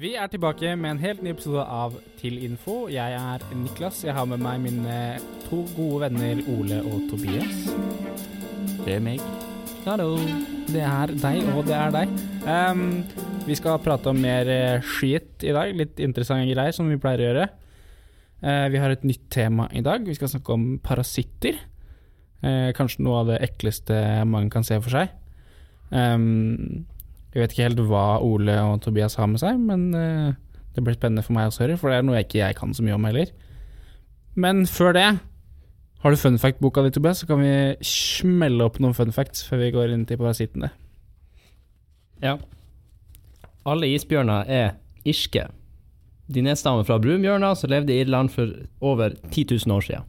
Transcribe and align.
Vi 0.00 0.14
er 0.16 0.26
tilbake 0.26 0.72
med 0.76 0.90
en 0.90 1.00
helt 1.02 1.22
ny 1.22 1.30
episode 1.34 1.62
av 1.68 1.98
Til 2.20 2.38
info. 2.46 2.86
Jeg 2.88 3.12
er 3.12 3.42
Niklas. 3.54 4.00
Jeg 4.04 4.14
har 4.16 4.24
med 4.24 4.40
meg 4.40 4.60
mine 4.64 4.98
to 5.44 5.62
gode 5.76 6.00
venner 6.06 6.40
Ole 6.48 6.78
og 6.80 7.04
Tobias. 7.10 7.66
Det 8.86 8.96
er 8.96 9.02
meg. 9.04 9.20
Hallo. 9.84 10.16
Det 10.70 10.80
er 10.80 11.12
deg, 11.12 11.42
og 11.52 11.66
det 11.68 11.76
er 11.76 11.92
deg. 11.92 12.14
Um, 12.48 13.02
vi 13.46 13.56
skal 13.58 13.80
prate 13.84 14.08
om 14.08 14.20
mer 14.22 14.48
eh, 14.48 14.84
skit 14.94 15.44
i 15.44 15.52
dag. 15.52 15.74
Litt 15.76 16.00
interessante 16.00 16.48
greier, 16.48 16.72
som 16.72 16.88
vi 16.88 17.00
pleier 17.02 17.20
å 17.20 17.28
gjøre. 17.28 17.48
Uh, 18.42 18.66
vi 18.72 18.80
har 18.80 18.94
et 18.94 19.04
nytt 19.06 19.28
tema 19.34 19.68
i 19.76 19.84
dag. 19.84 20.06
Vi 20.08 20.16
skal 20.16 20.32
snakke 20.32 20.56
om 20.56 20.68
parasitter. 20.82 21.60
Uh, 22.40 22.72
kanskje 22.78 23.04
noe 23.04 23.20
av 23.20 23.34
det 23.34 23.42
ekleste 23.44 23.98
mange 24.24 24.50
kan 24.54 24.64
se 24.66 24.80
for 24.80 24.96
seg. 24.96 25.18
Ehm, 25.92 26.86
jeg 27.32 27.40
vet 27.40 27.54
ikke 27.54 27.66
helt 27.66 27.82
hva 27.88 28.06
Ole 28.20 28.54
og 28.60 28.82
Tobias 28.84 29.16
har 29.16 29.28
med 29.30 29.40
seg, 29.40 29.60
men 29.60 29.88
eh, 29.96 30.34
det 30.76 30.84
blir 30.84 30.96
spennende 30.96 31.24
for 31.24 31.36
meg 31.36 31.48
også 31.48 31.68
for 31.80 31.92
det 31.92 31.98
er 31.98 32.06
noe 32.06 32.18
jeg 32.18 32.28
ikke 32.28 32.42
jeg 32.42 32.58
kan 32.58 32.74
så 32.76 32.84
mye 32.84 32.96
om 32.96 33.08
heller. 33.08 33.32
Men 34.36 34.66
før 34.68 34.92
det, 34.96 35.08
har 36.02 36.10
du 36.10 36.18
fun 36.18 36.38
fact-boka 36.40 36.84
di, 36.84 36.92
Tobias, 36.92 37.22
så 37.22 37.28
kan 37.28 37.40
vi 37.40 37.52
smelle 37.86 38.64
opp 38.64 38.80
noen 38.80 38.96
fun 38.96 39.12
facts 39.14 39.44
før 39.48 39.64
vi 39.64 39.72
går 39.74 39.92
inn 39.94 40.06
til 40.08 40.20
parasittene. 40.20 40.72
Ja. 42.22 42.36
Alle 43.68 43.90
isbjørner 43.94 44.48
er 44.50 44.72
irske. 45.08 45.46
De 46.32 46.42
nedstammer 46.44 46.86
fra 46.88 46.98
brunbjørner 47.02 47.54
som 47.58 47.70
levde 47.72 47.94
i 47.94 48.00
Irland 48.02 48.32
for 48.34 48.50
over 48.80 49.14
10 49.30 49.46
000 49.66 49.76
år 49.76 49.86
siden. 49.88 50.08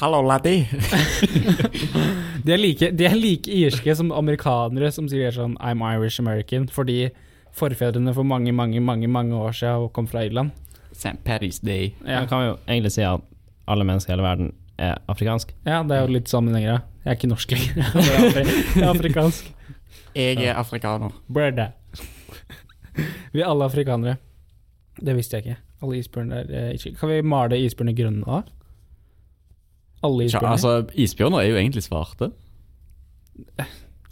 Hallo, 0.00 0.22
laddie. 0.22 0.66
De 2.44 2.52
er, 2.52 2.58
like, 2.58 2.88
de 2.90 3.04
er 3.06 3.14
like 3.14 3.46
irske 3.54 3.94
som 3.94 4.08
amerikanere 4.16 4.88
som 4.90 5.06
sier 5.10 5.30
sånn 5.34 5.52
I'm 5.62 5.82
Irish 5.86 6.18
American, 6.18 6.64
fordi 6.72 7.10
forfedrene 7.54 8.10
for 8.16 8.26
mange, 8.26 8.50
mange, 8.56 8.80
mange 8.82 9.06
mange 9.06 9.36
år 9.38 9.52
siden 9.54 9.90
kom 9.94 10.08
fra 10.10 10.24
Irland. 10.26 10.50
St. 10.90 11.20
Paddy's 11.26 11.60
Day. 11.62 11.92
Ja, 12.02 12.22
Man 12.24 12.28
kan 12.30 12.42
jo 12.48 12.56
egentlig 12.66 12.90
si 12.96 13.04
at 13.06 13.22
alle 13.70 13.84
mennesker 13.86 14.10
i 14.10 14.16
hele 14.16 14.24
verden 14.26 14.50
er 14.82 14.96
afrikansk. 15.12 15.52
ja 15.68 15.82
det 15.86 15.96
er 15.96 16.02
jo 16.06 16.14
litt 16.16 16.32
sammenhenger. 16.32 16.80
Jeg 17.04 17.12
er 17.12 17.18
ikke 17.20 17.30
norsk 17.30 17.52
lenger. 17.54 17.74
Jeg 18.74 18.82
er 18.82 18.88
afrikansk. 18.90 19.52
Jeg 20.16 20.42
er 20.48 20.58
afrikaner. 20.58 21.14
Brother. 21.28 21.70
Vi 23.32 23.40
er 23.40 23.46
alle 23.48 23.64
afrikanere. 23.70 24.16
Det 24.98 25.14
visste 25.16 25.38
jeg 25.38 25.46
ikke. 25.46 25.60
Alle 25.82 25.98
isbjørner 26.02 26.50
er 26.50 26.74
ikke. 26.76 26.92
Kan 26.98 27.08
vi 27.10 27.22
male 27.24 27.58
isbjørner 27.64 27.94
grønne 27.96 28.26
da? 28.26 28.42
Alle 30.02 30.26
isbjørner? 30.26 30.26
isbjørner? 30.26 30.52
altså, 30.56 30.70
isbjørner 31.06 31.38
er 31.44 31.48
jo 31.52 31.56
egentlig 31.62 31.84
svarte. 31.86 32.26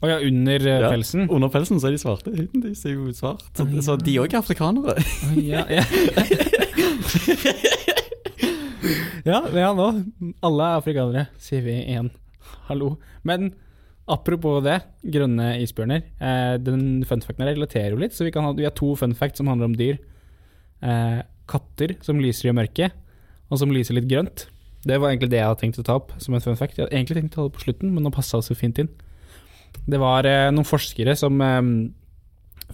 Å 0.00 0.08
ja, 0.08 0.16
under 0.24 0.60
eh, 0.64 0.78
Ja. 0.80 0.88
pelsen? 0.94 1.26
Under 1.28 1.50
pelsen 1.52 1.76
så 1.82 1.90
er 1.90 1.94
de 1.96 2.00
svarte. 2.00 2.30
Huden 2.32 2.62
deres 2.64 2.80
er 2.88 2.92
jo 2.94 3.10
svart. 3.12 3.42
Så, 3.52 3.66
ja. 3.68 3.82
så 3.84 3.92
de 4.00 4.14
òg 4.22 4.32
er 4.32 4.40
afrikanere. 4.40 4.94
Å, 4.96 4.98
Ja, 5.44 5.66
ja. 5.68 5.84
ja, 9.28 9.40
ja, 9.52 9.72
nå. 9.76 9.88
Alle 10.46 10.62
er 10.70 10.78
afrikanere, 10.80 11.26
sier 11.42 11.60
vi 11.66 11.74
igjen. 11.82 12.08
Hallo. 12.70 12.94
Men 13.26 13.50
apropos 14.10 14.62
det, 14.64 14.78
grønne 15.14 15.52
isbjørner. 15.62 16.06
Eh, 16.18 16.54
den 16.64 17.02
funfacten 17.08 17.44
her 17.44 17.52
relaterer 17.54 17.94
jo 17.94 18.00
litt, 18.00 18.14
så 18.16 18.26
vi, 18.26 18.32
kan 18.34 18.46
ha, 18.48 18.54
vi 18.56 18.66
har 18.66 18.74
to 18.76 18.92
funfacts 18.98 19.40
som 19.42 19.50
handler 19.50 19.70
om 19.70 19.76
dyr. 19.78 20.00
Eh, 20.80 21.20
katter 21.50 21.96
som 22.04 22.20
lyser 22.22 22.50
i 22.50 22.56
mørket, 22.56 22.96
og 23.50 23.60
som 23.60 23.72
lyser 23.74 23.94
litt 23.98 24.08
grønt. 24.10 24.46
Det 24.86 24.96
var 24.96 25.10
egentlig 25.10 25.30
det 25.32 25.40
jeg 25.40 25.48
hadde 25.48 25.60
tenkt 25.60 25.80
å 25.82 25.84
ta 25.84 25.98
opp 26.00 26.14
som 26.22 26.34
en 26.34 26.42
fun 26.44 26.56
fact. 26.56 26.78
Jeg 26.78 26.86
hadde 26.86 26.96
egentlig 26.96 27.18
tenkt 27.18 27.34
å 27.34 27.42
ta 27.42 27.48
det 27.48 27.56
på 27.58 27.64
slutten, 27.66 27.92
men 27.94 28.06
nå 28.06 28.12
passa 28.14 28.40
det 28.40 28.48
så 28.48 28.56
fint 28.56 28.80
inn. 28.80 28.88
Det 29.90 30.00
var 30.00 30.26
eh, 30.28 30.48
noen 30.54 30.66
forskere 30.66 31.14
som 31.18 31.36
eh, 31.44 31.60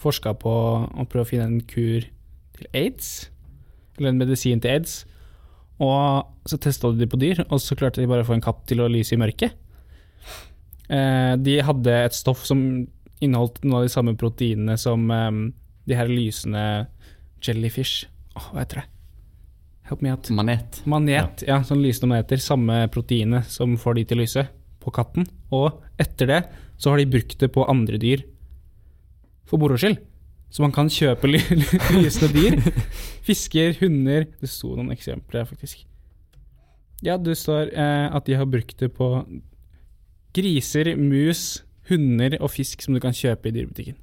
forska 0.01 0.37
på 0.39 0.55
å 0.87 1.07
prøve 1.11 1.27
å 1.27 1.29
finne 1.29 1.49
en 1.51 1.61
kur 1.67 2.07
til 2.57 2.71
aids, 2.73 3.29
eller 3.97 4.13
en 4.13 4.23
medisin 4.23 4.63
til 4.63 4.77
aids. 4.77 5.01
Og 5.83 6.49
så 6.49 6.59
testa 6.63 6.93
de 6.93 7.05
det 7.05 7.11
på 7.13 7.21
dyr, 7.21 7.43
og 7.51 7.61
så 7.61 7.77
klarte 7.77 8.01
de 8.01 8.09
bare 8.09 8.25
å 8.25 8.29
få 8.29 8.37
en 8.39 8.45
katt 8.45 8.63
til 8.71 8.81
å 8.81 8.91
lyse 8.93 9.17
i 9.17 9.21
mørket. 9.21 9.57
Eh, 10.87 11.35
de 11.43 11.59
hadde 11.67 12.01
et 12.07 12.17
stoff 12.17 12.47
som 12.47 12.61
inneholdt 13.25 13.65
noen 13.65 13.81
av 13.81 13.87
de 13.87 13.93
samme 13.93 14.15
proteinene 14.19 14.77
som 14.81 15.11
eh, 15.11 15.31
de 15.91 15.99
her 15.99 16.11
lysende 16.13 16.87
jellyfish. 17.45 18.07
Åh, 18.37 18.53
hva 18.53 18.63
heter 18.63 18.85
det? 18.85 18.91
Help 19.87 20.03
me 20.03 20.11
out. 20.11 20.29
Manet. 20.35 20.81
Manet, 20.89 21.45
ja, 21.47 21.61
sånn 21.67 21.83
lysende 21.85 22.11
maneter. 22.11 22.41
Samme 22.43 22.85
proteinet 22.93 23.47
som 23.51 23.77
får 23.79 24.01
de 24.01 24.05
til 24.11 24.19
å 24.19 24.25
lyse 24.25 24.47
på 24.83 24.93
katten. 24.95 25.29
Og 25.55 25.79
etter 26.03 26.31
det 26.31 26.41
så 26.77 26.93
har 26.93 27.01
de 27.01 27.11
brukt 27.11 27.39
det 27.41 27.53
på 27.55 27.67
andre 27.71 28.01
dyr 28.03 28.25
for 29.47 29.63
moro 29.63 29.79
skyld. 29.79 30.01
Så 30.51 30.63
man 30.63 30.75
kan 30.75 30.91
kjøpe 30.91 31.31
ly 31.31 31.41
lysende 31.99 32.33
dyr. 32.35 32.59
Fisker, 33.27 33.77
hunder 33.81 34.27
Det 34.41 34.51
sto 34.51 34.73
noen 34.75 34.95
eksempler 34.95 35.43
her, 35.43 35.51
faktisk. 35.51 35.85
Ja, 37.05 37.19
du 37.21 37.35
står 37.37 37.71
eh, 37.77 38.09
at 38.09 38.27
de 38.27 38.39
har 38.39 38.49
brukt 38.49 38.79
det 38.81 38.89
på 38.97 39.11
griser, 40.37 40.95
mus, 40.97 41.63
hunder 41.91 42.39
og 42.41 42.51
fisk 42.55 42.83
som 42.83 42.97
du 42.97 43.01
kan 43.03 43.15
kjøpe 43.17 43.51
i 43.51 43.55
dyrebutikken. 43.55 43.99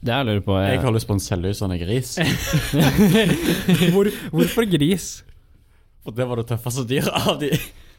Det 0.00 0.14
jeg 0.14 0.24
lurer 0.30 0.40
på 0.46 0.54
er 0.56 0.70
Jeg 0.72 0.80
har 0.80 0.92
lyst 0.96 1.06
på 1.10 1.12
en 1.16 1.20
selvlysende 1.20 1.76
gris. 1.82 2.14
Hvor, 3.92 4.08
hvorfor 4.32 4.64
gris? 4.72 5.08
For 6.04 6.14
det 6.16 6.26
var 6.30 6.40
det 6.40 6.46
tøffeste 6.48 6.86
dyret 6.88 7.10
av 7.28 7.36
de. 7.42 7.50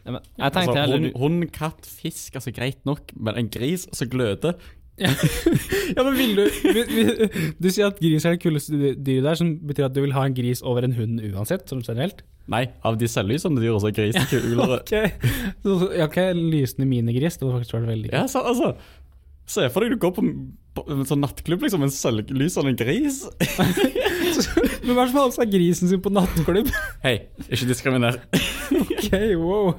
Ja, 0.06 0.16
men 0.16 0.22
Jeg 0.42 0.54
tenkte 0.56 0.74
Altså, 0.82 0.96
hund, 0.96 1.06
heller 1.06 1.20
hund, 1.22 1.44
katt, 1.54 1.86
fisk, 1.86 2.36
altså 2.40 2.50
greit 2.56 2.80
nok, 2.90 3.12
men 3.22 3.38
en 3.38 3.50
gris 3.54 3.84
som 3.94 4.10
gløder 4.10 4.56
Ja, 5.02 6.04
men 6.04 6.16
vil 6.18 6.34
du 6.36 6.42
vil, 6.74 6.90
vil, 6.90 7.22
Du 7.62 7.68
sier 7.72 7.88
at 7.92 8.00
gris 8.02 8.26
er 8.28 8.34
det 8.36 8.42
kuleste 8.44 8.74
dy- 8.82 8.96
dyret 8.98 9.28
der, 9.30 9.38
som 9.40 9.52
betyr 9.70 9.86
at 9.88 9.94
du 9.96 10.02
vil 10.04 10.14
ha 10.18 10.26
en 10.28 10.34
gris 10.38 10.62
over 10.66 10.84
en 10.86 10.94
hund 10.98 11.22
uansett, 11.30 11.70
som 11.70 11.84
generelt? 11.86 12.26
Nei, 12.52 12.64
av 12.86 12.98
de 13.00 13.08
selvlysende 13.10 13.62
dyra 13.64 13.78
så 13.82 13.92
er 13.92 13.96
gris 14.00 14.18
kulere. 14.34 14.80
Ok, 14.82 15.22
så, 15.64 15.78
ja, 15.96 16.10
okay, 16.10 16.34
lysende 16.34 16.90
minigris, 16.90 17.38
det 17.38 17.46
hadde 17.48 17.60
faktisk 17.62 17.78
vært 17.78 17.90
veldig 17.94 18.12
Ja, 18.12 18.26
kult. 18.26 18.34
så, 18.34 18.44
altså 18.52 18.74
Se 19.52 19.70
for 19.74 19.84
deg 19.86 19.94
du 19.96 20.02
går 20.02 20.14
på 20.18 20.26
en 20.80 21.06
sånn 21.08 21.22
nattklubb, 21.24 21.66
liksom, 21.66 21.84
en 21.84 21.94
sølvlysende 21.94 22.74
gris. 22.80 23.24
Men 24.86 24.96
hva 24.96 25.04
er 25.04 25.08
det 25.08 25.12
som 25.12 25.20
har 25.20 25.34
seg 25.36 25.52
grisen 25.52 25.92
sin 25.92 26.04
på 26.04 26.12
nattklubb? 26.14 26.70
Hei, 27.06 27.18
ikke 27.50 27.68
diskriminer. 27.70 28.22
ok, 28.82 29.10
wow. 29.42 29.74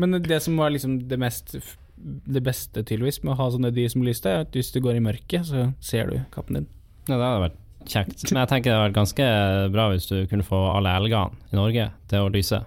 Men 0.00 0.20
det 0.22 0.40
som 0.44 0.58
var 0.58 0.72
liksom 0.74 1.00
det 1.10 1.18
mest 1.20 1.56
det 2.04 2.42
beste 2.44 2.82
tydeligvis 2.82 3.22
med 3.22 3.32
å 3.32 3.38
ha 3.38 3.50
sånne 3.54 3.70
dyr 3.74 3.90
som 3.92 4.02
lyste, 4.04 4.28
er 4.28 4.44
at 4.44 4.56
hvis 4.56 4.72
du 4.74 4.80
går 4.84 4.98
i 4.98 5.04
mørket, 5.04 5.46
så 5.48 5.68
ser 5.84 6.10
du 6.10 6.18
katten 6.34 6.58
din. 6.58 6.66
Ja, 7.08 7.16
det 7.16 7.22
hadde 7.22 7.44
vært 7.46 7.60
kjekt. 7.88 8.24
Men 8.30 8.42
jeg 8.42 8.50
tenker 8.50 8.70
det 8.70 8.76
hadde 8.76 8.88
vært 8.88 8.98
ganske 8.98 9.28
bra 9.74 9.88
hvis 9.92 10.08
du 10.10 10.16
kunne 10.30 10.46
få 10.46 10.60
alle 10.74 10.92
elgene 10.98 11.52
i 11.52 11.58
Norge 11.58 11.88
til 12.10 12.26
å 12.26 12.32
lyse. 12.34 12.60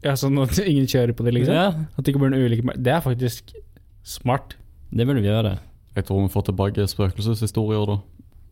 Ja, 0.00 0.14
Sånn 0.16 0.38
at 0.40 0.56
ingen 0.64 0.88
kjører 0.88 1.12
på 1.12 1.26
det, 1.26 1.34
liksom? 1.36 1.56
Ja, 1.56 1.66
At 1.92 2.04
det 2.04 2.14
ikke 2.14 2.22
blir 2.22 2.32
en 2.32 2.40
ulykke 2.40 2.72
Det 2.80 2.92
er 2.94 3.02
faktisk 3.04 3.52
smart. 4.00 4.56
det 4.88 5.04
burde 5.06 5.20
vi 5.20 5.28
gjøre. 5.28 5.58
Jeg 5.96 6.06
tror 6.06 6.22
vi 6.22 6.32
får 6.32 6.44
tilbake 6.50 6.84
spøkelseshistorier, 6.90 7.86
da. 7.90 7.98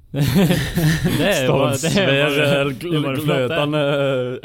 Det 1.19 1.27
er 1.29 1.43
jo 1.45 1.53
Står 1.53 1.65
en 1.67 1.75
det 1.77 1.89
er 1.89 1.93
svær, 1.93 2.07
bare- 2.09 2.73
det 2.81 2.95
er 2.97 3.03
bare 3.05 3.21
glødende 3.21 3.83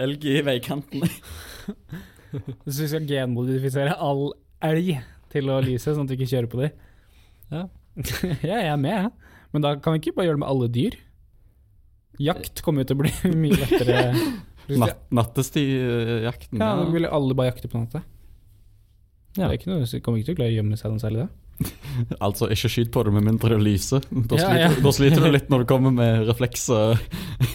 elg 0.04 0.26
i 0.28 0.42
veikanten. 0.46 1.06
Hvis 2.66 2.80
vi 2.84 2.88
skal 2.92 3.08
genmodifisere 3.08 3.96
all 4.02 4.26
elg 4.66 4.92
til 5.34 5.50
å 5.54 5.62
lyse, 5.64 5.94
sånn 5.96 6.04
at 6.06 6.12
vi 6.14 6.18
ikke 6.20 6.30
kjører 6.34 6.50
på 6.52 6.60
dem. 6.62 6.76
Ja. 7.54 7.64
ja, 8.50 8.58
jeg 8.60 8.72
er 8.74 8.80
med, 8.82 8.92
jeg. 8.98 9.12
Men 9.54 9.66
da 9.66 9.76
kan 9.80 9.96
vi 9.96 10.02
ikke 10.04 10.16
bare 10.18 10.28
gjøre 10.30 10.38
det 10.40 10.44
med 10.44 10.52
alle 10.52 10.70
dyr. 10.74 10.98
Jakt 12.22 12.62
kommer 12.66 12.84
jo 12.84 12.92
til 12.92 12.98
å 12.98 13.02
bli 13.04 13.34
mye 13.46 13.58
lettere. 13.64 14.02
Natt, 14.80 15.00
Nattestidjakten. 15.14 16.60
Ja, 16.62 16.74
da 16.82 16.86
vil 16.94 17.08
alle 17.10 17.36
bare 17.38 17.50
jakte 17.54 17.70
på 17.72 17.82
natta. 17.82 18.04
Ja. 19.34 19.48
Det 19.48 19.50
er 19.50 19.58
ikke 19.58 19.72
noe, 19.72 19.88
så 19.90 20.00
kommer 20.06 20.20
ikke 20.22 20.30
til 20.32 20.36
å 20.38 20.42
klare 20.44 20.54
å 20.54 20.58
gjemme 20.60 20.78
seg 20.78 20.94
noe 20.94 21.02
særlig 21.02 21.24
da. 21.24 21.30
Altså, 22.26 22.48
ikke 22.54 22.70
skyt 22.72 22.92
på 22.94 23.04
det 23.06 23.14
med 23.16 23.26
mindre 23.28 23.50
det 23.54 23.62
lyser. 23.64 24.04
Da 24.12 24.38
Ja, 24.40 24.48
sliter, 24.48 24.62
ja. 24.62 24.70
da 24.86 24.92
sliter 24.96 25.24
du 25.26 25.30
litt 25.34 25.50
når 25.54 25.64
du 25.64 25.68
kommer 25.70 25.94
med 25.96 26.24
reflekser. 26.30 27.00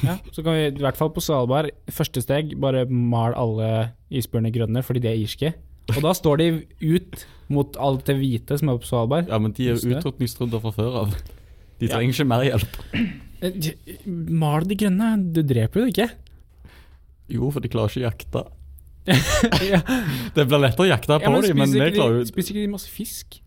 Ja, 0.04 0.18
så 0.32 0.42
kan 0.44 0.54
vi 0.58 0.66
i 0.70 0.82
hvert 0.84 0.98
fall 1.00 1.10
på 1.14 1.22
Svalbard, 1.24 1.70
første 1.92 2.22
steg, 2.24 2.54
bare 2.60 2.84
mal 2.90 3.34
alle 3.38 3.70
isbjørner 4.10 4.54
grønne, 4.54 4.82
fordi 4.86 5.02
de 5.04 5.10
er 5.12 5.18
irske. 5.24 5.52
Og 5.96 6.02
da 6.04 6.12
står 6.12 6.36
de 6.42 6.48
ut 6.84 7.22
mot 7.48 7.76
alt 7.80 8.04
det 8.10 8.18
hvite 8.20 8.58
som 8.60 8.68
er 8.68 8.78
på 8.82 8.88
Svalbard. 8.90 9.30
Ja, 9.32 9.38
men 9.40 9.54
de 9.56 9.70
er 9.70 9.76
jo 9.78 9.80
det. 9.88 9.98
utrotningstrudder 10.02 10.60
fra 10.60 10.72
før 10.76 10.98
av. 11.06 11.16
De 11.80 11.86
Ja. 11.88 11.94
trenger 11.96 12.12
ikke 12.12 12.28
mer 12.28 12.44
hjelp. 12.44 12.78
Eh, 13.40 13.72
Mal 14.06 14.64
de 14.68 14.74
grønne, 14.76 15.32
du 15.32 15.40
dreper 15.46 15.80
jo 15.80 15.86
det 15.86 15.94
ikke. 15.96 16.08
Jo, 17.32 17.50
for 17.54 17.60
de 17.64 17.68
klarer 17.72 17.92
ikke 17.92 18.02
å 18.02 18.08
jakte. 18.08 18.44
ja. 19.72 19.78
Det 20.36 20.44
blir 20.50 20.60
lettere 20.60 20.84
å 20.84 20.90
jakte 20.90 21.14
Ja, 21.14 21.20
på 21.22 21.30
men 21.32 21.44
dem, 21.46 21.56
men 21.62 21.70
vi 21.72 21.90
klarer 21.94 22.18
jo 22.20 22.24
spiser 22.28 22.52
ikke 22.52 22.64
de 22.66 22.72
masse 22.74 22.90
fisk? 22.92 23.38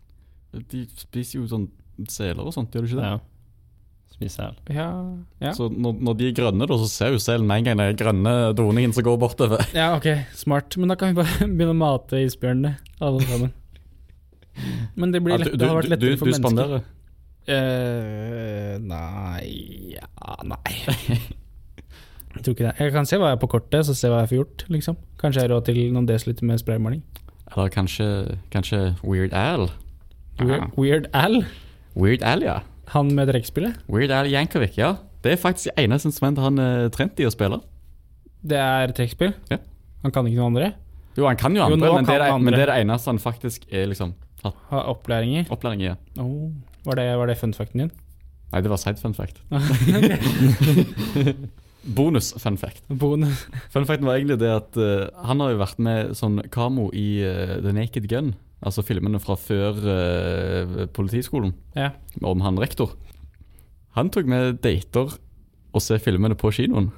De 0.52 0.82
spiser 1.00 1.38
jo 1.40 1.46
sånn 1.48 1.68
seler 2.10 2.42
og 2.44 2.52
sånt, 2.56 2.72
gjør 2.74 2.84
de 2.86 2.90
ikke 2.92 3.00
det? 3.02 3.10
Ja. 3.12 3.20
Spiser 4.12 4.34
sel. 4.36 4.56
Ja, 4.76 4.88
ja. 5.40 5.52
Så 5.56 5.70
når, 5.72 5.96
når 6.04 6.16
de 6.18 6.26
er 6.28 6.34
grønne, 6.36 6.66
da, 6.68 6.76
så 6.82 6.88
ser 6.92 7.14
jo 7.14 7.20
selen 7.22 7.46
med 7.48 7.62
en 7.62 7.70
gang 7.70 7.80
den 7.80 7.96
grønne 7.96 8.34
doningen 8.58 8.92
som 8.92 9.06
går 9.06 9.16
bortover. 9.22 9.62
ja, 9.76 9.90
ok, 9.96 10.10
smart. 10.36 10.76
Men 10.76 10.92
da 10.92 10.98
kan 11.00 11.12
vi 11.14 11.22
bare 11.22 11.46
begynne 11.56 11.72
å 11.72 11.78
mate 11.80 12.20
isbjørnene, 12.26 12.74
alle 13.00 13.22
sammen. 13.28 13.54
Men 15.00 15.14
det, 15.14 15.22
blir 15.24 15.32
Ja, 15.38 15.40
lett, 15.40 15.54
du, 15.54 15.62
det 15.62 15.68
har 15.70 15.78
vært 15.78 15.88
du, 15.88 15.88
du, 15.88 15.94
lettere 15.96 16.12
du 16.12 16.20
for 16.20 16.28
mennesker. 16.28 16.44
spanderer. 16.44 16.90
Uh, 17.42 18.74
nei 18.86 19.96
Ja, 19.96 20.36
nei. 20.46 20.74
Jeg 22.36 22.44
tror 22.46 22.54
ikke 22.54 22.64
det. 22.68 22.74
Jeg 22.80 22.92
kan 22.94 23.04
se 23.08 23.18
hva 23.20 23.28
jeg 23.28 23.36
har 23.36 23.40
på 23.42 23.48
kortet, 23.52 23.84
så 23.84 23.92
se 23.96 24.08
hva 24.08 24.22
jeg 24.22 24.30
får 24.30 24.38
gjort, 24.38 24.62
liksom. 24.72 24.94
Kanskje 25.20 25.42
jeg 25.42 25.48
har 25.50 25.52
råd 25.52 25.66
til 25.66 25.80
noen 25.92 26.06
desiliter 26.08 26.46
med 26.48 26.60
spraymaling. 26.62 27.02
Eller 27.52 27.68
kanskje, 27.74 28.06
kanskje 28.54 28.78
Weird 29.04 29.34
Al. 29.36 29.66
Weird, 30.40 30.70
Weird 30.78 31.08
Al, 31.12 31.42
Weird 31.98 32.22
Al, 32.24 32.42
ja. 32.44 32.60
han 32.94 33.10
med 33.14 33.28
trekkspillet. 33.28 33.82
Weird 33.92 34.10
Al 34.14 34.30
Jankovic, 34.32 34.78
ja. 34.80 34.94
Det 35.22 35.34
er 35.34 35.38
faktisk 35.40 35.68
det 35.70 35.84
eneste 35.84 36.08
instrumentet 36.10 36.42
han 36.44 36.58
er 36.58 36.88
trent 36.94 37.20
i 37.20 37.26
å 37.28 37.32
spille. 37.32 37.60
Det 38.42 38.58
er 38.58 38.92
trekkspill. 38.96 39.32
Ja. 39.52 39.58
Han 40.02 40.14
kan 40.14 40.26
ikke 40.26 40.40
noe 40.40 40.48
andre. 40.50 40.68
Jo, 41.14 41.28
han 41.28 41.38
kan 41.38 41.54
jo 41.54 41.62
andre, 41.62 41.76
jo, 41.76 41.80
men, 41.94 42.06
det 42.08 42.14
er, 42.16 42.24
andre. 42.26 42.44
men 42.46 42.56
det 42.56 42.62
er 42.64 42.70
det 42.72 42.78
eneste 42.82 43.12
han 43.12 43.20
faktisk 43.22 43.68
er 43.70 43.84
liksom 43.90 44.14
hatt 44.42 44.56
Ha 44.72 44.80
opplæring 44.90 45.36
i. 45.36 45.42
opplæring 45.52 45.84
i. 45.84 45.92
Oh. 46.18 46.48
Var, 46.86 46.94
det, 46.98 47.04
var 47.20 47.26
det 47.30 47.36
fun 47.38 47.52
facten 47.54 47.84
din? 47.84 47.92
Nei, 48.52 48.60
det 48.64 48.72
var 48.72 48.80
side 48.80 48.98
fun 48.98 49.14
fact. 49.14 49.38
Bonus 51.96 52.32
fun 52.38 52.56
fact. 52.58 52.82
Bonus. 52.88 53.46
Fun 53.70 53.86
facten 53.86 54.06
var 54.06 54.18
egentlig 54.18 54.38
det 54.42 54.50
at 54.50 54.78
uh, 54.78 55.06
han 55.26 55.42
har 55.42 55.54
jo 55.54 55.60
vært 55.62 55.80
med 55.82 56.12
sånn 56.18 56.38
kamo 56.54 56.88
i 56.94 57.22
uh, 57.26 57.58
The 57.62 57.74
Naked 57.74 58.06
Gun. 58.10 58.34
Altså 58.62 58.84
filmene 58.86 59.18
fra 59.22 59.34
før 59.38 59.78
uh, 59.82 60.86
politiskolen, 60.94 61.54
Ja. 61.74 61.90
om 62.22 62.40
han 62.44 62.60
rektor. 62.62 62.94
Han 63.96 64.10
tok 64.14 64.28
med 64.30 64.60
dater 64.62 65.16
og 65.72 65.82
se 65.82 65.98
filmene 66.00 66.36
på 66.38 66.52
kinoen. 66.54 66.92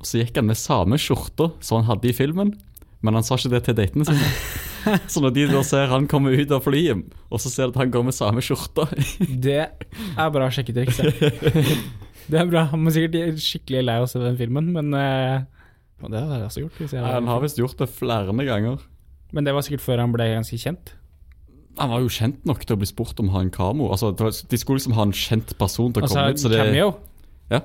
Og 0.00 0.08
så 0.08 0.22
gikk 0.22 0.40
han 0.40 0.48
med 0.48 0.58
samme 0.58 0.98
skjorta 0.98 1.50
som 1.62 1.82
han 1.82 1.90
hadde 1.92 2.08
i 2.10 2.16
filmen, 2.16 2.54
men 3.02 3.14
han 3.18 3.26
sa 3.26 3.36
ikke 3.36 3.52
det 3.52 3.64
til 3.68 3.76
datene 3.78 4.06
sine. 4.08 4.30
Så 5.12 5.20
når 5.22 5.30
de 5.36 5.44
da 5.46 5.60
ser 5.62 5.86
han 5.92 6.08
komme 6.10 6.32
ut 6.34 6.50
av 6.50 6.64
flyet, 6.64 7.04
og 7.30 7.38
så 7.38 7.52
ser 7.52 7.68
de 7.68 7.76
at 7.76 7.84
han 7.84 7.92
går 7.94 8.02
med 8.08 8.16
samme 8.16 8.42
skjorta 8.42 8.88
Det 9.30 9.60
er 9.62 10.32
bra 10.34 10.48
sjekketriks. 10.50 10.98
Det 12.32 12.38
er 12.40 12.48
bra. 12.50 12.64
Han 12.72 12.82
må 12.82 12.90
sikkert 12.94 13.38
skikkelig 13.42 13.84
lei 13.86 13.94
av 14.00 14.08
å 14.08 14.10
se 14.10 14.18
den 14.22 14.38
filmen, 14.40 14.72
men 14.74 14.90
uh, 14.94 15.44
Det 16.02 16.18
hadde 16.18 16.40
jeg 16.40 16.48
også 16.48 16.64
gjort. 16.64 16.82
Jeg 16.82 17.04
Han 17.04 17.30
har 17.30 17.44
visst 17.44 17.62
gjort 17.62 17.78
det 17.78 17.88
flere 17.94 18.34
ganger. 18.48 18.82
Men 19.32 19.46
det 19.46 19.54
var 19.56 19.64
sikkert 19.64 19.84
før 19.84 20.02
han 20.02 20.12
ble 20.14 20.28
ganske 20.34 20.58
kjent. 20.60 20.94
Han 21.78 21.88
var 21.88 22.02
jo 22.04 22.10
kjent 22.12 22.42
nok 22.48 22.66
til 22.66 22.76
å 22.76 22.80
bli 22.82 22.88
spurt 22.88 23.20
om 23.22 23.30
å 23.30 23.38
ha 23.38 23.44
en 23.46 23.52
kamo. 23.52 23.88
Altså, 23.94 24.12
de 24.12 24.58
skulle 24.60 24.80
liksom 24.80 24.96
ha 24.98 25.06
en 25.08 25.14
kjent 25.16 25.54
person 25.60 25.94
til 25.94 26.04
å 26.04 26.08
Altså 26.08 26.18
komme 26.18 26.34
ut. 26.34 26.42
Så 26.42 26.52
det, 26.52 26.60
cameo. 26.60 26.90
Ja. 27.52 27.62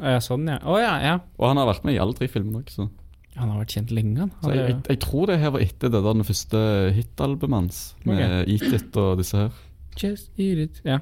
Å, 0.00 0.14
ja, 0.14 0.22
sånn, 0.24 0.48
ja. 0.48 0.56
Å 0.64 0.78
ja, 0.80 0.94
ja. 1.04 1.14
og 1.36 1.50
han 1.50 1.60
har 1.60 1.68
vært 1.68 1.84
med 1.84 1.98
i 1.98 2.00
alle 2.00 2.16
tre 2.16 2.28
filmene 2.32 2.64
også. 2.64 2.88
Han 3.36 3.52
har 3.52 3.60
vært 3.60 3.74
kjent 3.76 3.92
lenge, 3.94 4.16
han. 4.24 4.32
Så 4.40 4.54
jeg, 4.54 4.62
jeg, 4.64 4.78
jeg 4.88 5.00
tror 5.04 5.28
det 5.30 5.36
her 5.42 5.52
var 5.54 5.64
etter 5.64 5.92
det 5.92 6.00
der 6.00 6.16
den 6.16 6.26
første 6.26 6.62
hitalbumet 6.96 7.56
hans, 7.58 7.82
med 8.08 8.48
Eat 8.50 8.64
It 8.80 8.96
og 9.00 9.20
disse 9.20 9.44
her. 9.44 9.60
Just 10.00 10.32
eat 10.40 10.64
it. 10.64 10.80
Ja. 10.86 10.98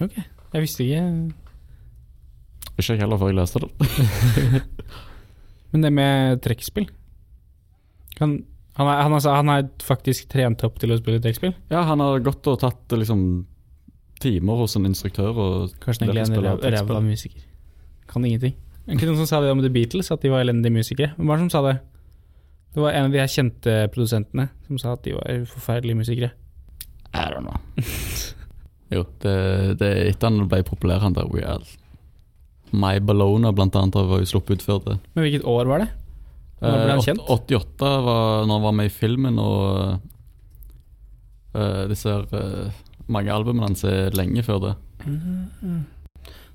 Ok. 0.00 0.16
Jeg 0.52 0.62
visste 0.62 0.84
ikke 0.84 1.02
Ikke 2.76 2.92
jeg 2.92 3.00
heller 3.00 3.18
før 3.20 3.32
jeg 3.32 3.38
leste 3.40 3.62
det. 3.64 3.70
Men 5.72 5.84
det 5.84 5.92
med 5.92 6.42
trekkspill 6.44 6.86
kan, 8.16 8.38
han, 8.76 8.88
er, 8.92 9.02
han, 9.02 9.14
altså, 9.16 9.32
han 9.32 9.50
er 9.52 9.68
faktisk 9.84 10.28
trent 10.32 10.62
opp 10.66 10.76
til 10.82 10.92
å 10.92 10.98
spille 11.00 11.20
trekkspill? 11.24 11.54
Ja, 11.72 11.86
han 11.88 12.02
har 12.04 12.20
gått 12.24 12.46
og 12.50 12.58
tatt 12.60 12.92
liksom 12.92 13.46
timer 14.20 14.62
hos 14.62 14.76
en 14.78 14.88
instruktør 14.88 15.36
han 15.36 15.68
egentlig 15.96 16.22
er 16.24 16.54
en 16.54 16.74
ræva 16.76 17.00
musiker. 17.04 17.42
Kan 18.08 18.24
ingenting. 18.24 18.56
Ikke 18.86 19.08
noen 19.08 19.18
som 19.18 19.28
sa 19.28 19.40
det 19.42 19.50
om 19.50 19.62
The 19.64 19.72
Beatles, 19.72 20.12
at 20.14 20.22
de 20.22 20.30
var 20.30 20.44
elendige 20.44 20.76
musikere? 20.76 21.14
Hvem 21.16 21.30
var 21.30 21.40
det 21.40 21.46
som 21.46 21.54
sa 21.56 21.62
det? 21.66 21.76
Det 22.76 22.84
var 22.84 22.92
en 22.92 23.08
av 23.08 23.14
de 23.14 23.20
her 23.22 23.32
kjente 23.32 23.74
produsentene 23.94 24.50
som 24.68 24.78
sa 24.80 24.92
at 24.94 25.04
de 25.06 25.16
var 25.16 25.46
forferdelige 25.48 25.98
musikere. 25.98 26.30
I 27.16 27.26
don't 27.32 27.48
know. 27.48 27.56
jo, 28.94 29.06
det, 29.24 29.36
det 29.80 29.88
er 29.88 30.10
etter 30.12 30.28
han 30.28 30.50
ble 30.50 30.60
populær, 30.68 31.00
han 31.02 31.16
der 31.16 31.32
Al. 31.48 31.64
My 32.76 32.98
Bologna 33.00 33.54
blant 33.56 33.76
annet 33.78 33.96
var 33.96 34.20
jo 34.20 34.28
sluppet 34.28 34.60
ut 34.60 34.66
før 34.66 34.82
det. 34.84 34.98
Men 35.14 35.24
hvilket 35.24 35.48
år 35.48 35.70
var 35.70 35.86
det? 35.86 35.88
Når 36.62 36.72
ble 36.72 36.92
han 36.94 36.98
Eh, 37.00 37.04
kjent? 37.04 37.20
88 37.28 37.90
var 38.06 38.46
når 38.46 38.54
han 38.54 38.64
var 38.64 38.72
med 38.78 38.88
i 38.88 38.92
filmen, 38.94 39.38
og 39.38 40.00
uh, 41.56 41.84
disse 41.90 42.08
eh, 42.08 42.78
mange 43.12 43.32
albumene 43.32 43.68
hans 43.68 43.84
er 43.84 44.16
lenge 44.16 44.42
før 44.46 44.62
det. 44.64 44.74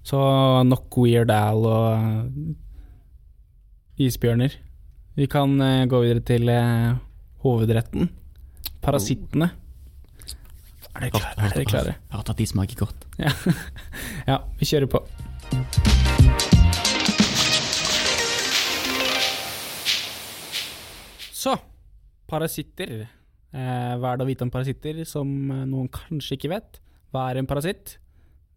Så 0.04 0.18
nok 0.66 0.98
Weird 0.98 1.32
Al 1.32 1.66
og 1.70 2.02
uh, 2.02 2.26
isbjørner. 4.02 4.58
Vi 5.16 5.28
kan 5.30 5.54
uh, 5.62 5.86
gå 5.86 6.02
videre 6.02 6.26
til 6.26 6.50
uh, 6.50 6.98
hovedretten. 7.46 8.10
Parasittene. 8.82 9.52
Er 10.92 11.06
dere 11.06 11.12
klare? 11.14 11.36
Er 11.38 11.54
dere 11.54 11.70
klare? 11.70 11.94
Jeg 12.10 12.18
har 12.18 12.26
tatt 12.28 12.42
de 12.42 12.50
smaker 12.50 12.82
godt. 12.82 13.06
Ja, 13.22 14.42
vi 14.60 14.66
kjører 14.74 14.90
på. 14.92 15.06
Så, 21.42 21.56
parasitter. 22.30 23.08
Eh, 23.52 23.94
hva 23.98 24.12
er 24.14 24.20
det 24.20 24.26
å 24.26 24.30
vite 24.30 24.46
om 24.46 24.52
parasitter 24.54 25.02
som 25.10 25.28
eh, 25.50 25.66
noen 25.70 25.90
kanskje 25.94 26.38
ikke 26.38 26.52
vet? 26.54 26.82
Hva 27.12 27.30
er 27.30 27.40
en 27.40 27.50
parasitt? 27.50 27.98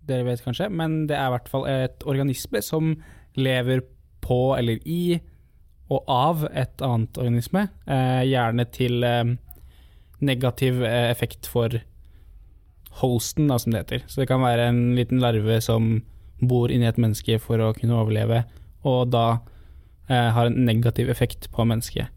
Dere 0.04 0.26
vet 0.26 0.42
kanskje, 0.44 0.68
men 0.68 1.06
det 1.08 1.16
er 1.16 1.30
i 1.30 1.34
hvert 1.34 1.48
fall 1.48 1.64
et 1.70 2.04
organisme 2.04 2.60
som 2.62 2.92
lever 3.40 3.80
på 4.24 4.38
eller 4.58 4.82
i 4.84 5.16
og 5.92 6.10
av 6.10 6.44
et 6.52 6.84
annet 6.84 7.18
organisme. 7.20 7.66
Eh, 7.88 8.22
gjerne 8.28 8.66
til 8.74 9.04
eh, 9.06 9.34
negativ 10.24 10.82
eh, 10.84 11.08
effekt 11.12 11.48
for 11.50 11.78
hosten, 13.00 13.48
da, 13.48 13.58
som 13.58 13.72
det 13.72 13.84
heter. 13.84 14.04
Så 14.08 14.22
det 14.22 14.28
kan 14.30 14.44
være 14.44 14.68
en 14.70 14.82
liten 14.98 15.24
larve 15.24 15.56
som 15.64 15.96
bor 16.44 16.72
inni 16.72 16.88
et 16.88 17.00
menneske 17.00 17.40
for 17.42 17.62
å 17.62 17.72
kunne 17.76 17.96
overleve, 17.96 18.42
og 18.84 19.08
da 19.14 19.26
eh, 20.10 20.30
har 20.36 20.50
en 20.50 20.60
negativ 20.68 21.08
effekt 21.12 21.48
på 21.54 21.64
mennesket. 21.68 22.12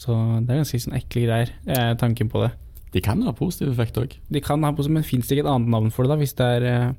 Så 0.00 0.12
det 0.44 0.52
er 0.52 0.60
ganske 0.60 0.80
sånn 0.82 0.96
ekle 0.98 1.24
greier, 1.24 1.52
eh, 1.66 1.92
tanken 2.00 2.28
på 2.32 2.44
det. 2.44 2.52
De 2.92 3.02
kan 3.04 3.22
ha 3.24 3.32
positiv 3.36 3.72
effekt 3.72 3.98
òg. 4.00 4.16
De 4.32 4.40
kan 4.40 4.62
ha 4.64 4.72
positiv, 4.72 4.94
men 4.98 5.06
fins 5.06 5.28
det 5.28 5.36
ikke 5.36 5.46
et 5.46 5.52
annet 5.52 5.72
navn 5.72 5.90
for 5.92 6.04
det, 6.04 6.12
da, 6.12 6.20
hvis 6.20 6.36
det 6.38 6.48
er 6.58 6.66
eh, 6.70 6.92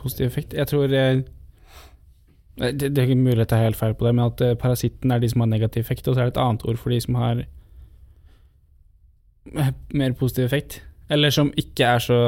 positiv 0.00 0.26
effekt? 0.26 0.54
Jeg 0.56 0.68
tror 0.70 0.92
eh, 0.92 1.22
det, 2.60 2.80
det 2.92 2.98
er 2.98 3.08
ikke 3.08 3.16
mulig 3.16 3.40
at 3.40 3.52
jeg 3.52 3.58
har 3.58 3.70
helt 3.70 3.80
feil 3.80 3.94
på 3.96 4.06
det, 4.06 4.14
men 4.14 4.28
at 4.28 4.40
eh, 4.44 4.56
parasitten 4.58 5.10
er 5.10 5.22
de 5.22 5.28
som 5.32 5.40
har 5.44 5.50
negativ 5.50 5.80
effekt, 5.80 6.08
og 6.08 6.14
så 6.14 6.20
er 6.20 6.30
det 6.30 6.36
et 6.36 6.42
annet 6.44 6.64
ord 6.68 6.80
for 6.80 6.92
de 6.92 7.00
som 7.00 7.14
har 7.20 7.44
eh, 9.56 9.72
mer 9.92 10.16
positiv 10.18 10.44
effekt. 10.44 10.82
Eller 11.12 11.30
som 11.34 11.52
ikke 11.56 11.84
er 11.84 11.98
så 11.98 12.18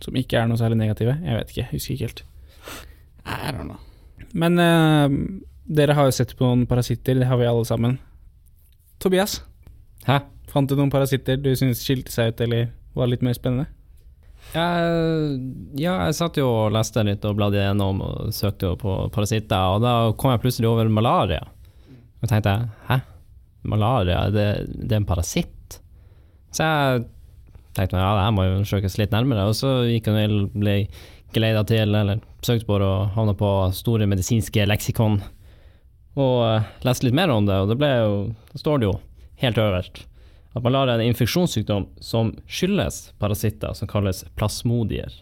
Som 0.00 0.16
ikke 0.16 0.38
er 0.40 0.46
noe 0.48 0.56
særlig 0.56 0.78
negative. 0.80 1.12
Jeg 1.20 1.36
vet 1.36 1.50
ikke, 1.50 1.60
jeg 1.60 1.68
husker 1.72 1.92
ikke 1.92 2.06
helt. 2.06 2.22
I 3.26 3.50
don't 3.52 3.68
know. 3.68 3.76
Men 4.32 4.58
eh, 4.58 5.08
dere 5.68 5.92
har 5.92 6.08
jo 6.08 6.14
sett 6.16 6.32
på 6.38 6.46
noen 6.46 6.64
parasitter, 6.66 7.18
det 7.20 7.28
har 7.28 7.36
vi 7.36 7.44
alle 7.44 7.66
sammen. 7.68 7.98
Tobias, 9.00 9.40
Hæ? 10.06 10.20
fant 10.50 10.68
du 10.68 10.74
noen 10.76 10.90
parasitter 10.92 11.38
du 11.40 11.52
syns 11.56 11.80
skilte 11.84 12.12
seg 12.12 12.32
ut, 12.34 12.40
eller 12.44 12.70
var 12.98 13.08
litt 13.10 13.22
mer 13.24 13.36
spennende? 13.36 13.68
Jeg, 14.50 15.36
ja, 15.78 15.92
jeg 16.08 16.16
satt 16.18 16.40
jo 16.40 16.48
og 16.48 16.72
leste 16.74 17.04
litt 17.06 17.24
og 17.28 17.36
bladde 17.38 17.60
gjennom 17.60 18.00
og 18.02 18.32
søkte 18.34 18.72
jo 18.72 18.78
på 18.80 18.96
parasitter, 19.14 19.76
og 19.76 19.84
da 19.84 19.92
kom 20.18 20.32
jeg 20.34 20.42
plutselig 20.42 20.68
over 20.72 20.90
malaria. 20.90 21.44
Og 22.20 22.28
tenkte 22.28 22.56
jeg, 22.56 22.68
hæ? 22.88 22.98
Malaria, 23.70 24.24
det, 24.34 24.46
det 24.72 24.96
er 24.96 25.02
en 25.02 25.06
parasitt? 25.08 25.78
Så 26.50 26.66
jeg 26.66 27.04
tenkte 27.76 28.00
ja, 28.00 28.10
det 28.16 28.24
her 28.26 28.34
må 28.34 28.48
jo 28.48 28.64
søkes 28.66 28.98
litt 28.98 29.14
nærmere, 29.14 29.46
og 29.46 29.54
så 29.56 29.84
gikk 29.86 30.10
jeg 30.10 30.40
ble 30.56 30.76
geleida 31.36 31.62
til, 31.68 31.94
eller 31.94 32.24
søkte 32.42 32.66
på 32.66 32.80
det 32.82 32.88
og 32.90 33.12
havna 33.14 33.36
på 33.38 33.50
store 33.76 34.08
medisinske 34.10 34.66
leksikon, 34.66 35.20
og 36.18 36.36
eh, 36.46 36.62
leste 36.86 37.06
litt 37.06 37.14
mer 37.14 37.30
om 37.30 37.46
det, 37.46 37.54
og 37.62 37.68
det 37.70 37.76
ble 37.80 37.90
jo, 38.00 38.14
da 38.52 38.58
står 38.62 38.78
det 38.82 38.88
jo 38.90 38.94
helt 39.44 39.58
øverst 39.62 40.06
at 40.50 40.64
malaria 40.66 40.96
er 40.96 41.04
en 41.04 41.12
infeksjonssykdom 41.12 41.84
som 42.02 42.32
skyldes 42.50 43.12
parasitter 43.22 43.70
som 43.78 43.86
kalles 43.88 44.24
plasmodier, 44.34 45.12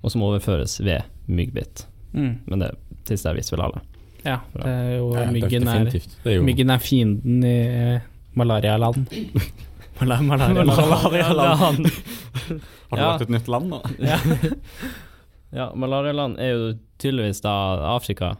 og 0.00 0.08
som 0.14 0.22
overføres 0.24 0.78
ved 0.80 1.04
myggbitt. 1.28 1.84
Mm. 2.16 2.38
Men 2.48 2.62
det 2.64 2.70
siste 3.04 3.34
visste 3.36 3.52
vel 3.56 3.66
alle. 3.66 3.82
Ja, 4.24 4.38
det 4.56 4.64
er 4.72 4.88
jo 4.96 5.10
Ja, 5.12 5.26
myggen 5.30 5.68
er. 5.68 5.84
Det 5.92 6.00
er 6.32 6.38
jo 6.38 6.46
myggen 6.46 6.72
er 6.72 6.80
fienden 6.80 7.44
i 7.44 7.52
eh, 7.68 8.00
malarialand. 8.34 9.12
Mala- 10.00 10.22
Malarialand. 10.24 10.72
Malarialand. 10.72 11.86
Har 12.88 12.96
du 12.96 13.02
Ja. 13.02 13.06
lagt 13.12 13.22
et 13.26 13.30
nytt 13.36 13.48
land 13.52 13.68
nå? 13.74 13.82
Ja. 14.00 14.16
Ja, 15.56 15.68
malarialand 15.78 16.40
er 16.42 16.48
jo 16.50 16.64
tydeligvis 17.00 17.38
da 17.44 17.52
Afrika, 17.94 18.32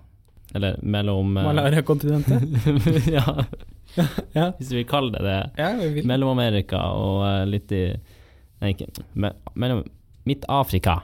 eller 0.55 0.77
mellom 0.83 1.37
eh, 1.37 1.45
Malariakontinentet. 1.45 3.09
ja, 3.17 3.45
Ja. 4.33 4.53
hvis 4.59 4.71
vi 4.73 4.85
kaller 4.85 5.19
det 5.19 5.25
det. 5.25 5.51
Ja, 5.63 5.73
vi 5.81 5.89
vil. 5.95 6.07
Mellom 6.07 6.29
Amerika 6.35 6.81
og 6.95 7.23
eh, 7.27 7.45
litt 7.49 7.73
i 7.73 7.85
Nei, 8.61 8.71
ikke 8.73 8.87
me, 9.21 9.31
Mellom 9.55 9.83
Midt-Afrika, 10.27 10.95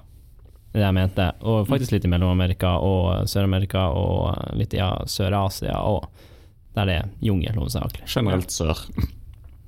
det 0.73 0.79
er 0.79 0.81
det 0.81 0.87
jeg 0.87 0.97
mente. 0.97 1.27
Og 1.45 1.67
faktisk 1.69 1.93
litt 1.93 2.07
i 2.09 2.11
Mellom-Amerika 2.11 2.71
og 2.81 3.29
Sør-Amerika 3.29 3.85
og 3.93 4.31
eh, 4.33 4.55
litt 4.63 4.73
i 4.75 4.81
ja, 4.81 4.95
Sør-Asia 5.07 5.77
og 5.85 6.07
der 6.73 6.89
det 6.89 6.95
er 7.03 7.11
jungel 7.21 7.59
hovedsakelig. 7.61 8.07
Generelt 8.09 8.51
sør. 8.55 8.79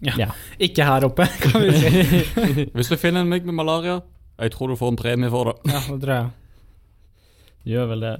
Ja. 0.05 0.31
Ikke 0.67 0.87
her 0.89 1.05
oppe, 1.05 1.27
kan 1.45 1.61
vi 1.61 1.75
si. 1.77 2.65
Hvis 2.73 2.89
du 2.89 2.97
finner 2.97 3.21
en 3.21 3.29
mygg 3.29 3.45
med 3.45 3.59
malaria, 3.61 3.99
jeg 4.41 4.55
tror 4.57 4.73
du 4.73 4.79
får 4.81 4.95
en 4.95 4.99
premie 5.03 5.31
for 5.31 5.53
det. 5.53 5.59
Ja, 5.71 5.83
det 5.91 5.99
tror 6.03 6.15
jeg. 6.15 6.31
Gjør 7.75 7.91
vel 7.93 8.07
det. 8.09 8.15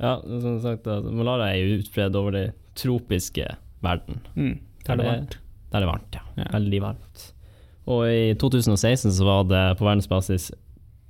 Ja, 0.00 0.16
som 0.24 0.56
sagt, 0.64 0.88
malaria 1.12 1.52
er 1.52 1.60
jo 1.60 1.80
utbredt 1.82 2.16
over 2.16 2.34
den 2.36 2.54
tropiske 2.78 3.46
verden. 3.84 4.22
Mm. 4.34 4.56
Der 4.86 4.94
er 4.94 5.00
det 5.00 5.08
varmt. 5.10 5.36
Der 5.70 5.78
er 5.78 5.84
det 5.84 5.90
varmt, 5.90 6.16
ja. 6.16 6.22
Ja. 6.40 6.46
Veldig 6.54 6.80
varmt. 6.82 7.26
Og 7.90 8.06
i 8.08 8.32
2016 8.40 9.12
så 9.16 9.26
var 9.26 9.44
det 9.50 9.64
på 9.78 9.86
verdensbasis 9.86 10.50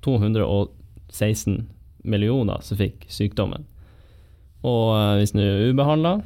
216 0.06 1.68
millioner 2.08 2.62
som 2.64 2.80
fikk 2.80 3.06
sykdommen. 3.12 3.66
Og 4.66 4.92
eh, 4.96 5.14
hvis 5.20 5.34
den 5.34 5.44
er 5.44 5.70
ubehandla, 5.70 6.18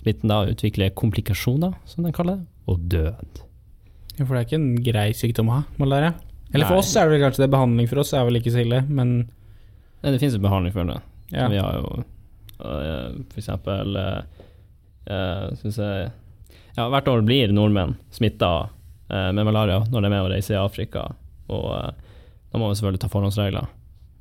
smitten 0.00 0.32
da 0.32 0.42
utvikler 0.50 0.94
komplikasjoner, 0.96 1.76
som 1.84 2.06
den 2.06 2.14
kaller 2.16 2.40
det, 2.40 2.48
og 2.70 2.88
død. 2.90 3.44
Ja, 4.16 4.24
for 4.24 4.34
det 4.34 4.40
er 4.40 4.48
ikke 4.48 4.60
en 4.60 4.72
grei 4.84 5.08
sykdom 5.16 5.50
å 5.50 5.60
ha, 5.60 5.62
malaria. 5.80 6.14
Eller 6.50 6.66
for 6.66 6.78
Nei. 6.78 6.82
oss 6.82 6.96
er 6.98 7.10
det 7.10 7.20
kanskje 7.22 7.44
det. 7.44 7.52
Behandling 7.52 7.88
for 7.90 8.02
oss 8.02 8.10
er 8.16 8.26
vel 8.26 8.40
ikke 8.40 8.52
så 8.54 8.64
ille, 8.64 8.82
men 8.88 9.12
Nei, 10.00 10.14
det 10.14 10.18
finnes 10.22 10.38
jo 10.38 10.42
behandling 10.42 10.72
for 10.74 10.88
det. 10.88 10.96
Ja. 11.32 11.48
Vi 11.50 11.60
har 11.62 11.78
jo 11.78 11.90
uh, 12.00 13.16
for 13.30 13.38
eksempel 13.38 13.96
øh, 14.00 15.56
synes 15.60 15.78
jeg 15.78 16.10
Ja, 16.76 16.86
hvert 16.90 17.08
år 17.10 17.24
blir 17.26 17.50
nordmenn 17.52 17.96
smitta 18.14 18.68
med 19.10 19.42
malaria 19.42 19.80
når 19.90 20.04
de 20.04 20.06
er 20.06 20.12
med 20.12 20.22
å 20.22 20.30
reise 20.30 20.54
i 20.54 20.58
Afrika. 20.60 21.08
Og 21.50 21.66
øh, 21.74 21.92
da 22.52 22.58
må 22.58 22.68
vi 22.70 22.78
selvfølgelig 22.78 23.02
ta 23.02 23.10
forhåndsregler 23.10 23.68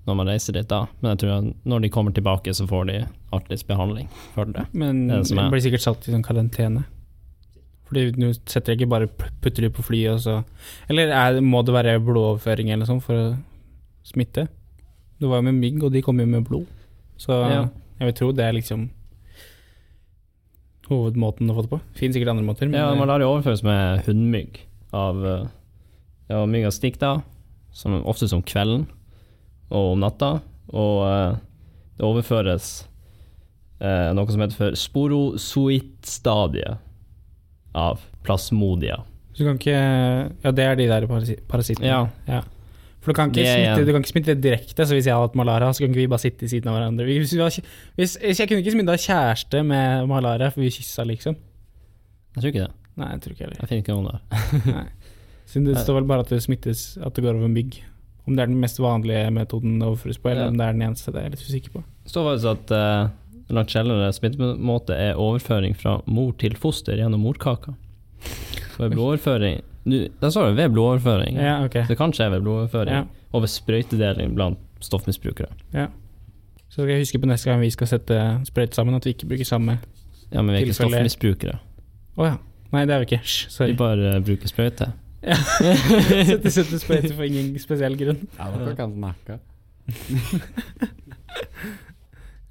når 0.10 0.18
man 0.18 0.32
reiser 0.32 0.56
dit 0.56 0.70
da. 0.70 0.86
Men 1.02 1.14
jeg 1.14 1.22
tror 1.22 1.34
at 1.36 1.50
når 1.70 1.84
de 1.84 1.92
kommer 1.94 2.16
tilbake, 2.16 2.54
så 2.58 2.66
får 2.70 2.88
de 2.90 3.02
artigst 3.36 3.68
behandling 3.70 4.08
for 4.34 4.50
det. 4.50 4.66
Men 4.74 5.08
Det 5.08 5.22
det 5.30 5.50
blir 5.54 5.62
sikkert 5.62 5.86
satt 5.86 6.08
i 6.08 6.16
sånn 6.16 6.26
karantene. 6.26 6.88
Fordi 7.90 8.10
du 8.14 8.28
setter 8.50 8.76
ikke 8.76 8.90
bare 8.90 9.10
putter 9.10 9.66
de 9.66 9.72
på 9.74 9.82
flyet 9.82 10.14
og 10.14 10.20
så 10.22 10.34
Eller 10.94 11.10
er, 11.10 11.40
må 11.42 11.64
det 11.66 11.74
være 11.74 11.96
blodoverføring 12.06 12.70
eller 12.70 12.86
sånn 12.86 13.02
for 13.02 13.18
å 13.18 13.30
smitte? 14.06 14.48
Du 15.20 15.28
var 15.28 15.42
jo 15.42 15.50
med 15.50 15.58
mygg, 15.58 15.82
og 15.84 15.94
de 15.94 16.04
kommer 16.06 16.24
jo 16.24 16.32
med 16.32 16.46
blod. 16.48 16.68
Så 17.20 17.36
Ja. 17.36 17.66
jeg 18.00 18.08
vil 18.10 18.16
tro 18.16 18.30
det 18.32 18.46
er 18.48 18.54
liksom 18.56 18.88
hovedmåten 20.90 21.50
å 21.52 21.56
få 21.58 21.62
det 21.66 21.70
på. 21.74 21.80
Fins 22.00 22.16
sikkert 22.16 22.32
andre 22.34 22.46
måter, 22.48 22.66
men 22.70 22.80
Ja, 22.80 22.86
lar 22.90 22.98
malaria 22.98 23.28
overføres 23.30 23.62
med 23.64 24.06
hundmygg 24.08 24.52
av 24.96 25.16
ja, 26.30 26.46
mygg 26.50 26.66
av 26.70 26.74
stikk, 26.74 26.98
da, 27.02 27.12
som, 27.76 28.00
ofte 28.06 28.28
som 28.30 28.42
kvelden 28.46 28.88
og 29.70 29.92
om 29.94 30.00
natta. 30.02 30.32
Og 30.74 30.96
øh, 31.06 31.36
det 31.98 32.06
overføres 32.06 32.66
eh, 33.82 34.10
noe 34.14 34.32
som 34.34 34.42
heter 34.42 34.58
for 34.58 34.72
sporozoittstadiet 34.78 36.78
av 37.78 38.00
plasmodia. 38.26 38.98
Så 39.34 39.38
du 39.44 39.48
kan 39.50 39.58
ikke 39.60 39.80
Ja, 40.44 40.52
det 40.52 40.64
er 40.66 40.76
de 40.80 40.88
der 40.90 41.08
parasittene? 41.50 41.88
Ja. 41.90 42.08
Ja. 42.28 42.42
For 43.10 43.16
du 43.16 43.18
kan, 43.18 43.32
ikke 43.34 43.42
smitte, 43.50 43.74
en- 43.82 43.86
du 43.88 43.92
kan 43.96 44.04
ikke 44.04 44.12
smitte 44.14 44.34
direkte, 44.44 44.86
så 44.86 44.94
hvis 44.94 45.08
jeg 45.10 45.16
hadde 45.18 45.26
hatt 45.32 45.36
malaria, 45.40 45.72
så 45.74 45.82
kan 45.82 45.90
ikke 45.90 46.04
vi 46.04 46.08
bare 46.12 46.22
sitte 46.22 46.46
i 46.46 46.50
siden 46.52 46.70
av 46.70 46.76
hverandre. 46.78 47.06
Hvis, 47.10 47.34
hvis, 47.98 48.18
hvis 48.22 48.40
jeg 48.44 48.48
kunne 48.52 48.62
ikke 48.62 48.74
smitta 48.76 48.98
kjæreste 49.02 49.64
med 49.66 50.06
malaria, 50.12 50.50
for 50.54 50.62
vi 50.62 50.70
kyssa, 50.76 51.04
liksom. 51.10 51.36
Jeg 52.36 52.44
tror 52.44 52.52
ikke 52.54 52.66
det. 52.68 52.74
Nei, 53.00 53.08
jeg 53.16 53.22
tror 53.24 53.34
ikke 53.34 53.46
heller. 53.48 53.60
Jeg 53.64 53.70
finner 53.72 53.84
ikke 53.84 53.96
noen 53.98 54.10
der. 54.14 54.90
Så 55.50 55.64
det 55.66 55.78
står 55.82 55.96
vel 55.98 56.06
bare 56.12 56.22
at 56.22 56.30
det 56.30 56.44
smittes, 56.46 56.84
at 57.02 57.16
det 57.18 57.24
går 57.26 57.34
over 57.40 57.48
en 57.50 57.56
bygg. 57.58 57.80
Om 58.30 58.36
det 58.38 58.44
er 58.44 58.52
den 58.52 58.60
mest 58.62 58.78
vanlige 58.84 59.32
metoden 59.34 59.80
det 59.82 59.88
overføres 59.88 60.20
på, 60.22 60.30
eller 60.30 60.44
Ja. 60.46 60.50
om 60.54 60.58
det 60.60 60.66
er 60.68 60.76
den 60.78 60.84
eneste, 60.86 61.10
det 61.12 61.18
er 61.18 61.24
jeg 61.26 61.32
litt 61.34 61.48
usikker 61.48 61.72
på. 61.80 61.84
Det 62.06 62.12
står 62.14 62.28
faktisk 62.30 62.52
at 62.52 62.74
uh, 62.78 63.10
en 63.50 63.56
langt 63.58 63.74
sjeldnere 63.74 64.12
smittemåte 64.14 64.94
er 64.94 65.18
overføring 65.18 65.74
fra 65.80 65.96
mor 66.06 66.36
til 66.38 66.54
foster 66.62 67.00
gjennom 67.02 67.24
morkaka. 67.26 67.74
For 68.76 68.92
blodoverføring 68.94 69.64
Nu, 69.90 70.00
Der 70.22 70.30
står 70.34 70.48
det 70.52 70.58
ved 70.60 70.70
blodoverføring. 70.76 71.38
Ja, 71.40 71.56
okay. 71.66 71.86
Det 71.90 71.98
kan 71.98 72.14
skje 72.14 72.30
ved 72.32 72.42
blodoverføring. 72.46 72.96
Ja. 72.96 73.04
Og 73.34 73.42
ved 73.44 73.52
sprøytedeling 73.52 74.36
blant 74.38 74.58
stoffmisbrukere. 74.86 75.50
Så 76.70 76.76
skal 76.84 76.92
jeg 76.94 77.02
huske 77.02 77.20
på 77.20 77.26
neste 77.30 77.50
gang 77.50 77.62
vi 77.64 77.70
skal 77.74 77.88
sette 77.90 78.18
sprøyte 78.46 78.76
sammen, 78.78 78.96
at 78.96 79.06
vi 79.06 79.10
ikke 79.16 79.28
bruker 79.32 79.46
samme 79.48 79.80
Ja, 80.32 80.42
men 80.44 80.52
vi 80.54 80.60
er 80.60 80.66
ikke 80.68 80.74
Tilfelle- 80.76 80.94
stoffmisbrukere. 80.94 81.56
Å 82.20 82.26
ja. 82.28 82.36
Nei, 82.72 82.84
det 82.86 82.94
er 82.94 83.00
vi 83.02 83.08
ikke. 83.10 83.18
Hysj, 83.26 83.64
Vi 83.66 83.74
bare 83.80 84.12
uh, 84.20 84.24
bruker 84.26 84.48
sprøyte. 84.52 84.92
Sette, 86.30 86.52
sette 86.54 86.80
sprøyte 86.80 87.16
for 87.18 87.26
ingen 87.26 87.56
spesiell 87.60 87.98
grunn. 87.98 88.22
Ja, 88.38 88.52
dere 88.54 88.76
kan 88.78 88.94
snakke. 88.94 89.40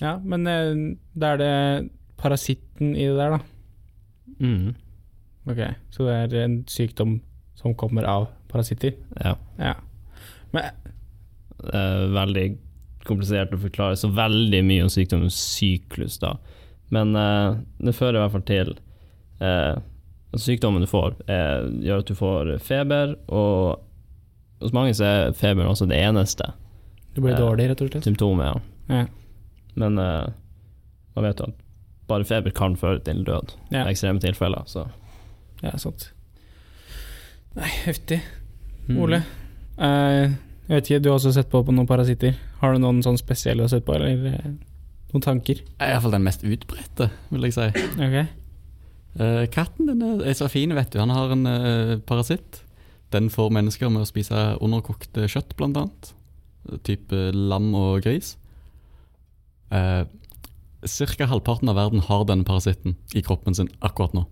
Ja, 0.01 0.13
men 0.23 0.47
uh, 0.47 0.97
da 1.19 1.33
er 1.35 1.41
det 1.41 1.55
parasitten 2.19 2.93
i 2.95 3.07
det 3.09 3.17
der, 3.19 3.31
da. 3.35 3.39
Mm. 4.39 4.75
Ok, 5.49 5.59
Så 5.91 6.07
det 6.07 6.39
er 6.39 6.45
en 6.45 6.61
sykdom 6.71 7.17
som 7.59 7.75
kommer 7.79 8.07
av 8.09 8.29
parasitter? 8.51 8.95
Ja. 9.19 9.35
Ja. 9.59 9.75
Men 10.55 10.71
Det 11.59 11.75
er 11.75 12.09
veldig 12.15 12.47
komplisert 13.09 13.53
å 13.57 13.59
forklare 13.59 13.97
så 13.99 14.09
veldig 14.15 14.61
mye 14.69 14.85
om 14.85 14.91
sykdommens 14.93 15.35
syklus, 15.57 16.19
da. 16.23 16.37
Men 16.95 17.17
eh, 17.19 17.57
det 17.83 17.95
fører 17.99 18.19
i 18.19 18.23
hvert 18.23 18.35
fall 18.37 18.45
til 18.49 18.71
eh, 19.43 19.75
at 20.33 20.41
sykdommen 20.45 20.85
du 20.85 20.89
får, 20.91 21.17
eh, 21.27 21.67
gjør 21.89 22.05
at 22.05 22.11
du 22.13 22.15
får 22.15 22.53
feber, 22.63 23.17
og 23.29 23.81
hos 24.63 24.75
mange 24.77 24.95
så 24.95 25.05
er 25.09 25.33
feberen 25.39 25.71
også 25.73 25.89
det 25.91 25.99
eneste 26.03 26.53
Du 27.17 27.21
blir 27.25 27.35
dårlig, 27.39 27.69
rett 27.73 27.83
og 27.83 27.91
slett. 27.91 28.05
symptomet. 28.07 28.61
Ja. 28.89 29.01
Ja. 29.01 29.07
Men 29.75 29.99
eh, 29.99 30.29
man 31.17 31.27
vet 31.27 31.41
jo 31.43 31.49
at 31.51 31.65
bare 32.09 32.25
feber 32.29 32.55
kan 32.55 32.77
føre 32.79 33.03
til 33.05 33.25
død 33.27 33.57
Ja. 33.75 33.83
i 33.85 33.91
ekstreme 33.93 34.21
tilfeller. 34.23 34.63
Så. 34.71 34.87
ja, 35.63 35.75
sant. 35.77 36.13
Nei, 37.59 37.71
heftig. 37.85 38.21
Mm. 38.89 39.01
Ole, 39.03 39.23
eh, 39.83 40.31
jeg 40.69 40.75
vet 40.75 40.91
ikke, 40.91 41.03
du 41.03 41.11
har 41.11 41.19
også 41.19 41.35
sett 41.35 41.51
på 41.53 41.63
på 41.65 41.75
noen 41.75 41.89
parasitter. 41.89 42.37
Har 42.61 42.75
du 42.75 42.83
noen 42.83 43.03
sånn 43.05 43.19
spesielle 43.21 43.63
du 43.63 43.67
har 43.67 43.73
sett 43.75 43.87
på, 43.87 43.97
eller 43.97 44.27
eh, 44.31 44.51
noen 45.13 45.25
tanker? 45.25 45.63
Er 45.79 45.95
iallfall 45.95 46.15
den 46.15 46.27
mest 46.27 46.45
utbredte, 46.47 47.11
vil 47.33 47.49
jeg 47.49 47.57
si. 47.57 47.69
Ok. 48.07 48.19
Eh, 49.19 49.45
katten 49.51 49.89
den 49.89 50.05
er, 50.05 50.23
er 50.31 50.39
så 50.39 50.47
fin, 50.53 50.75
vet 50.77 50.93
du. 50.95 51.01
Han 51.03 51.15
har 51.15 51.35
en 51.35 51.51
eh, 51.51 51.95
parasitt. 52.07 52.63
Den 53.11 53.31
får 53.33 53.51
mennesker 53.57 53.91
med 53.91 54.05
å 54.05 54.09
spise 54.09 54.45
underkokt 54.63 55.17
kjøtt, 55.17 55.57
blant 55.59 55.81
annet. 55.81 56.13
Type 56.85 57.31
lam 57.33 57.71
og 57.79 58.03
gris. 58.05 58.35
Uh, 59.73 60.05
Ca. 60.85 61.27
halvparten 61.29 61.69
av 61.69 61.77
verden 61.77 62.05
har 62.05 62.25
denne 62.29 62.47
parasitten 62.47 62.95
i 63.17 63.23
kroppen 63.25 63.57
sin 63.57 63.71
akkurat 63.85 64.15
nå. 64.17 64.27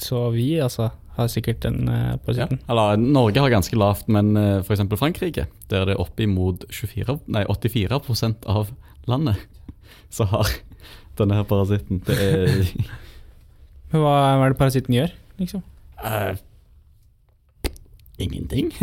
Så 0.00 0.30
vi, 0.32 0.54
altså, 0.60 0.90
har 1.16 1.28
sikkert 1.32 1.60
den 1.64 1.88
eh, 1.90 2.16
parasitten. 2.24 2.60
Eller, 2.70 2.96
Norge 3.00 3.42
har 3.42 3.50
ganske 3.52 3.76
lavt, 3.78 4.06
men 4.08 4.30
uh, 4.38 4.60
f.eks. 4.62 4.82
Frankrike, 5.00 5.46
der 5.70 5.82
er 5.84 5.90
det 5.92 5.98
oppimot 6.00 6.64
24, 6.70 7.18
nei, 7.34 7.42
84% 7.50 8.46
av 8.50 8.70
landet 9.10 9.36
som 10.16 10.30
har 10.32 10.48
denne 11.18 11.36
her 11.40 11.44
parasitten. 11.50 12.02
Det 12.06 12.16
er 12.16 12.52
Men 13.90 14.04
hva, 14.04 14.12
hva 14.38 14.44
er 14.46 14.52
det 14.54 14.58
parasitten 14.60 14.94
gjør, 14.94 15.10
liksom? 15.42 15.64
Uh, 15.98 16.36
ingenting. 18.22 18.70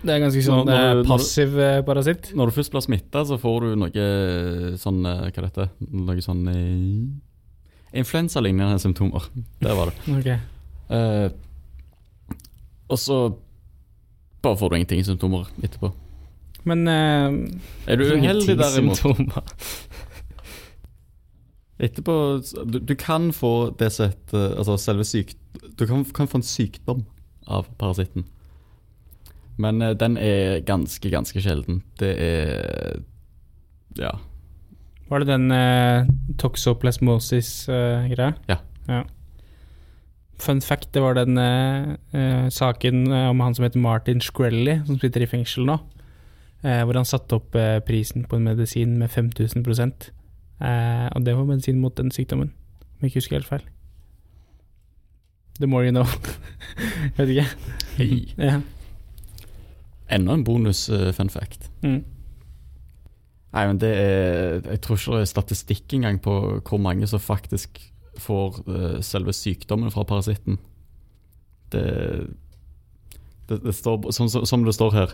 Det 0.00 0.14
er 0.14 0.22
ganske 0.22 0.40
sånn 0.40 0.62
Når- 0.64 0.78
når 0.80 1.00
eh, 1.02 1.08
passiv 1.10 1.56
eh, 1.60 1.78
parasitt. 1.84 2.30
Når 2.32 2.48
du 2.48 2.54
først 2.56 2.72
blir 2.72 2.80
smitta, 2.86 3.20
så 3.28 3.36
får 3.36 3.66
du 3.66 3.74
noe 3.82 4.04
sånn 4.80 5.02
eh, 5.04 5.26
Hva 5.26 5.42
er 5.42 5.44
dette? 5.44 5.66
Noe 5.92 6.22
sånn 6.24 6.40
eh, 6.48 7.98
Influensalignende 8.00 8.78
symptomer. 8.80 9.26
Der 9.60 9.74
var 9.76 9.90
det. 9.90 10.14
okay. 10.16 10.38
Eh, 10.88 11.26
og 12.90 12.98
så 12.98 13.18
bare 14.42 14.56
får 14.56 14.68
du 14.70 14.76
ingenting 14.76 15.04
symptomer 15.06 15.48
etterpå. 15.62 15.90
Men 16.68 16.88
uh, 16.88 17.32
Er 17.86 17.96
du 17.96 18.04
uheldig 18.04 18.58
derimot. 18.58 19.00
Etterpå 21.80 22.14
du, 22.68 22.78
du 22.78 22.94
kan 23.00 23.32
få 23.32 23.70
det 23.80 23.88
som 23.94 24.10
heter 24.10 24.58
Altså 24.58 24.76
selve 24.76 25.04
syk... 25.08 25.32
Du 25.78 25.86
kan, 25.88 26.04
kan 26.04 26.28
få 26.28 26.36
en 26.40 26.44
sykdom 26.44 27.04
av 27.48 27.64
parasitten. 27.80 28.24
Men 29.60 29.80
uh, 29.82 29.94
den 29.96 30.16
er 30.20 30.60
ganske, 30.68 31.10
ganske 31.12 31.40
sjelden. 31.40 31.82
Det 32.00 32.16
er 32.20 33.00
Ja. 33.98 34.10
var 35.10 35.18
det 35.18 35.26
den 35.28 35.50
uh, 35.50 36.06
toxoplasmosis-greia? 36.38 38.32
Ja. 38.48 38.56
Fun 40.40 40.60
fact, 40.64 40.88
det 40.94 41.02
var 41.02 41.14
den 41.18 41.38
eh, 41.38 41.96
eh, 42.16 42.48
saken 42.48 43.12
eh, 43.12 43.28
om 43.28 43.40
han 43.44 43.54
som 43.54 43.66
heter 43.66 43.80
Martin 43.80 44.22
Shkreli, 44.24 44.80
som 44.86 44.98
sitter 44.98 45.24
i 45.24 45.28
fengsel 45.28 45.66
nå. 45.68 45.76
Eh, 46.64 46.80
hvor 46.84 46.96
han 46.96 47.08
satte 47.08 47.36
opp 47.36 47.56
eh, 47.56 47.78
prisen 47.84 48.24
på 48.28 48.36
en 48.36 48.46
medisin 48.48 48.98
med 49.00 49.10
5000 49.10 49.64
eh, 49.64 51.06
Og 51.14 51.24
det 51.24 51.36
var 51.36 51.44
medisin 51.44 51.80
mot 51.80 51.96
den 51.96 52.10
sykdommen, 52.10 52.52
om 52.52 53.00
jeg 53.00 53.12
ikke 53.12 53.20
husker 53.20 53.36
helt 53.36 53.48
feil. 53.48 53.68
The 55.60 55.66
more 55.66 55.84
you 55.84 55.92
know. 55.92 56.06
vet 57.16 57.28
ikke. 57.28 57.46
Hey. 57.96 58.28
Ja. 58.38 58.60
Enda 60.10 60.34
en 60.34 60.44
bonus 60.44 60.88
eh, 60.88 61.12
fact. 61.12 61.70
Mm. 61.82 62.04
Nei, 63.50 63.66
men 63.66 63.80
det 63.82 63.90
er 63.98 64.60
Jeg 64.70 64.80
tror 64.80 64.96
ikke 64.96 65.16
det 65.16 65.20
er 65.20 65.30
statistikk 65.34 65.94
engang 65.94 66.20
på 66.22 66.60
hvor 66.60 66.78
mange 66.78 67.06
som 67.06 67.20
faktisk 67.20 67.80
får 68.22 68.60
eh, 68.68 69.00
selve 69.06 69.32
sykdommen 69.36 69.90
fra 69.94 70.04
parasitten. 70.08 70.58
Det, 71.70 71.84
det, 73.48 73.60
det 73.64 73.74
står 73.76 74.10
som, 74.12 74.28
som 74.32 74.46
som 74.46 74.64
det 74.66 74.72
står 74.74 74.90
her 74.96 75.12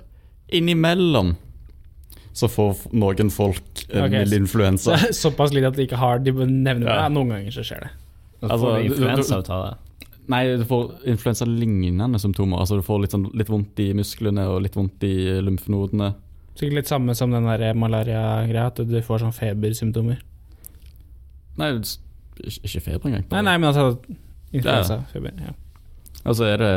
Innimellom 0.57 1.35
så 2.37 2.49
får 2.53 2.87
noen 2.97 3.31
folk 3.33 3.83
en 3.91 4.07
okay, 4.07 4.23
mild 4.23 4.35
influensa. 4.37 4.93
det 4.97 5.09
er 5.11 5.17
såpass 5.17 5.53
lite 5.57 5.71
at 5.73 5.77
de 5.79 5.87
ikke 5.87 5.97
har 6.01 6.21
De 6.21 6.33
nevner 6.37 6.85
det. 6.85 6.93
Ja. 6.93 7.03
Ja, 7.07 7.13
noen 7.13 7.33
ganger 7.33 7.55
så 7.55 7.65
skjer 7.65 7.87
det. 7.87 7.91
Og 8.43 8.49
så 8.49 8.53
Altså, 8.53 8.67
får 8.67 8.77
du 8.77 8.83
du- 8.83 8.89
du- 8.89 8.95
influensa 8.95 9.39
ut 9.41 9.51
av 9.57 9.63
det. 9.65 9.75
Nei, 10.29 10.41
du 10.59 10.65
får 10.69 10.85
influensalignende 11.07 12.19
symptomer. 12.21 12.59
Altså 12.61 12.77
Du 12.77 12.83
får 12.83 13.01
litt, 13.05 13.13
sånn, 13.15 13.29
litt 13.39 13.49
vondt 13.49 13.79
i 13.81 13.93
musklene 13.95 14.45
og 14.51 14.61
litt 14.63 14.75
vondt 14.77 15.05
i 15.07 15.15
lymfenodene. 15.47 16.15
Sikkert 16.57 16.75
litt 16.81 16.89
samme 16.91 17.15
som 17.15 17.31
den 17.31 17.45
malaria-greia, 17.79 18.67
at 18.67 18.77
du 18.77 18.97
får 19.05 19.23
sånn 19.23 19.33
febersymptomer. 19.37 20.19
Nei, 21.57 21.71
ikke 22.45 22.81
feber 22.81 23.11
engang. 23.11 23.25
Nei, 23.31 23.43
nei, 23.43 23.57
men 23.59 23.71
altså 23.71 23.97
influensa, 24.53 25.01
feber. 25.13 25.33
Ja. 25.41 25.55
Altså 26.27 26.45
er 26.51 26.57
det 26.63 26.75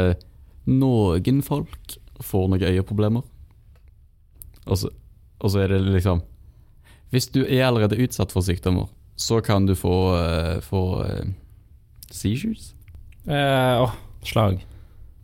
noen 0.69 1.41
folk 1.45 1.97
får 2.21 2.47
noen 2.51 2.63
øyeproblemer. 2.69 3.25
Og 4.69 4.77
så, 4.77 4.91
og 5.39 5.51
så 5.51 5.63
er 5.63 5.71
det 5.73 5.79
liksom 5.81 6.21
Hvis 7.09 7.27
du 7.33 7.39
er 7.41 7.65
allerede 7.65 7.97
utsatt 7.97 8.31
for 8.31 8.45
sykdommer, 8.45 8.85
så 9.17 9.39
kan 9.41 9.65
du 9.65 9.73
få, 9.75 10.13
uh, 10.13 10.59
få 10.61 11.01
uh, 11.01 11.31
seizures. 12.11 12.75
Uh, 13.25 13.81
åh, 13.81 13.95
Slag. 14.23 14.59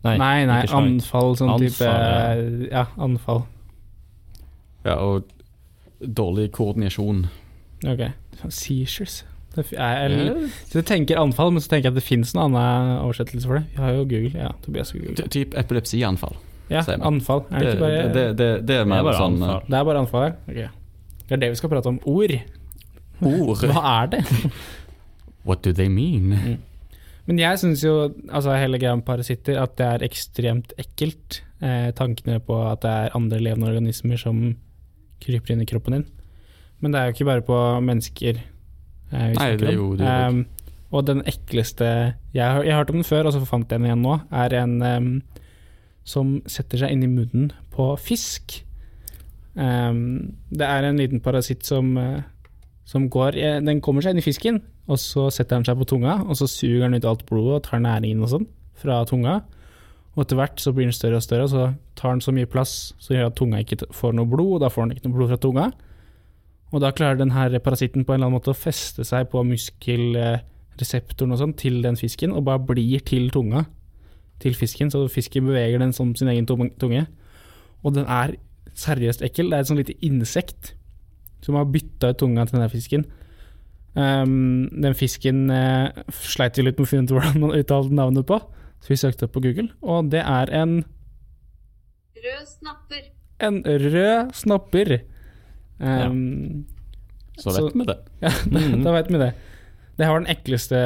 Nei, 0.02 0.16
nei, 0.18 0.46
nei, 0.46 0.66
slag. 0.66 0.82
anfall, 0.82 1.36
sånn 1.38 1.54
type 1.62 1.86
Anfall, 1.86 2.66
Ja, 2.70 2.84
anfall. 2.98 3.44
Ja, 4.86 4.96
og 5.02 5.30
dårlig 6.00 6.50
koordinasjon. 6.54 7.26
Ok. 7.86 8.02
Seizures. 8.48 9.24
Det 9.56 9.64
er, 9.72 10.02
eller, 10.04 10.50
så 10.68 10.80
jeg 10.82 10.86
tenker 10.88 11.18
anfall, 11.20 11.50
men 11.54 11.64
så 11.64 11.70
tenker 11.72 11.88
jeg 11.88 11.94
at 11.94 12.00
det 12.00 12.04
fins 12.04 12.34
en 12.34 12.42
annen 12.44 12.90
oversettelse 13.00 13.48
for 13.48 13.58
det. 13.60 13.64
Vi 13.72 13.80
har 13.80 13.94
jo 13.96 14.04
Google. 14.04 14.32
Ja, 14.36 14.50
Tobias 14.64 14.92
og 14.92 15.00
Google. 15.00 15.28
Typ 15.32 15.56
epilepsianfall. 15.56 16.36
Ja, 16.68 16.82
anfall. 16.98 17.44
Er 17.50 17.58
det 17.58 17.66
Det, 17.66 17.72
ikke 17.72 17.80
bare 17.84 17.96
det, 17.96 18.12
det, 18.12 18.24
det, 18.38 18.48
det 18.68 18.76
er 18.80 18.84
Det 18.84 18.98
er 18.98 19.06
bare 19.06 19.20
sånn 19.20 19.38
anfall. 19.38 19.66
Det 19.66 19.78
er 19.78 19.88
bare 19.88 20.02
anfall 20.02 20.24
her? 20.26 20.34
Okay. 20.50 20.68
Det 21.26 21.36
er 21.36 21.42
det 21.42 21.50
vi 21.54 21.60
skal 21.62 21.72
prate 21.72 21.92
om. 21.92 22.00
Ord. 22.04 22.34
ord. 23.22 23.64
Hva 23.70 23.84
er 23.92 24.10
det? 24.16 24.22
What 25.46 25.62
do 25.62 25.72
they 25.72 25.88
mean? 25.88 26.58
Men 27.26 27.40
jeg 27.42 27.58
syns 27.62 27.82
jo, 27.82 27.94
altså 28.30 28.54
hele 28.54 28.78
greia 28.82 28.94
med 28.98 29.06
parasitter, 29.06 29.58
at 29.62 29.74
det 29.78 29.86
er 29.86 30.04
ekstremt 30.06 30.74
ekkelt. 30.78 31.40
Eh, 31.62 31.88
tankene 31.96 32.38
på 32.44 32.58
at 32.68 32.82
det 32.84 32.92
er 32.92 33.16
andre 33.16 33.40
levende 33.42 33.70
organismer 33.70 34.20
som 34.20 34.42
kryper 35.22 35.54
inn 35.54 35.64
i 35.64 35.68
kroppen 35.70 35.96
din. 35.96 36.06
Men 36.82 36.92
det 36.92 37.00
er 37.00 37.08
jo 37.08 37.16
ikke 37.16 37.30
bare 37.30 37.46
på 37.46 37.58
mennesker 37.82 38.42
Nei, 39.12 39.56
det 39.60 39.74
gjorde 39.76 40.00
du. 40.00 40.06
Ehm, 40.08 40.44
og 40.94 41.06
den 41.06 41.22
ekleste 41.26 41.86
Jeg 42.34 42.44
har, 42.44 42.62
jeg 42.62 42.72
har 42.72 42.82
hørt 42.82 42.90
om 42.90 43.00
den 43.00 43.06
før, 43.06 43.28
og 43.28 43.34
så 43.34 43.42
fant 43.46 43.70
jeg 43.70 43.80
den 43.80 43.88
igjen 43.88 44.04
nå. 44.04 44.18
Er 44.30 44.54
en 44.62 44.76
um, 44.82 45.10
som 46.06 46.38
setter 46.46 46.84
seg 46.84 46.94
inn 46.94 47.02
i 47.02 47.10
munnen 47.10 47.50
på 47.74 47.90
fisk. 47.98 48.60
Um, 49.56 50.36
det 50.54 50.66
er 50.68 50.86
en 50.86 51.00
liten 51.00 51.22
parasitt 51.24 51.66
som, 51.66 51.94
eh, 51.96 52.20
som 52.84 53.06
går 53.08 53.38
eh, 53.40 53.54
Den 53.64 53.80
kommer 53.80 54.04
seg 54.04 54.12
inn 54.12 54.20
i 54.20 54.24
fisken, 54.24 54.60
og 54.86 55.00
så 55.00 55.30
setter 55.32 55.56
den 55.56 55.64
seg 55.66 55.78
på 55.80 55.88
tunga, 55.88 56.20
og 56.26 56.36
så 56.38 56.48
suger 56.50 56.84
den 56.84 57.00
ut 57.00 57.08
alt 57.08 57.24
blodet 57.26 57.54
og 57.56 57.64
tar 57.64 57.80
næringen 57.82 58.22
og 58.22 58.34
sånn 58.34 58.48
fra 58.76 59.00
tunga. 59.08 59.40
Og 60.14 60.24
etter 60.24 60.38
hvert 60.38 60.60
så 60.60 60.72
blir 60.76 60.88
den 60.88 60.96
større 60.96 61.18
og 61.18 61.24
større, 61.24 61.48
og 61.48 61.52
så 61.52 61.64
tar 61.98 62.14
den 62.14 62.22
så 62.24 62.32
mye 62.36 62.48
plass 62.48 62.94
så 63.02 63.16
gjør 63.16 63.30
at 63.30 63.36
tunga 63.40 63.60
ikke 63.64 63.88
får 63.96 64.14
noe 64.16 64.28
blod, 64.28 64.58
og 64.58 64.62
da 64.64 64.70
får 64.72 64.86
den 64.86 64.96
ikke 64.96 65.08
noe 65.08 65.16
blod 65.18 65.32
fra 65.32 65.40
tunga. 65.40 65.66
Og 66.76 66.82
da 66.84 66.92
klarer 66.92 67.16
denne 67.16 67.60
parasitten 67.64 68.04
på 68.04 68.12
en 68.12 68.18
eller 68.18 68.28
annen 68.28 68.36
måte 68.36 68.52
å 68.52 68.58
feste 68.58 69.04
seg 69.08 69.30
på 69.32 69.40
muskelreseptoren 69.48 71.32
og 71.32 71.40
sånn 71.40 71.54
til 71.56 71.80
den 71.84 71.96
fisken, 71.96 72.34
og 72.36 72.44
bare 72.44 72.60
blir 72.68 73.00
til 73.00 73.30
tunga 73.32 73.64
til 74.44 74.52
fisken, 74.52 74.90
så 74.92 75.06
fisken 75.08 75.46
beveger 75.48 75.80
den 75.80 75.94
som 75.96 76.12
sin 76.12 76.28
egen 76.28 76.44
tunge. 76.44 77.06
Og 77.80 77.94
den 77.96 78.04
er 78.04 78.34
seriøst 78.76 79.24
ekkel. 79.24 79.48
Det 79.48 79.56
er 79.56 79.64
et 79.64 79.70
sånn 79.70 79.80
lite 79.80 79.96
insekt 80.04 80.74
som 81.44 81.56
har 81.56 81.70
bytta 81.72 82.12
ut 82.12 82.20
tunga 82.20 82.44
til 82.44 82.58
denne 82.58 82.68
fisken. 82.72 83.06
Um, 83.96 84.68
den 84.76 84.92
fisken 84.98 85.46
uh, 85.48 85.88
sleit 86.12 86.58
vi 86.58 86.66
litt 86.66 86.76
med 86.76 86.84
å 86.84 86.90
finne 86.90 87.08
ut 87.08 87.16
hvordan 87.16 87.40
man 87.40 87.56
uttalte 87.56 87.96
navnet 87.96 88.28
på, 88.28 88.36
så 88.84 88.92
vi 88.92 89.00
søkte 89.00 89.24
opp 89.24 89.32
på 89.38 89.46
Google, 89.46 89.70
og 89.80 90.10
det 90.12 90.20
er 90.20 90.52
en, 90.52 90.82
Rød 92.20 92.50
snapper. 92.50 93.06
en 93.40 93.62
rød 93.64 94.34
snapper. 94.36 94.98
Ehm, 95.80 96.64
Så 97.38 97.50
Så- 97.52 97.66
vet 97.66 97.74
vi 97.76 97.84
det. 97.84 97.98
Ja, 98.22 98.30
da, 98.30 98.58
Mhm. 98.60 98.82
da 98.84 98.92
vet 98.92 99.08
vi 99.12 99.18
det. 99.18 99.34
Det 99.98 100.06
her 100.06 100.12
var 100.12 100.20
den 100.24 100.36
ekleste 100.36 100.76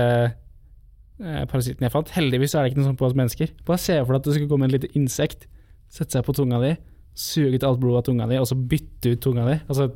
eh, 1.21 1.45
parasitten 1.47 1.83
jeg 1.85 1.93
fant. 1.93 2.09
Heldigvis 2.11 2.55
er 2.55 2.63
det 2.65 2.73
ikke 2.73 2.81
noe 2.83 2.89
sånt 2.91 2.99
på 2.99 3.07
oss 3.07 3.15
mennesker. 3.15 3.51
Bare 3.67 3.79
se 3.79 3.99
for 4.05 4.13
deg 4.15 4.21
at 4.21 4.25
det 4.25 4.35
skulle 4.35 4.49
komme 4.51 4.65
en 4.65 4.71
lite 4.75 4.89
insekt, 4.99 5.47
sette 5.89 6.11
seg 6.17 6.25
på 6.25 6.35
tunga 6.35 6.59
di, 6.61 6.77
suge 7.15 7.55
ut 7.55 7.65
alt 7.69 7.79
blodet 7.81 7.99
av 7.99 8.05
tunga 8.11 8.27
di, 8.31 8.37
og 8.41 8.47
så 8.51 8.57
bytte 8.57 9.13
ut 9.13 9.21
tunga 9.21 9.47
di. 9.47 9.61
Altså, 9.69 9.91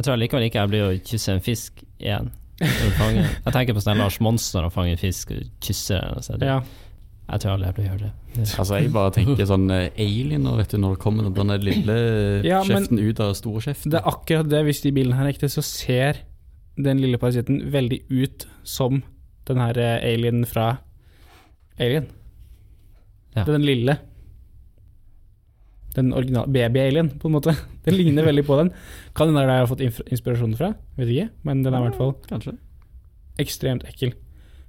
Jeg 0.00 0.04
tror 0.06 0.16
likevel 0.16 0.46
ikke 0.48 0.60
jeg 0.62 0.68
blir 0.70 0.84
å 0.88 1.00
kysse 1.04 1.28
en 1.34 1.40
fisk 1.44 1.82
igjen. 2.00 2.30
Jeg 2.60 3.52
tenker 3.52 3.74
på 3.74 3.80
sånn 3.84 3.98
Lars 3.98 4.18
Monsen 4.20 4.58
når 4.58 4.62
han 4.68 4.70
fanger 4.70 4.90
en 4.92 4.96
fisk 5.00 5.30
og 5.32 5.42
kysser 5.60 6.38
den. 6.38 6.48
Ja. 6.48 6.60
Jeg 7.30 7.42
tror 7.42 7.52
aldri 7.54 7.68
jeg 7.68 7.76
blir 7.76 7.84
å 7.84 7.90
gjøre 7.92 8.08
det. 8.08 8.12
Altså, 8.58 8.78
jeg 8.80 8.92
bare 8.94 9.12
tenker 9.18 9.46
sånn 9.46 9.70
eh, 9.74 10.02
alien, 10.02 10.48
og 10.50 10.58
vet 10.58 10.74
du, 10.74 10.80
når 10.82 10.96
det 10.96 11.02
kommer 11.04 11.30
den 11.34 11.52
lille 11.62 11.96
Ja, 12.46 12.62
kjeften 12.66 12.98
ut 12.98 13.22
av 13.22 13.36
store 13.38 13.62
kjeften. 13.68 13.92
Det 13.94 14.00
er 14.00 14.10
akkurat 14.10 14.50
det, 14.50 14.64
hvis 14.66 14.82
de 14.82 14.92
bildene 14.96 15.18
her 15.20 15.28
er 15.28 15.34
ekte, 15.36 15.50
så 15.52 15.62
ser 15.66 16.24
den 16.80 17.02
lille 17.02 17.18
parasitten 17.20 17.60
veldig 17.70 18.02
ut 18.10 18.46
som 18.66 19.02
den 19.48 19.60
her 19.60 19.78
alien 19.78 20.06
alienen 20.10 20.46
fra 20.48 20.68
Alien. 21.80 22.10
Ja. 23.36 23.44
Den 23.46 23.62
lille. 23.64 23.94
Den 25.94 26.12
originale 26.14 26.52
baby-alien, 26.52 27.08
på 27.18 27.28
en 27.30 27.34
måte. 27.38 27.54
Den 27.86 27.96
ligner 27.96 28.26
veldig 28.26 28.44
på 28.44 28.58
den. 28.58 28.68
Kan 29.16 29.30
hende 29.30 29.40
er 29.42 29.48
der 29.48 29.56
jeg 29.56 29.64
har 29.64 29.70
fått 29.70 30.10
inspirasjon 30.12 30.52
fra, 30.58 30.74
vet 30.98 31.08
ikke, 31.14 31.30
men 31.48 31.62
den 31.64 31.72
er 31.72 31.80
i 31.80 31.86
hvert 31.86 31.96
fall 31.96 32.12
Kanskje. 32.28 32.52
ekstremt 33.40 33.86
ekkel. 33.88 34.12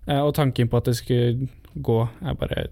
Eh, 0.08 0.21
og 0.24 0.32
tanken 0.38 0.69
på 0.71 0.80
at 0.80 0.88
det 0.88 0.95
skulle 0.95 1.50
gå, 1.76 2.10
Jeg 2.22 2.38
bare 2.38 2.68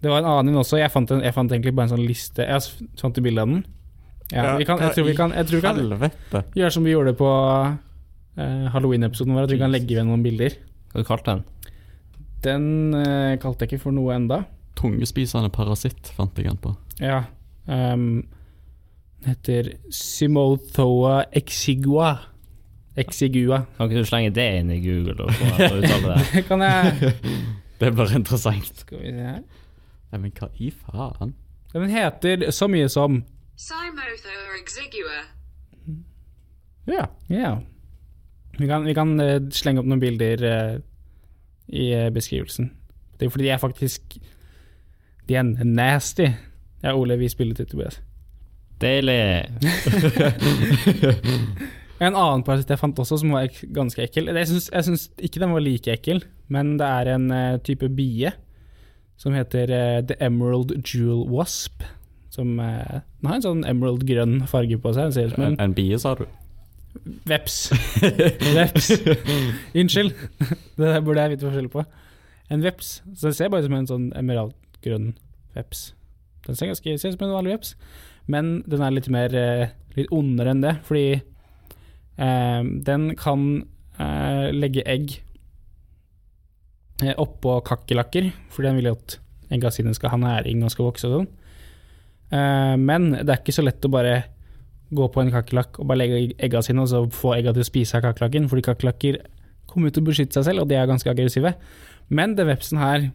Det 0.00 0.08
var 0.10 0.22
en 0.22 0.30
annen 0.30 0.56
også. 0.56 0.78
Jeg 0.80 0.90
fant, 0.90 1.10
en, 1.10 1.22
jeg 1.22 1.34
fant 1.34 1.52
egentlig 1.52 1.74
bare 1.76 1.90
en 1.90 1.96
sånn 1.96 2.06
liste. 2.06 2.46
Jeg 2.46 2.90
fant 3.00 3.18
et 3.18 3.24
bilde 3.24 3.42
av 3.42 3.48
den. 3.52 3.64
Ja, 4.30 4.54
kan, 4.62 4.78
jeg 4.78 4.94
tror 4.94 5.06
vi 5.08 5.14
kan, 5.18 5.32
tror 5.34 5.58
vi 5.58 5.64
kan 5.64 5.78
gjøre 6.54 6.70
som 6.70 6.84
vi 6.86 6.92
gjorde 6.92 7.16
på 7.18 7.28
uh, 7.28 8.66
Halloween-episoden 8.70 9.34
vår, 9.34 9.48
at 9.48 9.54
vi 9.54 9.58
kan 9.58 9.72
legge 9.74 9.90
igjen 9.90 10.06
noen 10.06 10.22
bilder. 10.22 10.54
Hva 10.94 11.02
kalte 11.08 11.34
du 11.34 11.40
den? 11.40 11.72
Den 12.46 12.68
uh, 12.94 13.34
kalte 13.42 13.66
jeg 13.66 13.74
ikke 13.74 13.84
for 13.88 13.96
noe 13.96 14.14
enda. 14.14 14.44
Tungespisende 14.78 15.50
parasitt 15.52 16.12
fant 16.16 16.38
jeg 16.38 16.46
den 16.46 16.60
på. 16.62 16.76
Ja. 17.02 17.24
Um, 17.66 18.22
den 19.20 19.34
heter 19.34 19.72
Simothoa 19.92 21.24
exigua. 21.36 22.14
Exigua. 22.98 23.64
Kan 23.76 23.90
ikke 23.90 24.02
du 24.02 24.08
slenge 24.08 24.32
det 24.34 24.46
inn 24.60 24.70
i 24.74 24.80
Google 24.82 25.26
og 25.26 25.34
få 25.38 25.68
uttale 25.78 26.14
det? 26.14 26.24
Det 26.34 26.44
kan 26.50 26.64
jeg 26.66 27.12
Det 27.80 27.94
blir 27.96 28.16
interessant. 28.16 28.82
Skal 28.82 28.98
vi 29.00 29.12
se 29.14 29.24
her. 29.24 29.42
Nei, 30.10 30.18
men 30.18 30.32
hva 30.36 30.50
i 30.58 30.72
faen? 30.74 31.34
Den 31.72 31.92
heter 31.92 32.50
så 32.52 32.66
mye 32.68 32.88
som 32.92 33.22
Simothoa 33.60 34.58
exigua. 34.58 35.22
Ja. 36.90 37.06
ja. 37.28 37.54
Vi 38.58 38.66
kan, 38.66 38.84
vi 38.84 38.94
kan 38.94 39.14
uh, 39.20 39.38
slenge 39.54 39.80
opp 39.80 39.88
noen 39.88 40.02
bilder 40.02 40.44
uh, 40.44 40.76
i 41.68 41.90
uh, 41.94 42.10
beskrivelsen. 42.12 42.72
Det 43.16 43.28
er 43.28 43.32
fordi 43.32 43.46
de 43.46 43.52
er 43.54 43.60
faktisk 43.60 44.16
De 45.28 45.36
er 45.36 45.42
nasty. 45.64 46.26
Ja, 46.82 46.94
Ole, 46.96 47.18
vi 47.18 47.28
spiller 47.28 47.54
til 47.54 47.66
Tobias. 47.66 48.00
Deilig. 48.80 49.44
En 52.00 52.16
annen 52.16 52.42
parasitt 52.46 52.70
jeg 52.72 52.80
fant 52.80 53.00
også, 53.02 53.18
som 53.20 53.34
var 53.34 53.48
ek 53.48 53.58
ganske 53.76 54.00
ekkel. 54.06 54.30
Jeg 54.32 54.48
syns, 54.48 55.08
ikke 55.20 55.42
den 55.42 55.52
var 55.52 55.60
like 55.64 55.92
ekkel, 55.92 56.22
men 56.48 56.78
det 56.80 56.86
er 56.88 57.10
en 57.14 57.26
uh, 57.28 57.58
type 57.66 57.90
bie 57.92 58.32
som 59.20 59.36
heter 59.36 59.68
uh, 59.68 60.00
The 60.08 60.16
Emerald 60.24 60.72
Jewel 60.80 61.26
Wasp. 61.28 61.84
Som 62.32 62.54
uh, 62.62 63.02
Den 63.20 63.28
har 63.28 63.36
en 63.36 63.44
sånn 63.44 63.64
emerald 63.68 64.06
grønn 64.08 64.38
farge 64.48 64.78
på 64.80 64.94
seg. 64.96 65.12
Ser 65.12 65.28
ut 65.28 65.36
som 65.36 65.44
En, 65.50 65.58
en 65.60 65.76
bie, 65.76 65.98
sa 66.00 66.14
du? 66.16 66.24
veps. 67.28 67.70
veps. 68.56 68.88
Unnskyld. 69.76 70.14
Det 70.78 70.86
der 70.88 71.02
burde 71.04 71.22
jeg 71.22 71.36
vite 71.36 71.46
forskjell 71.46 71.68
på. 71.70 71.84
En 72.50 72.64
veps. 72.64 72.96
Så 73.14 73.28
den 73.28 73.36
ser 73.36 73.50
bare 73.52 73.62
ut 73.62 73.68
som 73.68 73.76
en 73.76 73.90
sånn 73.90 74.08
emeraldgrønn 74.18 75.12
veps. 75.54 75.90
Den 76.48 76.56
ser 76.58 76.72
ganske 76.72 76.96
ser 76.98 77.12
ut 77.12 77.18
som 77.18 77.28
en 77.28 77.36
vanlig 77.36 77.58
veps, 77.58 77.74
men 78.30 78.50
den 78.66 78.82
er 78.82 78.96
litt 78.96 79.10
mer 79.12 79.36
litt 79.94 80.10
ondere 80.14 80.54
enn 80.54 80.64
det, 80.64 80.72
fordi 80.88 81.20
den 82.18 83.04
kan 83.16 83.44
eh, 84.00 84.48
legge 84.52 84.84
egg 84.88 85.14
eh, 87.02 87.14
oppå 87.16 87.58
kakerlakker, 87.66 88.30
fordi 88.52 88.68
den 88.68 88.80
vil 88.80 88.90
jo 88.90 88.96
at 88.98 89.18
egga 89.50 89.72
sine 89.74 89.94
skal 89.96 90.14
ha 90.14 90.20
næring 90.20 90.64
og 90.64 90.72
skal 90.74 90.88
vokse 90.88 91.08
og 91.08 91.16
sånn. 91.16 91.30
Eh, 92.30 92.76
men 92.80 93.10
det 93.16 93.28
er 93.28 93.40
ikke 93.40 93.56
så 93.56 93.64
lett 93.66 93.86
å 93.86 93.92
bare 93.92 94.16
gå 94.90 95.06
på 95.14 95.22
en 95.22 95.30
kakerlakk 95.32 95.78
og 95.78 95.90
bare 95.90 96.02
legge 96.02 96.22
egga 96.42 96.62
sine, 96.66 96.82
og 96.82 96.90
så 96.90 97.04
få 97.14 97.36
egga 97.36 97.54
til 97.54 97.64
å 97.64 97.68
spise 97.68 97.98
av 97.98 98.08
kakerlakken, 98.08 98.48
fordi 98.50 98.66
kakerlakker 98.66 99.20
kommer 99.70 99.94
til 99.94 100.02
å 100.02 100.08
beskytte 100.08 100.38
seg 100.38 100.48
selv, 100.48 100.64
og 100.64 100.70
de 100.70 100.78
er 100.78 100.90
ganske 100.90 101.10
aggressive. 101.10 101.54
Men 102.10 102.34
den 102.38 102.50
vepsen 102.50 102.80
her, 102.80 103.10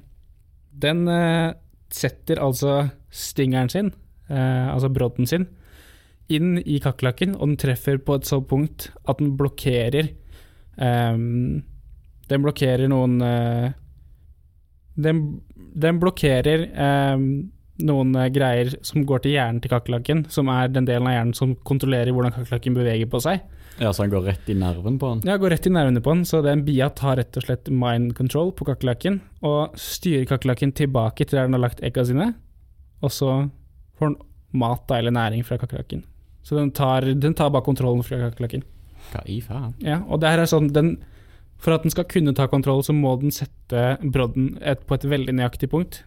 den 0.71 1.03
eh, 1.11 1.51
setter 1.91 2.39
altså 2.43 2.85
stingeren 3.11 3.71
sin, 3.71 3.91
eh, 4.29 4.67
altså 4.71 4.91
brodden 4.91 5.27
sin, 5.27 5.49
inn 6.31 6.59
i 6.65 6.79
kakerlakken, 6.81 7.35
og 7.37 7.51
den 7.51 7.57
treffer 7.61 7.99
på 8.01 8.17
et 8.17 8.27
sånt 8.27 8.47
punkt 8.49 8.89
at 9.05 9.19
den 9.21 9.35
blokkerer 9.37 10.09
um, 10.77 11.63
Den 12.25 12.41
blokkerer 12.41 12.89
noen 12.89 13.19
uh, 13.21 13.73
den, 14.95 15.19
den 15.55 15.99
blokkerer 16.01 16.65
um, 17.13 17.27
noen 17.85 18.15
uh, 18.15 18.29
greier 18.33 18.71
som 18.85 19.03
går 19.05 19.25
til 19.25 19.35
hjernen 19.35 19.59
til 19.61 19.73
kakerlakken, 19.73 20.23
som 20.31 20.49
er 20.49 20.71
den 20.71 20.87
delen 20.87 21.09
av 21.09 21.17
hjernen 21.17 21.35
som 21.37 21.53
kontrollerer 21.67 22.15
hvordan 22.15 22.33
kakerlakken 22.33 22.77
beveger 22.77 23.11
på 23.11 23.21
seg. 23.23 23.43
Ja, 23.75 23.91
Så 23.91 24.05
han 24.05 24.13
går 24.13 24.23
rett 24.29 24.49
i 24.49 24.55
nerven 24.55 24.97
på 24.97 25.09
han? 25.11 25.21
Ja, 25.27 25.35
går 25.37 25.51
rett 25.51 25.67
i 25.67 25.73
nervene 25.73 26.01
på 26.01 26.13
den, 26.15 26.23
så 26.25 26.39
den 26.41 26.63
bia 26.65 26.87
tar 26.95 27.19
rett 27.19 27.35
og 27.35 27.43
slett 27.43 27.67
mind 27.67 28.15
control 28.15 28.53
på 28.55 28.67
kakerlakken, 28.69 29.19
og 29.43 29.75
styrer 29.79 30.25
kakerlakken 30.29 30.71
tilbake 30.79 31.27
til 31.27 31.41
der 31.41 31.49
den 31.49 31.57
har 31.59 31.65
lagt 31.67 31.83
egga 31.83 32.07
sine, 32.07 32.31
og 33.03 33.11
så 33.11 33.33
får 33.99 34.13
den 34.13 34.21
mat 34.55 34.91
eller 34.95 35.11
næring 35.11 35.43
fra 35.43 35.59
kakerlakken. 35.59 36.05
Så 36.45 36.57
den 36.57 36.71
tar, 36.77 37.01
den 37.01 37.33
tar 37.33 37.49
bare 37.53 37.65
kontrollen 37.65 38.03
fra 38.05 38.19
kakerlakken. 38.27 38.63
Hva 39.11 39.23
i 39.29 39.39
faen? 39.41 39.73
Ja, 39.81 40.01
og 40.05 40.21
det 40.21 40.29
her 40.29 40.43
er 40.43 40.49
sånn, 40.49 40.69
den, 40.75 40.95
for 41.61 41.73
at 41.73 41.85
den 41.85 41.93
skal 41.93 42.05
kunne 42.09 42.35
ta 42.37 42.45
kontroll, 42.51 42.83
så 42.85 42.93
må 42.93 43.15
den 43.21 43.33
sette 43.33 43.85
brodden 44.03 44.55
et, 44.61 44.83
på 44.85 44.97
et 44.97 45.07
veldig 45.09 45.33
nøyaktig 45.39 45.71
punkt. 45.73 46.03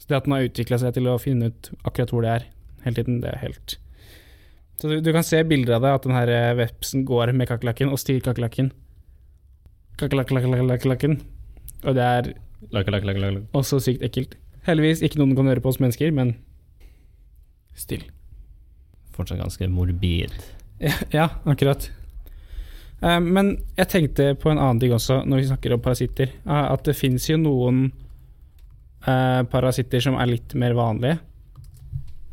Så 0.00 0.08
det 0.08 0.20
at 0.20 0.28
den 0.28 0.36
har 0.36 0.48
utvikla 0.48 0.80
seg 0.80 0.96
til 0.96 1.10
å 1.12 1.18
finne 1.20 1.50
ut 1.52 1.70
akkurat 1.84 2.14
hvor 2.14 2.24
det 2.24 2.32
er 2.32 2.48
hele 2.86 3.00
tiden, 3.00 3.20
det 3.24 3.32
er 3.32 3.42
helt 3.42 3.76
Så 4.80 4.88
du, 4.88 4.98
du 5.04 5.12
kan 5.12 5.24
se 5.24 5.42
bilder 5.48 5.76
av 5.76 5.84
det, 5.84 5.92
at 5.98 6.08
den 6.08 6.16
her 6.16 6.32
eh, 6.32 6.56
vepsen 6.56 7.04
går 7.08 7.32
med 7.36 7.48
kakerlakken 7.52 7.92
og 7.92 8.00
styrer 8.00 8.24
kakerlakken. 8.30 8.72
Kakerlakken. 10.00 11.20
Og 11.84 11.96
det 11.96 12.04
er 12.04 12.34
også 13.56 13.80
sykt 13.84 14.04
ekkelt. 14.04 14.36
Heldigvis 14.66 15.04
ikke 15.04 15.20
noe 15.20 15.30
den 15.30 15.38
kan 15.38 15.48
høre 15.48 15.64
på 15.64 15.72
oss 15.72 15.80
mennesker, 15.80 16.12
men 16.12 16.36
still. 17.76 18.04
Fortsatt 19.16 19.40
ganske 19.40 19.68
morbid. 19.72 20.34
Ja, 20.82 20.96
ja 21.12 21.28
akkurat. 21.48 21.90
Uh, 23.02 23.20
men 23.20 23.56
jeg 23.76 23.92
tenkte 23.92 24.32
på 24.40 24.52
en 24.52 24.60
annen 24.60 24.80
ting 24.80 24.92
også, 24.96 25.22
når 25.28 25.42
vi 25.42 25.48
snakker 25.50 25.76
om 25.76 25.84
parasitter. 25.84 26.32
Uh, 26.46 26.72
At 26.72 26.84
det 26.88 26.96
fins 26.96 27.28
jo 27.28 27.40
noen 27.40 27.88
eh, 29.06 29.42
parasitter 29.50 30.02
som 30.02 30.18
er 30.20 30.30
litt 30.30 30.54
mer 30.58 30.76
vanlige. 30.76 31.18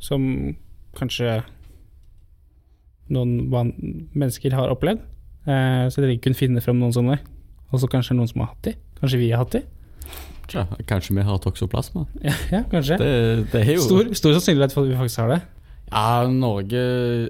Som 0.04 0.56
kanskje 0.98 1.42
noen 3.14 3.50
van 3.54 3.72
mennesker 4.14 4.56
har 4.56 4.74
opplevd. 4.74 5.04
Eh, 5.44 5.86
så 5.92 6.04
dere 6.04 6.20
kunne 6.24 6.40
finne 6.40 6.64
frem 6.64 6.80
noen 6.80 6.96
sånne. 6.96 7.20
Og 7.72 7.82
så 7.82 7.90
kanskje 7.90 8.18
noen 8.18 8.30
som 8.30 8.44
har 8.44 8.54
hatt 8.54 8.70
de. 8.70 8.76
Kanskje 9.00 9.22
vi 9.22 9.32
har 9.34 9.44
hatt 9.44 9.58
de. 9.58 9.64
Ja, 10.54 10.68
kanskje 10.86 11.16
vi 11.16 11.24
har 11.26 11.40
toksoplasma? 11.42 12.04
Ja, 12.22 12.34
ja 12.52 12.62
kanskje. 12.70 13.00
Det, 13.00 13.12
det 13.54 13.62
er 13.64 13.78
jo 13.78 13.86
Stor, 13.86 14.12
stor 14.18 14.36
sannsynlighet 14.38 14.76
for 14.76 14.86
at 14.86 14.92
vi 14.92 15.00
faktisk 15.00 15.24
har 15.24 15.32
det. 15.34 15.42
Ja, 15.94 16.28
Norge 16.30 16.84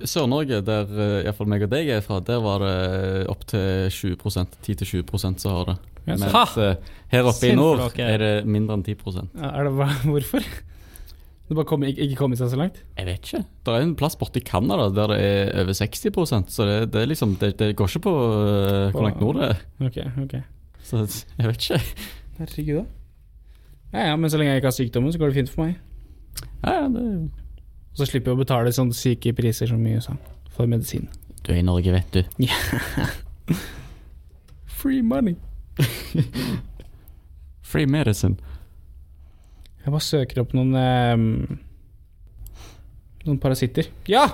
Sør-Norge, 0.08 0.62
der 0.66 0.92
eh, 0.96 1.16
iallfall 1.26 1.50
meg 1.52 1.66
og 1.66 1.74
deg 1.74 1.90
er 1.98 2.04
fra, 2.06 2.22
der 2.24 2.40
var 2.44 2.64
det 2.64 3.26
opptil 3.32 3.90
20 3.92 4.16
10-20 4.64 5.18
som 5.20 5.58
har 5.58 5.74
det. 5.74 5.80
Yes. 6.04 6.20
Mens 6.20 6.36
ha! 6.36 6.76
her 7.14 7.28
oppe 7.30 7.48
i 7.48 7.56
nord 7.56 7.84
er 8.02 8.20
det 8.20 8.32
mindre 8.48 8.80
enn 8.80 8.86
10 8.86 8.96
Ja, 9.36 9.52
er 9.52 9.68
det 9.68 9.74
hvorfor? 10.14 10.48
Det 11.44 11.58
bare 11.60 11.68
kom, 11.68 11.84
ikke, 11.84 12.08
kommet 12.18 12.40
seg 12.40 12.50
så 12.54 12.58
langt? 12.60 12.80
Jeg 12.98 13.08
vet 13.08 13.28
ikke. 13.28 13.44
Det 13.68 13.76
er 13.76 13.84
en 13.84 13.96
plass 14.00 14.16
borte 14.20 14.40
i 14.40 14.46
Canada 14.48 14.88
der 14.96 15.12
det 15.12 15.20
er 15.28 15.62
over 15.64 15.76
60% 15.76 16.52
så 16.56 16.68
det, 16.68 16.78
det 16.96 17.02
er 17.02 17.12
liksom 17.12 17.36
Det, 17.40 17.54
det 17.60 17.74
går 17.76 17.92
ikke 17.92 18.06
på 18.08 18.14
uh, 18.16 18.92
hvor 18.96 19.04
langt 19.04 19.20
nord 19.22 19.42
det 19.42 19.50
er. 19.52 19.64
Ok, 19.84 20.00
ok. 20.24 20.36
Så 20.84 21.04
jeg 21.38 21.52
vet 21.52 21.68
ikke. 21.68 21.82
Herregud, 22.40 22.78
da. 22.82 22.86
Ja, 23.94 24.08
ja, 24.10 24.16
men 24.18 24.32
så 24.32 24.40
lenge 24.40 24.56
jeg 24.56 24.64
ikke 24.64 24.72
har 24.72 24.80
sykdommen, 24.80 25.14
så 25.14 25.20
går 25.22 25.30
det 25.30 25.38
fint 25.38 25.52
for 25.54 25.68
meg. 25.68 25.76
Ja, 26.64 26.72
ja, 26.80 26.88
det, 26.90 27.04
så 27.94 28.06
slipper 28.10 28.32
jeg 28.32 28.38
å 28.38 28.42
betale 28.44 28.72
sånne 28.74 28.96
syke 28.98 29.34
priser 29.38 29.70
som 29.70 29.82
i 29.86 29.94
USA 29.98 30.16
for 30.54 30.70
medisin. 30.70 31.08
du 31.46 31.52
er 31.54 31.60
i 31.60 31.66
Norge, 31.66 31.92
vet 31.92 32.14
du. 32.14 32.48
Free 34.80 35.02
money. 35.02 35.36
Free 37.74 37.86
medicine. 37.90 38.38
Jeg 39.84 39.92
bare 39.92 40.06
søker 40.06 40.42
opp 40.44 40.54
noen 40.56 40.76
um, 40.78 41.60
Noen 43.24 43.40
parasitter. 43.40 43.88
Ja! 44.12 44.26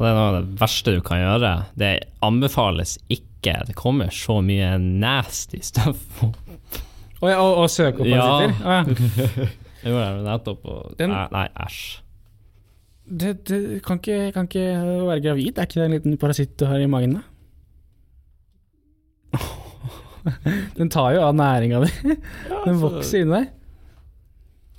Det 0.00 0.06
er 0.08 0.14
noe 0.16 0.28
av 0.30 0.36
det 0.38 0.58
verste 0.60 0.94
du 0.94 1.00
kan 1.04 1.18
gjøre. 1.20 1.50
Det 1.78 1.90
anbefales 2.24 2.94
ikke. 3.12 3.56
Det 3.68 3.74
kommer 3.76 4.08
så 4.14 4.38
mye 4.44 4.76
nasty 4.80 5.60
stuff. 5.66 6.00
Å 7.20 7.28
ja, 7.28 7.36
og, 7.42 7.64
og 7.64 7.68
søke 7.72 8.00
opp 8.00 8.08
Ja. 8.08 8.22
parasitter? 8.24 8.62
Ja. 8.64 9.48
Det 9.80 9.90
gjorde 9.92 10.06
jeg 10.06 10.22
nettopp. 10.24 10.64
Og, 10.70 11.02
nei, 11.10 11.44
æsj. 11.66 11.82
Det, 13.10 13.32
det 13.48 13.82
kan, 13.82 13.98
ikke, 13.98 14.32
kan 14.32 14.46
ikke 14.46 14.66
være 15.08 15.22
gravid. 15.24 15.58
Er 15.58 15.66
ikke 15.66 15.80
det 15.80 15.86
en 15.88 15.94
liten 15.96 16.18
parasitt 16.20 16.52
du 16.60 16.66
har 16.70 16.78
i 16.78 16.86
magen, 16.90 17.18
da? 17.18 17.22
Den 20.78 20.90
tar 20.92 21.14
jo 21.16 21.24
av 21.24 21.34
næringa 21.34 21.80
di. 21.84 21.90
Den 22.66 22.78
vokser 22.82 23.24
inni 23.24 23.40
deg. 23.40 23.56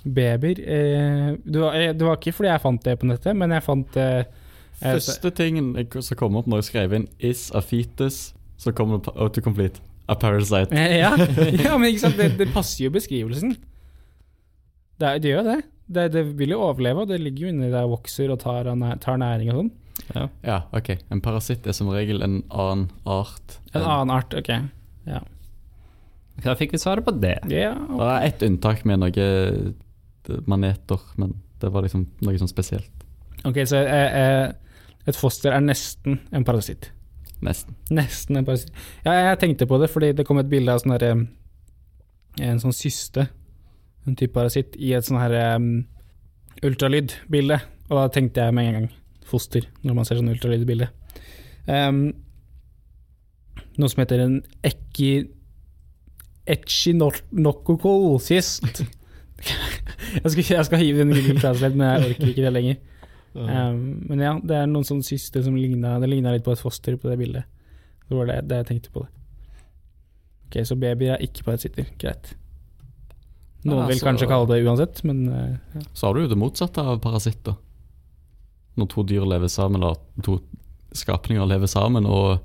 Babyer 0.02 0.58
eh, 0.58 1.28
det, 1.44 1.58
var, 1.60 1.76
eh, 1.78 1.92
det 1.94 2.06
var 2.06 2.16
ikke 2.18 2.32
fordi 2.34 2.48
jeg 2.50 2.62
fant 2.64 2.84
det 2.84 2.96
på 2.98 3.06
nettet, 3.06 3.36
men 3.38 3.52
jeg 3.54 3.62
fant 3.62 3.98
eh, 4.02 4.24
eh, 4.80 4.96
Første 4.96 5.30
tingen 5.38 5.76
som 6.02 6.18
kom 6.18 6.38
opp 6.40 6.48
når 6.50 6.64
jeg 6.64 6.70
skrev 6.72 6.96
inn 6.98 7.06
'is 7.20 7.50
a 7.54 7.62
fetus', 7.62 8.32
så 8.58 8.72
kommer 8.74 8.98
det 8.98 9.14
autocomplete. 9.14 9.78
A 10.08 10.14
parasite. 10.14 10.74
Eh, 10.74 10.98
Ja, 10.98 11.14
ja 11.66 11.76
men 11.78 11.92
ikke 11.92 12.08
sant, 12.08 12.18
det, 12.18 12.32
det 12.38 12.48
passer 12.54 12.88
jo 12.88 12.90
beskrivelsen. 12.90 13.54
Det, 14.98 15.22
det 15.22 15.30
gjør 15.30 15.46
det. 15.52 15.60
Det. 15.86 16.08
Det 16.14 16.24
vil 16.38 16.54
jo 16.54 16.62
overleve, 16.62 17.04
og 17.04 17.12
det 17.12 17.20
ligger 17.20 17.46
jo 17.46 17.52
inni 17.52 17.70
der 17.72 17.86
og 17.86 17.98
vokser 17.98 18.32
og 18.32 18.40
tar, 18.42 18.70
tar 19.02 19.20
næring 19.20 19.52
og 19.52 19.60
sånn. 19.60 19.72
Ja. 20.12 20.24
Ja, 20.42 20.58
ok. 20.74 20.94
En 21.12 21.20
parasitt 21.24 21.66
er 21.68 21.76
som 21.76 21.90
regel 21.92 22.22
en 22.24 22.40
annen 22.50 22.88
art. 23.08 23.58
En 23.72 23.82
annen 23.84 24.14
art, 24.14 24.34
ok. 24.34 24.50
Ja. 25.08 25.22
Da 26.42 26.54
fikk 26.58 26.72
vi 26.74 26.80
svaret 26.80 27.04
på 27.06 27.14
det. 27.20 27.38
ja. 27.52 27.74
Det 27.76 28.08
er 28.08 28.26
ett 28.26 28.42
unntak 28.46 28.84
med 28.88 29.02
noe 29.02 29.28
maneter, 30.48 31.00
men 31.16 31.36
det 31.60 31.70
var 31.70 31.84
liksom 31.84 32.06
noe 32.24 32.38
sånn 32.38 32.50
spesielt. 32.50 33.06
Ok, 33.46 33.62
så 33.66 33.82
eh, 33.82 34.16
eh, 34.22 34.82
et 35.06 35.18
foster 35.18 35.54
er 35.54 35.62
nesten 35.64 36.20
en 36.34 36.46
parasitt. 36.46 36.90
Nesten. 37.42 37.74
Nesten 37.90 38.38
en 38.38 38.46
parasitt. 38.46 38.70
Ja, 39.04 39.16
jeg 39.18 39.40
tenkte 39.42 39.66
på 39.70 39.78
det 39.82 39.90
fordi 39.90 40.12
det 40.14 40.26
kom 40.28 40.38
et 40.38 40.50
bilde 40.50 40.74
av 40.74 40.82
sånn 40.82 40.94
derre 40.94 41.14
En 42.40 42.60
sånn 42.62 42.72
syste, 42.72 43.26
en 44.06 44.16
type 44.18 44.34
parasitt, 44.34 44.76
i 44.78 44.92
et 44.96 45.04
sånn 45.06 45.20
her 45.20 45.56
um, 45.56 45.86
ultralydbilde. 46.64 47.58
Og 47.90 47.96
da 47.98 48.08
tenkte 48.12 48.40
jeg 48.46 48.54
med 48.56 48.64
en 48.68 48.76
gang 48.78 48.88
foster, 49.28 49.62
når 49.86 49.94
man 49.96 50.04
ser 50.08 50.18
sånn 50.18 50.32
ultralydbilde. 50.32 50.86
Um, 51.68 51.98
noe 53.78 53.88
som 53.92 54.02
heter 54.04 54.18
en 54.24 54.36
ekki... 54.66 55.10
Echinococcus-cyst. 56.52 58.64
jeg, 60.18 60.28
jeg 60.42 60.64
skal 60.66 60.80
hive 60.80 60.98
den 61.04 61.14
Google 61.14 61.38
Translate, 61.38 61.76
men 61.78 61.86
jeg 61.86 61.98
orker 62.08 62.26
ikke 62.32 62.42
det 62.42 62.56
lenger. 62.56 62.76
Um, 63.32 63.78
men 64.10 64.18
ja, 64.20 64.32
det 64.42 64.54
er 64.58 64.66
noen 64.68 64.88
sånne 64.88 65.06
syster 65.06 65.40
som 65.46 65.56
ligna 65.56 65.90
litt 66.02 66.44
på 66.44 66.52
et 66.52 66.64
foster 66.64 66.92
på 66.98 67.08
det 67.08 67.18
bildet. 67.20 67.44
Det 68.08 68.14
var 68.18 68.24
det, 68.28 68.38
det 68.50 68.56
jeg 68.60 68.68
tenkte 68.72 68.92
på 68.92 69.00
det. 69.06 69.12
Ok, 70.48 70.54
så 70.68 70.74
babyer 70.76 71.10
er 71.14 71.24
ikke 71.24 71.46
parasitter. 71.46 71.84
Greit. 72.02 72.24
Noen 73.68 73.86
vil 73.90 74.00
kanskje 74.02 74.26
kalle 74.26 74.48
det 74.50 74.62
uansett, 74.66 75.02
men 75.06 75.20
uh, 75.30 75.52
ja. 75.76 75.82
Så 75.94 76.08
har 76.08 76.16
du 76.16 76.24
jo 76.24 76.30
det 76.32 76.38
motsatte 76.40 76.82
av 76.82 76.98
parasitter. 77.04 77.54
Når 78.80 78.88
to 78.90 79.04
dyr 79.06 79.26
lever 79.28 79.50
sammen, 79.52 79.82
eller 79.82 80.00
to 80.24 80.40
skapninger 80.96 81.46
lever 81.46 81.70
sammen 81.70 82.08
og 82.08 82.40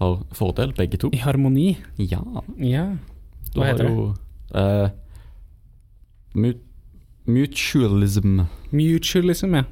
har 0.00 0.16
fordel, 0.32 0.72
begge 0.76 0.96
to. 1.00 1.10
i 1.12 1.20
harmoni. 1.20 1.74
Ja. 1.98 2.22
Ja. 2.56 2.86
Hva 3.52 3.66
heter 3.68 3.90
heter 3.90 3.90
det? 3.90 4.62
eh, 4.62 4.90
mut 6.40 6.66
mutualism. 7.30 8.40
Mutualism, 8.72 9.54
ja. 9.54 9.64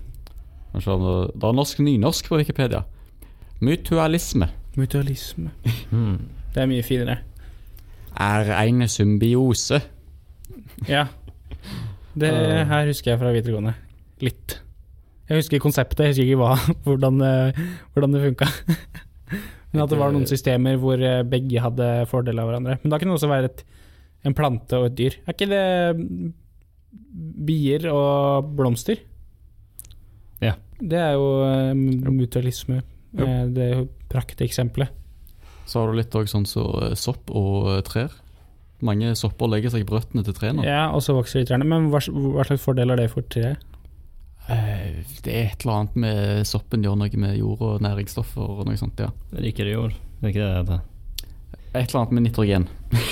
Det 0.74 0.85
er 1.48 1.57
norsk 1.57 1.81
nynorsk 1.81 2.28
på 2.28 2.37
Wikipedia. 2.38 2.85
Mutualisme 3.61 4.50
Mutualisme. 4.76 5.50
Mm. 5.90 6.18
Det 6.54 6.62
er 6.62 6.66
mye 6.68 6.83
finere. 6.83 7.18
er 8.20 8.50
en 8.66 8.88
symbiose. 8.88 9.81
Ja. 10.87 11.07
Det 12.19 12.31
her 12.71 12.88
husker 12.91 13.12
jeg 13.12 13.21
fra 13.21 13.33
videregående. 13.35 13.75
Litt. 14.25 14.59
Jeg 15.29 15.43
husker 15.43 15.61
konseptet, 15.62 16.01
jeg 16.07 16.14
husker 16.14 16.29
ikke 16.31 16.41
hva, 16.41 16.55
hvordan, 16.87 17.21
eh, 17.27 17.61
hvordan 17.95 18.14
det 18.17 18.23
funka. 18.29 18.49
Men 19.73 19.83
at 19.85 19.91
det 19.93 19.99
var 20.01 20.14
noen 20.14 20.29
systemer 20.31 20.79
hvor 20.81 21.03
eh, 21.05 21.21
begge 21.29 21.61
hadde 21.61 21.88
fordel 22.09 22.41
av 22.41 22.49
hverandre. 22.49 22.79
Men 22.83 22.93
da 22.95 22.99
kunne 23.01 23.12
det 23.12 23.19
også 23.21 23.31
være 23.31 23.51
et, 23.51 23.64
en 24.27 24.37
plante 24.38 24.79
og 24.81 24.88
et 24.88 24.97
dyr. 24.99 25.19
Er 25.27 25.37
ikke 25.37 25.51
det 25.51 25.64
mm, 25.99 26.31
bier 27.49 27.88
og 27.93 28.49
blomster? 28.57 29.03
Ja. 30.41 30.55
Det 30.81 30.99
er 31.03 31.19
jo 31.19 31.29
eh, 31.45 31.75
mutualisme. 32.09 32.81
Jo. 33.19 33.27
Eh, 33.29 33.45
Det 33.53 33.69
prakteksempelet. 34.09 34.95
Så 35.69 35.83
har 35.83 35.91
du 35.93 35.99
litt 35.99 36.14
òg 36.17 36.31
sånn 36.33 36.47
som 36.49 36.64
så 36.73 36.95
sopp 36.97 37.29
og 37.37 37.69
eh, 37.75 37.83
trær. 37.85 38.14
Mange 38.85 39.14
sopper 39.19 39.51
legger 39.51 39.73
seg 39.75 39.83
i 39.83 39.88
røttene 39.91 40.23
til 40.27 40.35
trærne. 40.37 40.62
Ja, 40.67 40.85
og 40.95 41.03
så 41.03 41.14
vokser 41.17 41.41
de 41.43 41.49
trærne. 41.51 41.67
Men 41.67 41.88
hva, 41.91 41.99
hva 41.99 42.45
slags 42.47 42.62
fordel 42.62 42.93
er 42.95 43.01
det 43.01 43.09
for 43.11 43.27
treet? 43.27 43.59
Eh, 44.49 45.01
det 45.27 45.33
er 45.35 45.49
et 45.51 45.64
eller 45.64 45.75
annet 45.83 45.97
med 46.05 46.47
soppen 46.49 46.85
gjør 46.87 46.97
noe 46.97 47.21
med 47.21 47.35
jord 47.37 47.61
og 47.67 47.83
næringsstoffer 47.85 48.41
og 48.55 48.62
noe 48.69 48.79
sånt, 48.81 49.01
ja. 49.03 49.11
Rikere 49.37 49.75
jord. 49.75 49.97
Det 50.21 50.29
er 50.29 50.33
ikke 50.33 50.45
det 50.45 50.53
det 50.53 50.61
heter. 50.62 51.27
Et 51.75 51.83
eller 51.83 52.01
annet 52.01 52.12
med 52.17 52.25
nitrogen. 52.29 52.69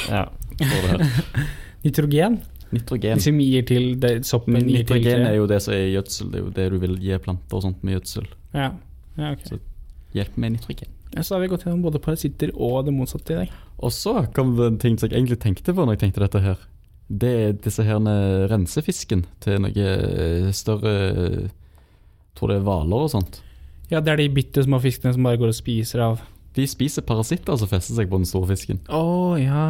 Ja. 0.08 0.22
det. 0.56 1.10
Nitrogen? 1.84 2.38
Nitrogen. 2.72 3.20
Som 3.22 3.38
gir 3.38 3.66
til 3.68 3.92
det, 4.02 4.14
soppen 4.26 4.56
Men 4.56 4.64
gir 4.70 4.86
til 4.88 5.02
nitrogen 5.02 5.26
er 5.28 5.36
jo 5.36 5.46
det 5.50 5.60
som 5.62 5.74
er 5.76 5.84
gjødsel. 5.92 6.30
Det 6.32 6.40
er 6.40 6.44
jo 6.46 6.54
det 6.56 6.66
du 6.72 6.78
vil 6.86 6.96
gi 7.04 7.18
planter 7.22 7.58
og 7.58 7.66
sånt 7.66 7.84
med 7.86 7.98
gjødsel. 7.98 8.26
Ja. 8.56 8.70
ja, 9.18 9.32
ok. 9.36 9.44
Så- 9.50 9.60
Hjelp 10.16 10.38
med 10.40 10.54
nitrogen. 10.56 10.88
Så 11.24 11.36
har 11.36 11.42
vi 11.42 11.50
gått 11.52 11.64
gjennom 11.64 11.84
både 11.84 12.00
parasitter 12.02 12.52
og 12.52 12.86
det 12.86 12.94
motsatte 12.96 13.32
i 13.32 13.38
dag. 13.42 13.52
Og 13.80 13.92
så 13.94 14.26
kom 14.36 14.56
det 14.58 14.66
en 14.66 14.80
ting 14.82 14.98
som 14.98 15.08
jeg 15.08 15.16
egentlig 15.16 15.40
tenkte 15.40 15.72
på 15.72 15.84
når 15.84 15.96
jeg 15.96 16.02
tenkte 16.06 16.24
dette 16.24 16.42
her. 16.44 16.64
Det 17.06 17.30
er 17.30 17.56
disse 17.62 17.84
her 17.86 18.02
rensefisken 18.50 19.24
til 19.44 19.60
noe 19.62 19.86
eh, 19.86 20.50
større 20.56 20.94
jeg 20.96 21.54
Tror 22.36 22.50
det 22.52 22.58
er 22.58 22.64
hvaler 22.66 23.06
og 23.06 23.08
sånt. 23.08 23.38
Ja, 23.88 24.02
det 24.04 24.12
er 24.12 24.20
de 24.20 24.26
bitte 24.34 24.60
små 24.60 24.76
fiskene 24.82 25.14
som 25.14 25.24
bare 25.24 25.38
går 25.40 25.54
og 25.54 25.56
spiser 25.56 26.02
av 26.04 26.18
De 26.56 26.66
spiser 26.68 27.04
parasitter 27.06 27.56
som 27.56 27.70
fester 27.70 27.96
seg 27.96 28.10
på 28.10 28.18
den 28.20 28.28
store 28.28 28.50
fisken. 28.50 28.82
Å 28.92 29.36
ja. 29.40 29.62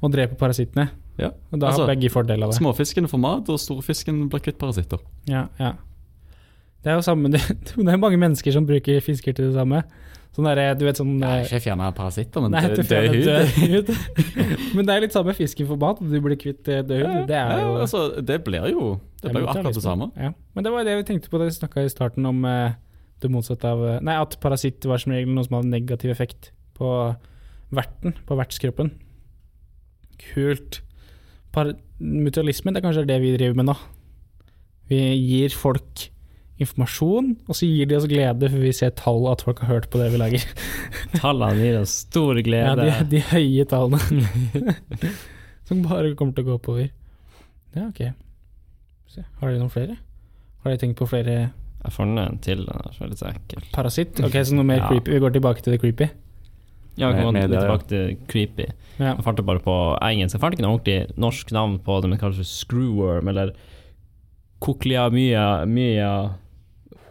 Og 0.00 0.12
dreper 0.14 0.38
parasittene. 0.38 0.86
Ja, 1.20 1.32
Og 1.52 1.60
da 1.60 1.68
altså, 1.68 1.84
har 1.84 1.92
begge 1.92 2.10
fordel 2.12 2.42
av 2.42 2.52
det. 2.52 2.58
Småfisken 2.60 3.08
får 3.10 3.20
mat, 3.20 3.48
og 3.52 3.60
storfisken 3.60 4.22
blir 4.32 4.42
kvitt 4.44 4.58
parasitter. 4.60 5.02
Ja, 5.28 5.48
ja. 5.60 5.74
Det 6.80 6.88
er 6.88 6.96
jo 6.96 7.04
samme 7.04 7.28
Det, 7.28 7.42
det 7.76 7.92
er 7.92 8.00
mange 8.00 8.20
mennesker 8.20 8.54
som 8.54 8.64
bruker 8.68 9.02
fisker 9.04 9.36
til 9.36 9.50
det 9.50 9.58
samme. 9.58 9.82
Sånn 10.30 10.46
der, 10.46 10.60
du 10.78 10.84
vet 10.86 10.98
sånn 11.00 11.16
eh, 11.26 11.40
Ikke 11.42 11.58
fjerne 11.64 11.88
parasitter, 11.94 12.44
men 12.44 12.54
død 12.54 12.84
død 12.86 13.06
hud. 13.10 13.24
død 13.26 13.48
hud. 13.58 13.88
Men 14.76 14.86
det 14.86 14.94
er 14.94 15.02
litt 15.02 15.14
samme 15.16 15.34
fisken 15.34 15.66
for 15.66 15.80
mat, 15.80 15.98
du 15.98 16.20
blir 16.22 16.38
kvitt 16.38 16.68
eh, 16.70 16.84
død 16.86 17.02
hud. 17.02 17.16
Det 17.26 17.34
er 17.40 17.56
jo 17.58 17.72
ja, 17.72 17.80
altså, 17.86 18.02
det 18.22 18.36
blir 18.46 18.68
jo 18.70 18.92
Det 19.18 19.32
blir 19.32 19.42
jo 19.42 19.50
akkurat 19.50 19.74
det 19.74 19.82
samme. 19.82 20.10
Ja. 20.14 20.30
Men 20.54 20.66
det 20.66 20.72
var 20.74 20.86
det 20.86 20.94
vi 21.00 21.08
tenkte 21.08 21.32
på 21.32 21.40
da 21.40 21.48
vi 21.48 21.56
snakka 21.56 21.82
i 21.82 21.90
starten 21.90 22.30
om 22.30 22.46
eh, 22.46 22.78
det 23.20 23.32
motsatte 23.32 23.74
av 23.74 23.82
Nei, 24.06 24.14
at 24.22 24.38
parasitt 24.42 24.86
var 24.86 25.02
som 25.02 25.16
regel 25.16 25.34
noe 25.34 25.48
som 25.48 25.58
hadde 25.58 25.72
negativ 25.74 26.14
effekt 26.14 26.52
på 26.78 26.92
verten, 27.74 28.14
på 28.26 28.38
vertskroppen. 28.38 28.94
Kult. 30.30 30.80
Par 31.50 31.74
mutualisme, 31.98 32.70
det 32.70 32.80
er 32.80 32.86
kanskje 32.86 33.08
det 33.10 33.18
vi 33.22 33.34
driver 33.34 33.58
med 33.58 33.72
nå. 33.72 33.76
Vi 34.90 35.02
gir 35.18 35.54
folk 35.54 36.06
informasjon, 36.60 37.30
og 37.48 37.56
så 37.56 37.66
gir 37.66 37.86
de 37.88 37.96
oss 37.96 38.06
glede 38.10 38.50
for 38.52 38.60
vi 38.62 38.72
ser 38.76 38.90
tall 38.98 39.24
at 39.32 39.40
folk 39.46 39.62
har 39.64 39.70
hørt 39.74 39.88
på 39.90 39.98
det 40.00 40.10
vi 40.12 40.18
lager. 40.20 40.44
Tallene 41.20 41.56
gir 41.64 41.78
oss 41.80 41.94
stor 42.06 42.36
Ja, 42.36 42.44
glede. 42.44 42.84
de, 42.84 43.06
de 43.14 43.22
høye 43.30 43.64
tallene. 43.70 44.28
som 45.70 45.82
bare 45.86 46.14
kommer 46.18 46.34
til 46.36 46.44
å 46.44 46.50
gå 46.50 46.58
oppover. 46.58 46.90
Ja, 47.76 47.86
ok. 47.88 48.02
Se, 49.10 49.24
har 49.40 49.48
dere 49.50 49.58
noen 49.62 49.72
flere? 49.72 49.96
Har 50.62 50.70
dere 50.74 50.80
tenkt 50.82 50.98
på 51.00 51.06
flere 51.08 51.36
Jeg 51.80 51.94
fant 51.94 52.18
en 52.20 52.36
til, 52.44 52.64
den 52.66 52.82
er 52.84 52.92
så 52.96 53.06
litt 53.08 53.22
ekkel. 53.24 53.64
Parasitt? 53.72 54.18
Ok, 54.26 54.36
så 54.44 54.54
noe 54.58 54.66
mer 54.68 54.82
Ja. 54.82 54.88
creepy. 54.90 55.14
Vi 55.16 55.20
går 55.24 55.32
tilbake 55.38 55.62
til 55.64 55.72
det 55.74 55.80
creepy. 55.82 56.10
Ja, 57.00 57.08
vi 57.08 57.14
Med- 57.14 57.22
kan 57.24 57.34
gå 57.34 57.40
det, 57.40 57.56
ja. 57.56 57.60
tilbake 57.64 57.86
til 57.88 58.16
creepy. 58.28 58.66
Ja. 59.00 59.14
Jeg 59.14 59.24
fant 59.24 59.36
det 59.40 59.46
bare 59.48 59.62
på 59.64 59.74
engelsk. 60.04 60.34
Jeg 60.36 60.42
fant 60.42 60.52
ikke 60.58 60.66
noe 60.66 60.76
ordentlig 60.76 61.16
norsk 61.16 61.52
navn 61.56 61.78
på 61.86 62.00
det, 62.02 62.10
men 62.10 62.18
kanskje 62.20 62.44
screwworm 62.44 63.30
eller 63.32 63.54
cochleamya 64.60 65.44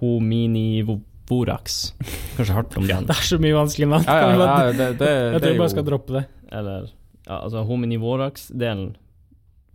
mya 0.01 0.85
hominivorax. 1.29 1.93
Kanskje 2.37 2.53
hardt 2.55 2.77
om 2.77 2.87
den. 2.87 3.05
Det 3.09 3.15
er 3.15 3.27
så 3.27 3.39
mye 3.41 3.55
vanskelig 3.57 3.87
navn. 3.87 4.05
Ja, 4.07 4.15
ja, 4.19 4.29
ja, 4.31 4.71
det, 4.71 4.87
det, 4.99 5.09
jeg 5.09 5.33
det 5.33 5.41
tror 5.41 5.51
jeg 5.51 5.59
bare 5.59 5.73
skal 5.73 5.87
droppe 5.87 6.13
det. 6.15 6.23
Eller 6.51 6.89
ja, 7.27 7.39
altså 7.43 7.63
hominivorax-delen 7.67 8.95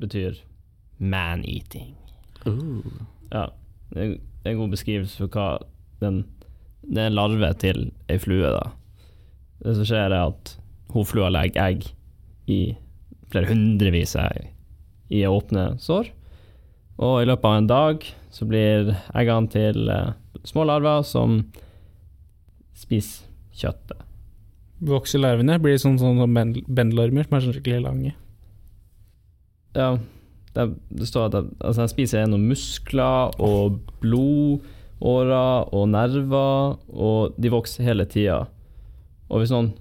betyr 0.02 0.40
man-eating. 0.98 1.94
Uh. 2.46 2.82
Ja, 3.32 3.48
det 3.94 4.08
er 4.44 4.50
en 4.50 4.58
god 4.58 4.74
beskrivelse 4.74 5.16
for 5.16 5.30
hva 5.32 5.48
den 6.00 6.24
Det 6.84 7.00
er 7.00 7.06
en 7.08 7.16
larve 7.16 7.48
til 7.56 7.86
ei 8.12 8.18
flue, 8.20 8.44
da. 8.44 8.72
Det 9.64 9.76
som 9.78 9.86
skjer, 9.88 10.12
er 10.12 10.26
at 10.28 10.56
hovflua 10.92 11.30
legger 11.32 11.62
egg 11.64 11.86
i 12.50 12.74
flere 13.32 13.48
hundrevis 13.48 14.12
av 14.20 14.34
egg 14.34 14.50
i 15.14 15.22
åpne 15.24 15.78
sår. 15.80 16.10
Og 17.00 17.22
i 17.22 17.28
løpet 17.30 17.48
av 17.48 17.56
en 17.56 17.70
dag 17.70 18.04
så 18.34 18.46
blir 18.50 18.90
eggene 19.14 19.50
til 19.52 19.88
eh, 19.92 20.10
små 20.46 20.64
larver 20.66 21.04
som 21.06 21.38
spiser 22.74 23.28
kjøttet. 23.54 24.00
Vokser 24.84 25.22
larvene, 25.22 25.60
blir 25.62 25.76
de 25.76 25.82
sånn 25.84 26.00
som 26.00 26.18
bend- 26.34 26.64
bendelormer, 26.66 27.28
som 27.28 27.36
er 27.38 27.44
sånn 27.44 27.54
skikkelig 27.56 27.84
lange. 27.84 28.12
Ja, 29.78 29.92
det, 30.54 30.66
det 30.90 31.06
står 31.08 31.28
at 31.28 31.36
de, 31.36 31.54
altså 31.62 31.84
de 31.84 31.92
spiser 31.92 32.20
gjennom 32.24 32.42
muskler 32.50 33.34
og 33.42 33.78
blodårer 34.02 35.70
og 35.74 35.86
nerver, 35.94 36.74
og 36.90 37.38
de 37.38 37.52
vokser 37.54 37.86
hele 37.86 38.06
tida. 38.10 38.44
Og 39.30 39.40
hvis 39.42 39.54
noen 39.54 39.72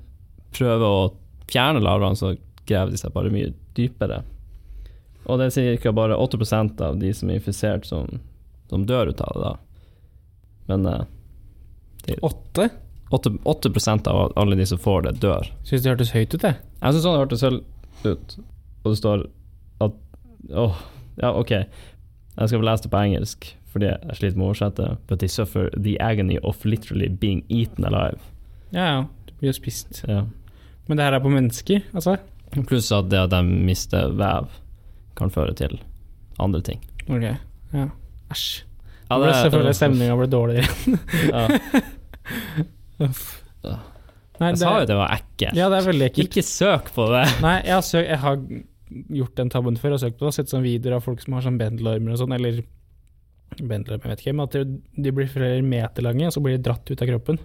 prøver 0.53 0.85
å 0.85 1.09
fjerne 1.49 1.81
larvene, 1.83 2.17
så 2.17 2.35
graver 2.69 2.93
de 2.93 3.01
seg 3.01 3.13
bare 3.17 3.33
mye 3.33 3.51
dypere. 3.77 4.21
Og 5.25 5.39
det 5.39 5.49
er 5.57 5.77
ca. 5.81 5.91
bare 5.95 6.17
8% 6.19 6.81
av 6.83 6.97
de 7.01 7.11
som 7.15 7.29
er 7.31 7.39
infisert, 7.39 7.85
som, 7.89 8.19
som 8.73 8.87
dør 8.89 9.11
ut 9.13 9.21
av 9.23 9.37
det. 9.37 9.51
da. 9.51 9.53
Men 10.71 10.89
eh, 10.89 12.17
Åtte? 12.21 12.69
8, 13.13 13.31
8 13.43 14.09
av 14.09 14.33
alle 14.35 14.55
de 14.55 14.65
som 14.65 14.79
får 14.81 15.01
det, 15.05 15.11
dør. 15.21 15.49
Syns 15.63 15.83
det 15.83 15.91
hørtes 15.91 16.11
høyt 16.15 16.33
ut, 16.33 16.41
det. 16.41 16.55
Jeg 16.81 16.95
syns 16.95 17.03
sånn 17.05 17.13
det 17.15 17.21
hørtes 17.21 17.43
selv 17.43 18.07
ut. 18.07 18.37
Og 18.83 18.87
det 18.89 18.97
står 18.99 19.25
at 19.85 19.99
Åh, 20.49 20.79
ja, 21.21 21.29
OK. 21.31 21.51
Jeg 21.53 22.49
skal 22.49 22.59
få 22.59 22.65
lese 22.65 22.83
det 22.87 22.91
på 22.91 22.99
engelsk, 22.99 23.47
fordi 23.71 23.91
jeg 23.91 24.17
sliter 24.17 24.39
med 24.39 24.45
å 24.45 24.49
oversette. 24.49 24.87
But 25.07 25.21
they 25.21 25.29
suffer 25.31 25.69
the 25.77 25.93
agony 26.01 26.39
of 26.43 26.65
literally 26.65 27.07
being 27.07 27.43
eaten 27.47 27.85
alive. 27.87 28.19
Ja, 28.73 28.87
ja. 28.89 29.05
Du 29.29 29.33
blir 29.39 29.53
jo 29.53 29.55
spist. 29.55 30.01
Ja. 30.09 30.23
Men 30.89 30.99
det 30.99 31.05
her 31.05 31.15
er 31.15 31.23
på 31.23 31.31
mennesker, 31.31 31.85
altså? 31.93 32.17
Pluss 32.67 32.91
at 32.93 33.07
det 33.13 33.21
at 33.21 33.31
de 33.31 33.41
mister 33.45 34.11
vev, 34.19 34.49
kan 35.15 35.31
føre 35.31 35.53
til 35.57 35.77
andre 36.41 36.63
ting. 36.65 36.81
Ok. 37.07 37.29
Ja. 37.77 37.87
Æsj. 38.33 38.45
Ja, 39.09 39.17
det- 39.21 39.33
selvfølgelig 39.43 39.75
stemninga 39.77 40.15
ble 40.19 40.27
dårligere. 40.33 40.99
Ja. 41.29 41.47
Ja. 43.63 43.77
Nei, 44.39 44.47
Jeg 44.49 44.55
det, 44.57 44.59
sa 44.63 44.69
jo 44.81 44.85
det 44.89 44.95
var 44.97 45.11
ekkelt. 45.15 45.55
ja, 45.57 45.65
det 45.71 45.77
er 45.79 45.85
veldig 45.87 46.05
ekkelt. 46.09 46.27
Ikke 46.29 46.43
søk 46.45 46.89
på 46.95 47.05
det! 47.11 47.23
Nei, 47.45 47.55
jeg 47.67 47.73
har, 47.75 47.83
søkt, 47.85 48.07
jeg 48.09 48.19
har 48.23 48.39
gjort 49.19 49.35
den 49.39 49.51
tabben 49.53 49.77
før 49.79 49.95
og 49.97 50.01
søkt 50.03 50.17
på 50.19 50.27
det. 50.27 50.33
Sett 50.37 50.51
sånn 50.51 50.63
videoer 50.65 50.97
av 50.97 51.03
folk 51.05 51.21
som 51.23 51.35
har 51.37 51.45
sånn 51.45 51.59
bendelormer 51.61 52.15
og 52.15 52.19
sånn, 52.23 52.33
eller 52.35 52.61
bendelormer, 53.59 54.07
jeg 54.09 54.13
vet 54.15 54.23
ikke, 54.25 54.35
men 54.39 54.47
at 54.47 54.57
de, 55.05 55.13
blir 55.13 55.29
flere 55.31 55.61
meter 55.65 56.05
lange, 56.07 56.25
og 56.27 56.33
så 56.35 56.41
blir 56.43 56.57
de 56.57 56.63
dratt 56.65 56.89
ut 56.89 57.03
av 57.05 57.11
kroppen. 57.13 57.39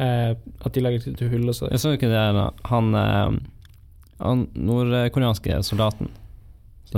Eh, 0.00 0.30
at 0.32 0.72
de 0.72 0.80
lager 0.86 1.10
et 1.12 1.24
hull, 1.34 1.44
og 1.52 1.58
så 1.58 1.68
Jeg 1.68 1.82
så 1.84 1.92
ikke 1.98 2.08
det 2.10 2.22
da. 2.38 2.46
Han, 2.70 2.94
eh, 2.96 3.36
han 4.24 4.46
nordkoreanske 4.56 5.60
soldaten. 5.68 6.08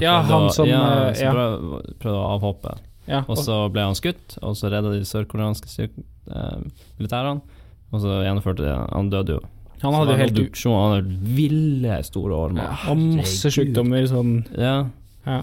Ja, 0.02 0.16
prøvde 0.22 0.40
han 0.40 0.50
som, 0.56 0.68
ja, 0.68 0.82
eh, 1.10 1.22
ja. 1.22 1.32
prøvde, 1.34 1.80
prøvde 2.02 2.18
å 2.18 2.28
avhoppe. 2.34 2.74
ja, 3.06 3.22
Og 3.28 3.38
så 3.38 3.58
ble 3.72 3.84
han 3.86 3.94
skutt, 3.98 4.38
og 4.42 4.56
så 4.58 4.70
redda 4.72 4.94
de 4.94 5.04
sørkoreanske 5.06 5.88
eh, 5.88 6.58
militærene. 6.98 7.40
Og 7.94 8.02
så 8.02 8.16
gjennomførte 8.24 8.64
de 8.64 8.74
Han 8.90 9.10
døde 9.12 9.36
jo. 9.36 9.40
Han 9.84 9.94
hadde 9.94 10.14
jo 10.14 10.18
helt 10.18 10.38
obduksjon, 10.38 10.74
Han 10.80 10.94
hadde 10.96 11.34
ville 11.36 11.98
store 12.08 12.34
ormer. 12.48 12.84
og 12.90 12.96
masse 13.20 13.50
sykdommer 13.54 14.06
sånn 14.10 14.38
Ja, 14.58 14.86
Ja. 15.26 15.42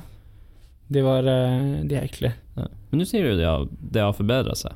De 0.91 1.01
var 1.05 1.23
eh, 1.23 1.83
De 1.87 1.95
er 1.95 2.03
ekle. 2.09 2.33
ja. 2.57 2.67
Men 2.91 2.99
nå 2.99 3.05
sier 3.07 3.23
du 3.23 3.37
de 3.39 3.45
har, 3.47 3.67
det 3.79 4.01
har 4.03 4.11
forbedra 4.11 4.55
seg. 4.59 4.73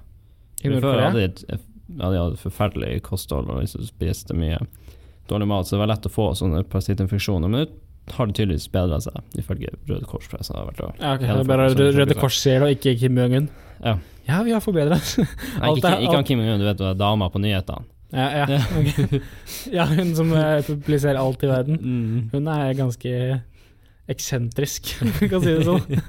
Før 0.63 1.01
hadde 1.09 1.19
de 1.19 1.25
et 1.51 1.65
de 1.87 2.01
hadde 2.01 2.39
forferdelig 2.41 3.01
kosthold 3.05 3.49
og 3.51 3.61
liksom 3.61 3.85
spiste 3.85 4.35
mye 4.37 4.57
dårlig 5.29 5.47
mat, 5.49 5.67
så 5.67 5.75
det 5.75 5.81
var 5.83 5.91
lett 5.93 6.07
å 6.09 6.13
få 6.13 6.27
sånne 6.37 6.63
parasittinfeksjoner. 6.69 7.51
Men 7.51 7.67
har 8.13 8.29
det 8.29 8.35
tydeligvis 8.37 8.67
bedra 8.73 8.99
seg, 9.01 9.17
ifølge 9.39 9.71
Røde 9.89 10.05
Kors. 10.05 10.27
For 10.29 10.37
har 10.37 10.67
vært 10.69 10.83
og 10.85 10.99
Ja, 11.01 11.15
okay. 11.15 11.25
det 11.25 11.39
er 11.39 11.49
bare 11.49 11.69
Røde. 11.73 12.17
Kors 12.19 12.37
ser 12.37 12.61
det, 12.61 12.75
ikke 12.77 12.95
Kim 13.01 13.17
Jong-un. 13.17 13.49
Ja. 13.81 13.97
ja, 14.27 14.43
vi 14.45 14.53
har 14.53 14.61
forbedra 14.63 14.99
oss. 14.99 15.17
Ikke, 15.17 15.95
ikke 16.05 16.15
han 16.15 16.27
Kim 16.27 16.43
Jong-un, 16.43 16.61
du 16.61 16.67
vet 16.69 16.79
du 16.79 16.85
er 16.87 16.99
dama 16.99 17.31
på 17.33 17.41
nyhetene. 17.41 17.87
Ja, 18.15 18.45
ja. 18.45 18.61
Okay. 18.79 19.19
ja, 19.73 19.87
hun 19.89 20.13
som 20.15 20.31
eh, 20.37 20.61
publiserer 20.67 21.19
alt 21.19 21.43
i 21.43 21.49
verden. 21.49 22.29
Hun 22.31 22.47
er 22.53 22.77
ganske 22.77 23.41
eksentrisk, 24.11 24.91
vi 25.19 25.29
kan 25.31 25.41
si 25.41 25.55
det 25.55 25.65
sånn. 25.65 26.01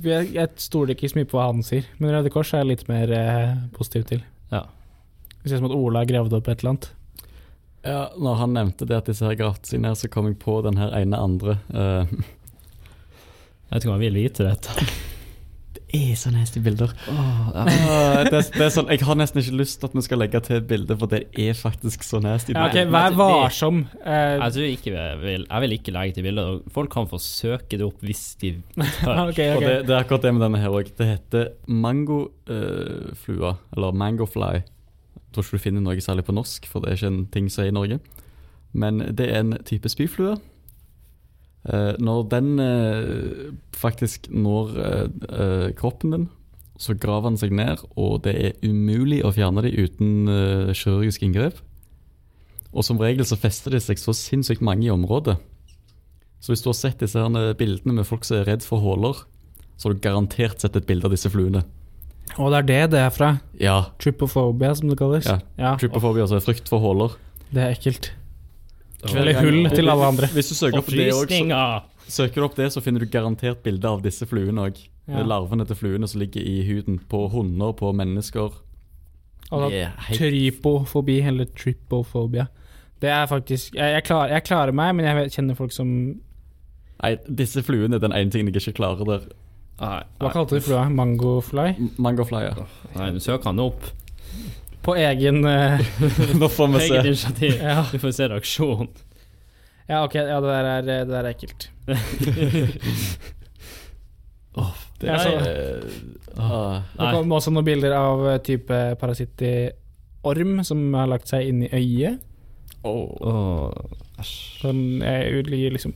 Jeg, 0.00 0.30
jeg 0.32 0.48
stoler 0.64 0.94
ikke 0.94 1.10
så 1.12 1.20
mye 1.20 1.28
på 1.28 1.36
hva 1.36 1.50
han 1.50 1.60
sier, 1.66 1.84
men 2.00 2.14
Røde 2.14 2.32
Kors 2.32 2.54
er 2.54 2.64
jeg 2.64 2.70
litt 2.72 2.86
mer 2.88 3.12
eh, 3.12 3.50
positiv 3.76 4.08
til. 4.08 4.24
Ja. 4.48 4.64
Det 5.42 5.50
ser 5.50 5.58
ut 5.58 5.66
som 5.66 5.68
at 5.68 5.76
Ola 5.76 6.02
har 6.02 6.08
gravd 6.08 6.38
opp 6.38 6.48
et 6.48 6.64
eller 6.64 6.74
annet. 6.74 6.88
Ja, 7.84 8.06
når 8.16 8.38
han 8.40 8.54
nevnte 8.56 8.86
det 8.88 8.96
at 9.02 9.08
disse 9.10 9.26
her 9.28 9.36
gratisene 9.38 9.88
ned, 9.90 9.98
så 10.00 10.08
kom 10.12 10.30
jeg 10.30 10.38
på 10.40 10.60
den 10.64 10.78
her 10.80 10.94
ene 10.96 11.18
andre. 11.20 11.58
Uh, 11.68 12.06
Jeg 13.68 13.80
vet 13.80 13.84
ikke 13.84 13.90
om 13.94 14.00
jeg 14.00 14.12
vil 14.12 14.22
vite 14.22 14.44
dette. 14.46 14.74
det 15.94 16.00
er 16.12 16.16
så 16.18 16.30
nasty 16.34 16.58
bilder. 16.62 16.90
Oh, 17.10 17.50
ja. 17.54 17.64
Ah, 17.64 18.20
det, 18.26 18.40
det 18.54 18.62
er 18.66 18.70
sånn, 18.74 18.88
Jeg 18.90 19.02
har 19.06 19.14
nesten 19.18 19.40
ikke 19.42 19.56
lyst 19.60 19.78
til 19.82 19.88
at 19.90 19.94
vi 19.94 20.02
skal 20.06 20.18
legge 20.22 20.40
til 20.46 20.56
et 20.58 20.66
bilde, 20.70 20.96
for 20.98 21.10
det 21.10 21.20
er 21.38 21.54
faktisk 21.58 22.02
så 22.06 22.18
nasty. 22.24 22.54
Ja, 22.56 22.64
ok, 22.70 22.78
Vær 22.94 23.14
varsom. 23.18 23.82
Eh, 24.02 24.34
Jeg 24.40 24.54
tror 24.56 24.68
ikke 24.72 24.94
jeg 24.94 25.20
vil 25.22 25.46
Jeg 25.48 25.64
vil 25.64 25.76
ikke 25.76 25.94
legge 25.94 26.16
til 26.18 26.26
bilder. 26.28 26.60
Folk 26.74 26.90
kan 26.94 27.06
få 27.10 27.20
søke 27.22 27.78
det 27.78 27.86
opp 27.86 28.02
hvis 28.06 28.24
de 28.42 28.54
tør. 28.74 29.22
ok, 29.30 29.40
Og 29.52 29.56
ok. 29.60 29.66
det, 29.68 29.74
det 29.86 29.94
er 29.94 29.98
akkurat 30.00 30.26
det 30.28 30.34
med 30.38 30.46
denne 30.48 30.62
her 30.64 30.74
òg. 30.80 30.90
Det 30.98 31.10
heter 31.12 31.50
mangoflua, 31.68 33.54
eller 33.76 33.92
mangofly. 34.04 34.62
Tror 35.34 35.42
ikke 35.42 35.58
du 35.58 35.64
finner 35.66 35.82
noe 35.82 36.02
særlig 36.02 36.24
på 36.28 36.34
norsk, 36.36 36.66
for 36.70 36.84
det 36.84 36.92
er 36.92 37.00
ikke 37.00 37.12
en 37.12 37.24
ting 37.34 37.50
som 37.50 37.64
er 37.64 37.72
i 37.72 37.74
Norge. 37.74 38.00
Men 38.74 39.02
det 39.18 39.26
er 39.30 39.42
en 39.42 39.56
type 39.66 39.90
spyflue. 39.90 40.36
Eh, 41.64 41.94
når 41.98 42.26
den 42.28 42.58
eh, 42.60 43.52
faktisk 43.72 44.28
når 44.28 44.72
eh, 44.84 45.68
kroppen 45.78 46.12
din, 46.12 46.26
så 46.76 46.96
graver 46.98 47.30
den 47.30 47.38
seg 47.40 47.54
ned, 47.54 47.84
og 47.96 48.24
det 48.26 48.34
er 48.34 48.66
umulig 48.66 49.22
å 49.24 49.30
fjerne 49.32 49.62
dem 49.62 49.76
uten 49.78 50.72
kirurgisk 50.74 51.22
inngrep. 51.22 51.60
Og 52.74 52.82
som 52.82 52.98
regel 52.98 53.22
så 53.24 53.38
fester 53.38 53.76
de 53.76 53.80
seg 53.80 54.00
så 54.02 54.10
sinnssykt 54.18 54.64
mange 54.64 54.88
i 54.88 54.90
området. 54.90 55.36
Så 56.42 56.50
hvis 56.50 56.64
du 56.64 56.72
har 56.72 56.76
sett 56.76 57.00
disse 57.00 57.22
bildene 57.60 57.94
med 58.00 58.08
folk 58.08 58.26
som 58.26 58.40
er 58.40 58.48
redd 58.50 58.66
for 58.66 58.82
huller, 58.82 59.22
så 59.78 59.86
har 59.86 59.94
du 59.94 60.02
garantert 60.02 60.60
sett 60.60 60.74
et 60.76 60.86
bilde 60.88 61.06
av 61.06 61.14
disse 61.14 61.30
fluene. 61.30 61.62
Og 62.38 62.50
det 62.50 62.58
er 62.58 62.66
det 62.68 62.80
det 62.94 63.00
er 63.04 63.12
fra. 63.14 63.30
Ja. 63.60 63.76
Trypophobia, 64.02 64.74
som 64.74 64.90
det 64.90 64.98
kalles. 64.98 65.26
Ja. 65.28 65.38
Ja, 65.60 65.74
Trypophobia, 65.80 66.24
altså 66.26 66.40
frykt 66.42 66.68
for 66.68 66.82
huller. 66.82 67.14
Det 67.54 67.62
er 67.62 67.76
ekkelt. 67.76 68.10
Eller 69.12 69.36
hull 69.40 69.68
til 69.70 69.90
alle 69.92 70.08
andre. 70.08 70.30
Hvis 70.32 70.48
du 70.48 70.54
søker 70.56 70.80
opp 70.80 70.90
det 70.90 71.12
også, 71.12 71.82
søker 72.08 72.40
du 72.40 72.46
opp 72.48 72.56
det, 72.56 72.72
så 72.72 72.80
finner 72.80 73.04
du 73.04 73.10
garantert 73.12 73.62
bilde 73.62 73.88
av 73.88 74.02
disse 74.04 74.26
fluene 74.26 74.68
òg. 74.70 74.80
Ja. 75.06 75.22
Larvene 75.28 75.66
til 75.68 75.76
fluene 75.76 76.08
som 76.08 76.22
ligger 76.22 76.40
i 76.40 76.62
huden. 76.64 76.98
På 77.08 77.26
hunder, 77.28 77.74
på 77.76 77.92
mennesker. 77.92 78.56
Og 79.52 79.60
da, 79.60 79.68
er 79.70 80.14
Trypofobi, 80.16 81.20
eller 81.20 81.44
trypofobia. 81.52 82.46
Det 83.02 83.10
er 83.10 83.26
faktisk 83.26 83.74
Jeg, 83.74 83.92
jeg, 83.92 84.04
klarer, 84.04 84.32
jeg 84.32 84.44
klarer 84.44 84.72
meg, 84.72 84.94
men 84.96 85.04
jeg 85.04 85.32
kjenner 85.34 85.58
folk 85.58 85.72
som 85.74 85.88
Nei, 87.02 87.16
disse 87.26 87.60
fluene 87.66 87.98
er 87.98 88.00
den 88.00 88.14
ene 88.16 88.30
tingen 88.32 88.54
jeg 88.54 88.62
ikke 88.62 88.78
klarer 88.78 89.04
der. 89.04 89.26
Nei, 89.80 90.00
Hva 90.22 90.30
kalte 90.30 90.58
du 90.58 90.62
flua? 90.62 90.84
Mangofly? 90.92 91.72
Mangofly, 91.98 92.44
ja. 92.46 92.66
nei, 92.94 93.08
du 93.16 93.20
søker 93.22 93.50
han 93.50 93.58
opp. 93.64 93.88
På 94.84 94.94
egen 95.00 95.40
uh, 95.48 95.80
Nå 96.40 96.48
får 96.52 96.68
vi 96.74 96.82
Eget 96.84 96.90
se. 96.92 97.08
initiativ. 97.08 97.54
Ja, 97.62 97.84
Du 97.90 97.98
får 97.98 98.12
se 98.14 98.28
reaksjon. 98.30 98.90
ja 99.88 100.02
ok. 100.04 100.14
Ja, 100.20 100.40
det 100.44 100.50
der 100.52 100.68
er, 100.74 100.82
det 100.86 100.98
der 101.10 101.24
er 101.24 101.30
ekkelt. 101.32 101.70
Det 105.04 105.10
er, 105.10 105.18
så- 105.18 105.90
uh, 106.38 106.52
ah. 106.52 106.82
Det 106.96 107.08
kom 107.12 107.32
også 107.34 107.50
noen 107.52 107.66
bilder 107.66 107.92
av 107.98 108.22
eh, 108.30 108.38
type 108.46 108.76
parasitt 109.00 109.42
i 109.44 109.50
orm 110.24 110.62
som 110.64 110.80
har 110.96 111.10
lagt 111.10 111.28
seg 111.28 111.50
inn 111.50 111.64
i 111.66 111.68
øyet. 111.74 112.22
Åh. 112.86 113.10
oh. 113.20 113.72
æsj. 114.22 114.32
Sånn 114.62 114.82
jeg 115.02 115.44
ligger 115.50 115.74
liksom 115.76 115.92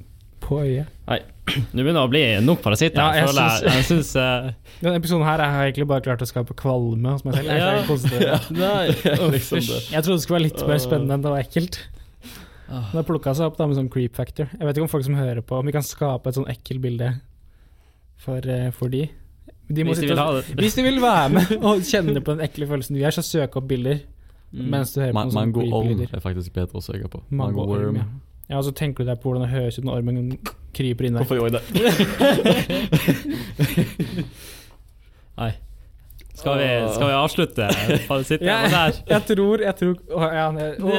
på 0.48 0.58
øyet. 0.64 0.86
Nå 1.08 1.80
begynner 1.80 1.96
det 1.96 2.04
å 2.04 2.10
bli 2.12 2.22
nok 2.44 2.60
parasitter. 2.64 3.00
Ja, 3.00 3.12
jeg 3.16 3.28
jeg, 3.28 3.36
jeg. 3.64 3.74
Jeg 3.78 3.84
synes, 3.88 4.10
uh, 4.16 4.50
Denne 4.82 4.98
episoden 5.00 5.24
her 5.24 5.40
har 5.44 5.62
jeg 5.64 5.72
egentlig 5.72 5.86
bare 5.88 6.04
klart 6.04 6.24
å 6.24 6.28
skape 6.28 6.56
kvalme 6.58 7.14
hos 7.14 7.24
meg 7.24 7.38
selv. 7.38 7.48
Jeg, 7.48 7.60
Ja. 7.62 7.84
positiv. 7.88 8.50
Nei, 8.58 8.82
liksom 9.36 9.62
det. 9.64 9.78
jeg 9.92 10.02
trodde 10.04 10.18
det 10.18 10.24
skulle 10.26 10.38
være 10.40 10.46
litt 10.48 10.66
mer 10.68 10.82
spennende 10.84 11.16
enn 11.16 11.24
det 11.24 11.32
var 11.32 11.40
ekkelt. 11.44 11.78
Men 12.68 12.84
Det 12.92 12.98
har 13.00 13.06
plukka 13.08 13.32
seg 13.38 13.46
opp 13.48 13.56
da 13.56 13.66
med 13.66 13.78
sånn 13.78 13.88
creep 13.88 14.14
factor. 14.18 14.50
Jeg 14.52 14.60
vet 14.68 14.76
ikke 14.76 14.84
om 14.84 14.92
folk 14.92 15.04
som 15.06 15.14
hører 15.16 15.40
på, 15.40 15.56
om 15.56 15.64
vi 15.70 15.72
kan 15.72 15.86
skape 15.88 16.28
et 16.28 16.36
sånn 16.36 16.50
ekkelt 16.52 16.82
bilde 16.84 17.14
for, 18.20 18.44
eh, 18.44 18.68
for 18.76 18.88
de. 18.92 19.06
de 19.72 19.84
må 19.84 19.94
Hvis 19.94 20.00
de 20.04 20.06
vil 20.12 20.18
og- 20.18 20.26
ha 20.26 20.32
det. 20.42 20.56
Hvis 20.60 20.74
de 20.76 20.82
vil 20.84 21.00
være 21.00 21.28
med 21.32 21.52
og 21.68 21.80
kjenne 21.80 22.20
på 22.20 22.36
den 22.36 22.44
ekle 22.44 22.66
følelsen 22.68 22.92
du 22.96 23.00
gjør, 23.00 23.16
så 23.16 23.24
søk 23.24 23.56
opp 23.56 23.68
bilder 23.68 24.00
Mm. 24.48 24.70
mens 24.72 24.94
du 24.94 25.00
hører 25.02 25.10
på 25.12 25.14
Ma 25.14 25.22
noen 25.24 25.32
sånne 25.32 25.52
mango 25.52 25.82
lyder. 25.84 26.08
er 26.16 26.20
faktisk 26.24 26.52
bedre 26.56 26.78
å 26.80 26.80
søke 26.80 27.08
på. 27.12 27.18
Mango 27.28 27.58
Mango 27.58 27.66
worm. 27.68 27.82
orm, 27.88 27.96
ja. 27.96 28.04
Ja, 28.48 28.56
og 28.56 28.64
så 28.64 28.72
tenker 28.72 29.04
du 29.04 29.10
deg 29.10 29.20
på 29.20 29.28
hvordan 29.30 29.44
det 29.44 29.52
høres 29.52 29.78
ut 29.78 29.84
når 29.84 29.98
ormen 30.00 30.38
kryper 30.76 31.04
inn 31.08 31.14
der. 31.18 31.24
Hvorfor 31.24 31.36
gjorde 31.36 31.60
jeg 31.60 31.62
det? 31.68 31.80
Nei. 35.38 35.52
Skal 36.38 36.54
vi, 36.60 36.66
skal 36.94 37.08
vi 37.08 37.14
avslutte 37.18 37.64
parasitter 38.06 38.46
Ja, 38.46 38.58
der? 38.70 38.98
jeg 39.10 39.24
tror 39.26 39.58
Jeg 39.64 39.74
tror 39.80 39.94
å, 40.14 40.20
ja, 40.30 40.44
å. 40.78 40.90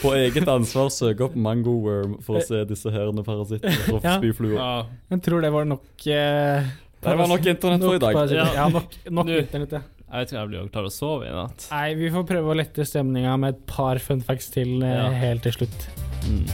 På 0.00 0.14
eget 0.16 0.48
ansvar 0.48 0.88
søke 0.94 1.26
opp 1.26 1.34
mangoworm 1.36 2.14
for 2.24 2.40
å 2.40 2.44
se 2.46 2.62
disse 2.70 2.88
herrene 2.94 3.20
parasittene 3.26 3.76
fra 3.84 4.00
Ja. 4.00 4.14
spyfluer. 4.16 4.56
Ja. 4.56 4.70
Jeg 5.12 5.20
tror 5.28 5.44
det 5.44 5.52
var 5.52 5.68
nok 5.68 5.84
eh, 6.08 6.64
Det 7.04 7.16
var 7.20 7.28
nok 7.34 7.44
internett 7.52 7.84
for 7.84 7.98
i 7.98 8.02
dag. 8.06 8.12
Ja. 8.32 8.46
Ja, 8.56 8.68
nok, 8.72 8.96
nok 9.10 9.28
internett, 9.36 9.76
ja. 9.76 9.82
Jeg 10.12 10.20
vet 10.20 10.28
ikke 10.32 10.36
om 10.36 10.42
jeg 10.42 10.50
blir 10.52 10.72
klar 10.74 10.84
å 10.84 10.92
sove 10.92 11.24
i 11.24 11.32
natt. 11.32 11.64
Nei, 11.72 11.94
vi 11.96 12.10
får 12.12 12.26
prøve 12.28 12.52
å 12.52 12.56
lette 12.58 12.84
stemninga 12.84 13.32
med 13.40 13.54
et 13.54 13.62
par 13.70 13.96
fun 14.04 14.20
facts 14.20 14.50
til 14.52 14.82
eh, 14.84 14.92
Ja. 14.98 15.08
helt 15.22 15.42
til 15.48 15.52
slutt. 15.56 15.88
Mm. 16.28 16.44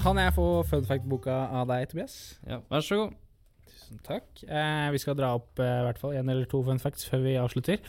Kan 0.00 0.20
jeg 0.22 0.34
få 0.36 0.44
fun 0.68 0.84
fact-boka 0.86 1.34
av 1.58 1.66
deg, 1.70 1.88
Tobias? 1.90 2.16
Ja, 2.46 2.60
vær 2.70 2.84
så 2.84 2.98
god. 3.00 3.14
Tusen 3.66 3.98
takk. 4.06 4.28
Eh, 4.46 4.88
vi 4.94 5.00
skal 5.02 5.16
dra 5.18 5.32
opp 5.38 5.58
eh, 5.62 5.80
hvert 5.88 5.98
fall 5.98 6.14
én 6.14 6.30
eller 6.30 6.46
to 6.50 6.60
fun 6.66 6.78
facts 6.82 7.08
før 7.10 7.24
vi 7.24 7.34
avslutter. 7.40 7.80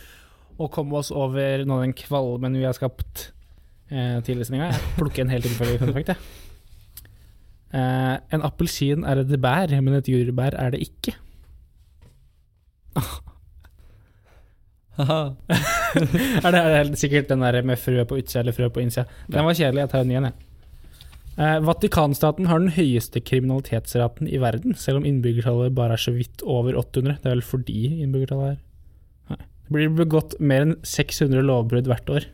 Og 0.57 0.71
komme 0.73 0.97
oss 0.97 1.11
over 1.13 1.61
noe 1.67 1.83
av 1.83 1.85
den 1.85 1.93
kvalmen 1.97 2.57
vi 2.57 2.65
har 2.65 2.73
skapt 2.77 3.27
eh, 3.91 4.17
tidligere 4.23 4.49
sendinga. 4.49 4.71
Jeg 4.73 4.97
plukker 4.97 5.23
en 5.23 5.33
helt 5.33 5.47
tilfeldig 5.47 5.79
fun 5.81 5.93
fact, 5.95 6.13
jeg. 6.13 6.17
Eh, 7.77 8.15
en 8.33 8.45
appelsin 8.47 9.03
er 9.03 9.23
et 9.23 9.33
bær, 9.43 9.73
men 9.81 9.97
et 9.97 10.11
jordbær 10.11 10.55
er 10.55 10.69
det 10.75 10.81
ikke. 10.87 11.13
er 14.97 16.51
det, 16.51 16.59
er 16.59 16.83
det 16.89 16.97
sikkert 16.97 17.29
den 17.29 17.43
der 17.45 17.61
med 17.61 17.77
frø 17.77 18.03
på 18.07 18.17
utsida 18.17 18.39
eller 18.41 18.55
frø 18.55 18.69
på 18.73 18.81
innsida? 18.81 19.05
Den 19.29 19.45
var 19.45 19.53
kjedelig, 19.53 19.83
jeg 19.83 19.89
tar 19.93 20.05
en 20.05 20.09
ny 20.09 20.15
en, 20.17 20.29
jeg. 20.31 20.47
Eh, 21.37 21.59
Vatikanstaten 21.61 22.47
har 22.49 22.63
den 22.63 22.73
høyeste 22.73 23.21
kriminalitetsraten 23.21 24.29
i 24.31 24.39
verden, 24.41 24.73
selv 24.73 25.01
om 25.01 25.05
innbyggertallet 25.05 25.75
bare 25.77 25.93
er 25.93 26.01
så 26.01 26.15
vidt 26.15 26.41
over 26.41 26.79
800. 26.79 27.19
Det 27.21 27.29
er 27.29 27.35
vel 27.35 27.45
fordi 27.45 27.83
innbyggertallet 28.01 28.55
er 28.55 28.63
Nei. 29.27 29.43
Det 29.67 29.75
blir 29.75 29.93
begått 29.99 30.33
mer 30.39 30.65
enn 30.65 30.77
600 30.87 31.45
lovbrudd 31.45 31.91
hvert 31.91 32.09
år. 32.09 32.25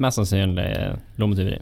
Mest 0.00 0.20
sannsynlig 0.20 0.68
lommetyveri. 1.20 1.60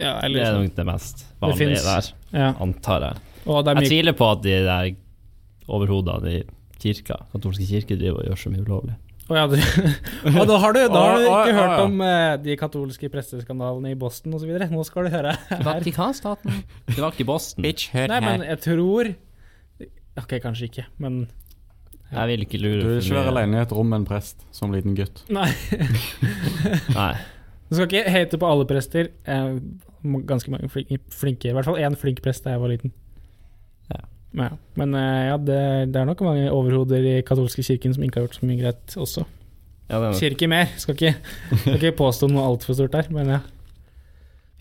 Ja, 0.00 0.16
Det 0.24 0.40
er 0.40 0.56
nok 0.56 0.72
det 0.76 0.86
mest 0.88 1.26
vanlige 1.42 1.74
det 1.76 1.84
der, 1.84 2.08
ja. 2.32 2.48
antar 2.62 3.04
jeg. 3.04 3.20
Og 3.46 3.64
det 3.64 3.74
er 3.74 3.82
Jeg 3.82 3.92
tviler 3.92 4.16
på 4.16 4.30
at 4.32 4.42
de 4.44 4.56
der 4.64 4.90
overhodene 5.70 6.32
i 6.32 6.42
kirka, 6.80 7.20
katolske 7.34 7.66
kirker 7.68 7.98
driver 8.00 8.22
og 8.22 8.30
gjør 8.30 8.40
så 8.40 8.52
mye 8.52 8.64
ulovlig. 8.64 8.96
Oh, 9.30 9.36
ja, 9.38 9.44
du, 9.46 9.54
og 10.40 10.46
da 10.48 10.56
har 10.58 10.74
du, 10.74 10.80
da 10.90 11.00
har 11.04 11.20
du 11.20 11.24
ikke 11.28 11.52
å, 11.52 11.56
hørt 11.60 11.74
ja. 11.76 11.82
om 11.84 12.00
eh, 12.02 12.32
de 12.42 12.56
katolske 12.58 13.10
presteskandalene 13.12 13.92
i 13.92 13.98
Boston 13.98 14.34
osv. 14.34 14.50
Nå 14.72 14.86
skal 14.88 15.06
du 15.06 15.12
høre. 15.14 15.36
her. 15.50 15.60
Vatikanstaten? 15.68 16.64
Det 16.88 16.98
var 16.98 17.12
ikke 17.14 17.22
i 17.22 17.28
Boston. 17.28 17.62
Bitch, 17.62 17.92
hør 17.94 18.10
Nei, 18.10 18.22
men 18.24 18.46
jeg 18.48 18.62
tror 18.66 19.12
Ok, 20.18 20.34
kanskje 20.42 20.66
ikke, 20.66 20.84
men 21.00 21.20
Jeg 22.10 22.26
vil 22.32 22.42
ikke 22.42 22.58
lure 22.58 22.80
Du 22.80 22.88
vil 22.88 22.98
ikke 22.98 23.20
være 23.20 23.30
alene 23.36 23.60
i 23.60 23.62
et 23.62 23.74
rom 23.76 23.86
med 23.92 24.02
en 24.02 24.08
prest 24.08 24.42
som 24.50 24.74
liten 24.74 24.98
gutt. 24.98 25.22
Nei. 25.30 25.46
Nei. 26.98 27.12
Du 27.70 27.76
skal 27.76 27.86
ikke 27.86 28.10
hate 28.10 28.38
på 28.40 28.48
alle 28.50 28.66
prester. 28.66 29.12
Eh, 29.30 29.58
ganske 30.26 30.50
mange 30.50 30.68
flinke, 30.72 30.98
flinke 31.14 31.50
I 31.50 31.54
hvert 31.54 31.68
fall 31.68 31.78
én 31.78 31.96
flink 31.98 32.22
prest 32.24 32.44
da 32.44 32.56
jeg 32.56 32.62
var 32.62 32.72
liten. 32.72 32.92
Ja. 33.92 34.00
Ja. 34.42 34.48
Men 34.80 34.94
eh, 34.98 35.26
ja, 35.28 35.36
det, 35.38 35.60
det 35.94 36.00
er 36.00 36.08
nok 36.08 36.24
mange 36.26 36.50
overhoder 36.50 37.06
i 37.06 37.20
katolske 37.26 37.62
kirken 37.66 37.94
som 37.94 38.02
ikke 38.06 38.18
har 38.20 38.26
gjort 38.26 38.40
så 38.40 38.48
mye 38.48 38.58
greit 38.58 38.96
også. 38.98 39.26
Ja, 39.90 39.98
det 39.98 40.08
er 40.08 40.18
Kirke 40.22 40.46
mer, 40.50 40.68
skal 40.78 40.94
ikke, 40.94 41.14
skal 41.64 41.78
ikke 41.80 41.96
påstå 41.98 42.28
noe 42.30 42.44
altfor 42.46 42.76
stort 42.78 42.94
der, 42.94 43.08
men 43.10 43.32
ja. 43.34 43.40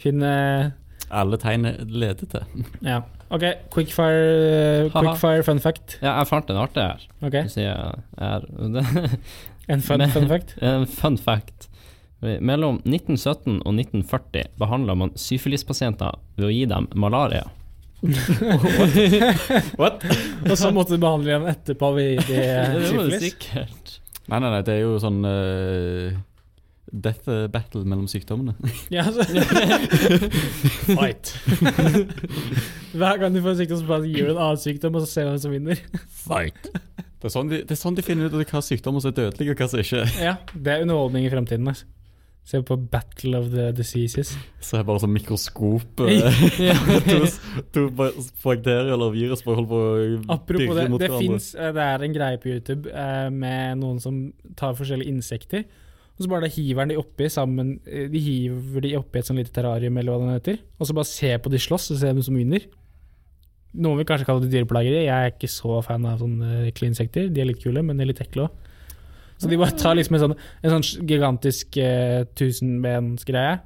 Finn 0.01 0.23
eh, 0.25 0.71
Alle 1.09 1.37
tegn 1.41 1.67
leder 1.89 2.29
til. 2.29 2.65
Ja. 2.85 3.03
Ok, 3.29 3.45
quickfire, 3.73 4.89
quickfire 4.89 5.43
fun 5.45 5.61
fact. 5.61 5.99
ja, 6.01 6.15
jeg 6.17 6.29
fant 6.31 6.49
en 6.49 6.61
artig 6.63 6.81
her. 6.81 7.03
Okay. 7.21 7.45
Jeg, 7.57 7.93
jeg 8.17 8.25
er 8.25 9.17
En 9.69 9.81
fun, 9.85 10.01
fun 10.09 10.27
fact. 10.27 10.55
En 10.65 10.87
fun 10.87 11.17
fact. 11.17 11.68
Mellom 12.19 12.81
1917 12.83 13.61
og 13.63 13.77
1940 13.77 14.49
behandla 14.59 14.95
man 14.99 15.13
syfilispasienter 15.15 16.17
ved 16.35 16.49
å 16.49 16.51
gi 16.51 16.65
dem 16.67 16.89
malaria. 16.99 17.45
What? 19.79 20.03
Og 20.49 20.55
så 20.59 20.71
måtte 20.75 20.95
du 20.95 21.03
behandle 21.03 21.35
dem 21.35 21.47
etterpå 21.51 21.91
ved 21.95 22.09
de 22.27 22.37
syfilis. 22.89 23.23
Nei, 24.29 24.39
nei, 24.39 24.51
nei, 24.51 24.61
det 24.67 24.73
er 24.75 24.81
jo 24.83 24.99
sånn 25.01 25.19
uh, 25.25 26.19
Death 26.89 27.29
battle 27.53 27.83
mellom 27.85 28.07
sykdommene. 28.09 28.55
Fight. 30.97 31.33
Hver 32.93 33.21
gang 33.21 33.35
du 33.35 33.41
får 33.43 33.53
en 33.53 33.59
sykdom, 33.61 33.81
så 33.81 33.89
bare 33.89 34.09
gir 34.09 34.25
du 34.25 34.33
en 34.33 34.41
annen 34.41 34.61
sykdom, 34.61 34.97
og 34.97 35.05
så 35.05 35.11
ser 35.11 35.27
du 35.27 35.33
hvem 35.33 35.43
som 35.43 35.53
vinner. 35.53 35.83
Fight. 36.23 36.71
Det 37.19 37.27
er, 37.27 37.33
sånn 37.35 37.51
de, 37.51 37.61
det 37.67 37.75
er 37.75 37.79
sånn 37.79 37.97
de 37.97 38.05
finner 38.05 38.31
ut 38.31 38.53
hva 38.53 38.61
sykdommer 38.63 39.03
som 39.03 39.11
er 39.11 39.19
dødelige, 39.21 39.53
og 39.53 39.61
hva 39.61 39.69
som 39.69 39.83
ikke 39.83 40.03
er. 40.05 40.17
Ja, 40.23 40.35
det 40.55 40.75
er 40.75 40.87
underholdning 40.87 41.27
i 41.27 41.33
fremtiden. 41.33 41.69
Altså. 41.69 41.89
Se 42.49 42.57
på 42.65 42.75
Battle 42.89 43.37
of 43.37 43.51
the 43.53 43.67
Diseases. 43.77 44.31
Så 44.63 44.79
er 44.79 44.85
bare 44.87 45.03
sånn 45.03 45.11
mikroskop 45.13 46.01
eh, 46.09 46.39
to, 47.05 47.19
to 47.75 47.83
bakterier 47.93 48.89
eller 48.95 49.13
virus 49.13 49.43
bare 49.45 49.59
holder 49.59 49.69
på 49.69 49.81
å 49.83 50.23
Apropos 50.33 50.79
det, 50.79 50.87
det 51.03 51.11
finnes, 51.13 51.51
eh, 51.53 51.69
det 51.75 51.85
er 51.85 52.05
en 52.07 52.15
greie 52.15 52.39
på 52.41 52.49
YouTube 52.49 52.89
eh, 52.89 53.27
med 53.29 53.83
noen 53.83 54.01
som 54.01 54.17
tar 54.57 54.73
forskjellige 54.79 55.13
insekter, 55.13 55.67
og 56.17 56.25
så 56.25 56.31
bare 56.31 56.49
hiver 56.51 56.89
de 56.89 56.97
oppi 56.99 57.29
sammen 57.31 57.77
De 57.85 58.19
hiver 58.19 58.83
de 58.83 58.95
oppi 58.97 59.21
et 59.21 59.29
sånn 59.29 59.37
lite 59.39 59.53
terrarium, 59.55 60.01
eller 60.01 60.17
hva 60.17 60.31
det 60.31 60.39
heter, 60.39 60.63
og 60.79 60.89
så 60.89 60.97
bare 60.97 61.11
se 61.11 61.31
på 61.37 61.53
de 61.53 61.61
slåss, 61.61 61.91
og 61.93 62.01
se 62.01 62.09
hvem 62.09 62.25
som 62.25 62.39
vinner. 62.39 62.65
Noen 63.77 64.01
vil 64.01 64.09
kanskje 64.09 64.25
kalle 64.25 64.47
det 64.47 64.49
dyreplageri, 64.55 65.05
jeg 65.05 65.13
er 65.13 65.35
ikke 65.35 65.51
så 65.53 65.77
fan 65.85 66.09
av 66.09 66.23
sånne 66.23 66.65
ekle 66.71 66.89
insekter. 66.89 67.29
De 67.29 67.43
er 67.43 67.51
litt 67.51 67.61
kule, 67.61 67.85
men 67.85 67.99
de 67.99 68.07
er 68.07 68.09
litt 68.09 68.25
ekle 68.25 68.47
òg. 68.47 68.65
Så 69.39 69.47
de 69.47 69.57
bare 69.59 69.71
tar 69.79 69.95
liksom 69.95 70.17
en 70.17 70.23
sånn, 70.25 70.33
en 70.63 70.73
sånn 70.75 71.07
gigantisk 71.07 71.77
eh, 71.79 72.25
tusenbensgreie, 72.35 73.59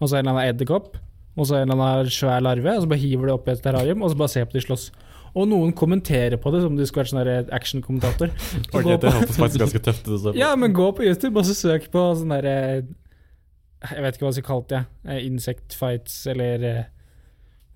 og 0.00 0.08
så 0.10 0.16
en 0.18 0.24
eller 0.24 0.34
annen 0.34 0.48
edderkopp, 0.54 0.96
og 1.36 1.46
så 1.46 1.60
en 1.60 1.70
eller 1.70 1.78
annen 1.78 2.10
svær 2.12 2.42
larve, 2.42 2.74
og 2.76 2.82
så 2.84 2.90
bare 2.90 3.02
hiver 3.04 3.30
det 3.30 3.36
oppi 3.36 3.52
et 3.54 3.62
terrarium, 3.64 4.02
og 4.02 4.10
så 4.12 4.18
bare 4.18 4.32
ser 4.32 4.48
på 4.50 4.58
de 4.58 4.64
slåss. 4.64 4.88
Og 5.30 5.46
noen 5.46 5.70
kommenterer 5.78 6.34
på 6.42 6.50
det 6.50 6.64
som 6.64 6.72
om 6.72 6.78
de 6.80 6.86
skulle 6.88 7.04
vært 7.04 7.12
sånn 7.12 7.52
action-kommentator. 7.54 8.32
Så 8.66 8.80
Ok, 8.80 8.88
det 8.98 9.12
hørtes 9.14 9.36
faktisk 9.38 9.62
ganske 9.62 9.82
tøft 9.86 10.08
ut. 10.10 10.24
Ja, 10.34 10.48
men 10.58 10.74
gå 10.74 10.88
på 10.96 11.04
YouTube 11.06 11.38
og 11.38 11.46
så 11.46 11.54
søk 11.54 11.86
på 11.92 12.02
sånn 12.18 12.32
derre 12.34 12.54
Jeg 12.82 14.02
vet 14.02 14.16
ikke 14.18 14.26
hva 14.26 14.32
jeg 14.32 14.40
skal 14.40 14.48
kalle 14.48 14.66
det. 14.72 14.80
eh, 15.06 15.20
Insect 15.28 15.76
fights 15.78 16.16
eller 16.26 16.66
eh, 16.66 16.82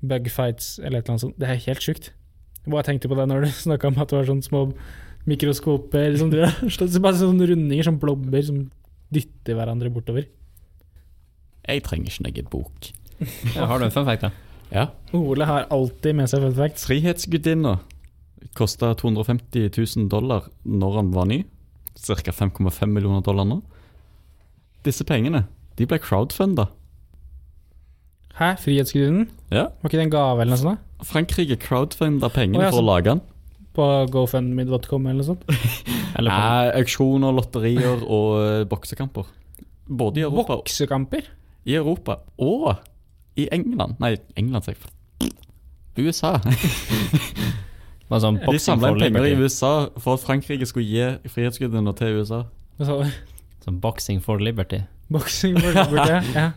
bug 0.02 0.26
fights 0.34 0.80
eller 0.80 0.98
et 0.98 1.05
eller 1.07 1.14
annet 1.14 1.24
sånt. 1.28 1.38
Det 1.38 1.46
er 1.52 1.62
helt 1.68 1.86
sjukt. 1.86 2.11
Jeg 2.64 2.74
bare 2.74 2.88
tenkte 2.90 3.12
på 3.12 3.20
det 3.20 3.28
når 3.30 3.46
du 3.46 3.55
snakka 3.68 3.92
om 3.92 4.02
at 4.02 4.11
det 4.11 4.18
var 4.18 4.28
sånne 4.32 4.48
små 4.50 4.64
mikroskoper 5.31 6.11
liksom, 6.14 6.33
Bare 7.05 7.18
sånne 7.20 7.49
rundinger, 7.51 7.87
som 7.87 8.01
blobber 8.01 8.45
som 8.45 8.64
dytter 9.14 9.59
hverandre 9.59 9.93
bortover. 9.95 10.29
Jeg 11.64 11.85
trenger 11.87 12.12
ikke 12.12 12.29
noen 12.29 12.53
bok. 12.53 12.93
Ja, 13.55 13.68
har 13.70 13.79
du 13.79 13.87
en 13.87 13.95
fun 13.95 14.07
fact, 14.09 14.27
da? 14.27 14.33
Ja. 14.75 14.89
Ole 15.14 15.47
har 15.47 15.68
alltid 15.72 16.16
med 16.18 16.29
seg 16.29 16.43
fun 16.45 16.57
facts. 16.57 16.87
Frihetsgudinna 16.89 17.79
kosta 18.59 18.93
250 18.95 19.70
000 19.72 20.09
dollar 20.12 20.49
når 20.64 20.97
han 20.99 21.12
var 21.14 21.29
ny. 21.31 21.43
Ca. 21.95 22.35
5,5 22.35 22.91
millioner 22.91 23.22
dollar 23.25 23.47
nå. 23.49 23.61
Disse 24.85 25.07
pengene 25.09 25.47
de 25.79 25.87
ble 25.89 25.99
crowdfunda. 26.03 26.68
Hæ? 28.39 28.55
Frihetsgudinnen? 28.62 29.29
Ja. 29.55 29.68
Var 29.81 29.91
ikke 29.91 30.01
det 30.01 30.09
en 30.09 30.14
gave 30.14 30.43
eller 30.43 30.55
noe 30.55 30.61
sånt? 30.61 30.83
da? 30.83 31.07
Frankrike 31.07 31.57
crowdfunda 31.62 32.31
pengene 32.35 32.61
oh, 32.61 32.66
ja, 32.66 32.72
for 32.75 32.83
å 32.83 32.89
lage 32.89 33.12
den. 33.12 33.22
På 33.75 33.87
gofundme.com 34.12 35.07
eller 35.11 35.18
noe 35.20 35.27
sånt? 35.27 35.45
Eller 36.18 36.31
på, 36.31 36.37
Nei, 36.39 36.66
auksjoner, 36.79 37.35
lotterier 37.35 38.05
og 38.07 38.29
eh, 38.39 38.61
boksekamper. 38.70 39.27
Både 39.91 40.20
i 40.22 40.25
Europa, 40.25 40.61
Boksekamper? 40.61 41.27
i 41.66 41.75
Europa 41.75 42.20
og 42.39 42.77
i 43.41 43.49
England. 43.53 43.97
Nei, 44.01 44.14
England, 44.39 44.64
sier 44.68 44.79
jeg. 44.79 45.33
USA. 45.99 46.37
var 48.11 48.22
sånn 48.25 48.39
De 48.39 48.47
boxing 48.47 48.64
samla 48.64 48.93
for 48.93 48.99
inn 49.01 49.05
penger 49.09 49.27
i 49.27 49.33
liberty. 49.35 49.43
USA 49.43 49.72
for 49.99 50.16
at 50.18 50.22
Frankrike 50.25 50.68
skulle 50.70 50.87
gi 50.87 51.31
frihetsgudinna 51.35 51.95
til 51.99 52.20
USA. 52.20 52.45
Hva 52.79 52.89
sa 52.89 52.99
du? 53.03 53.35
Sånn 53.66 53.81
boxing 53.83 54.22
for 54.22 54.39
liberty. 54.43 54.83
Boksing 55.12 55.59
for 55.59 55.75
liberty, 55.75 56.33
ja. 56.39 56.53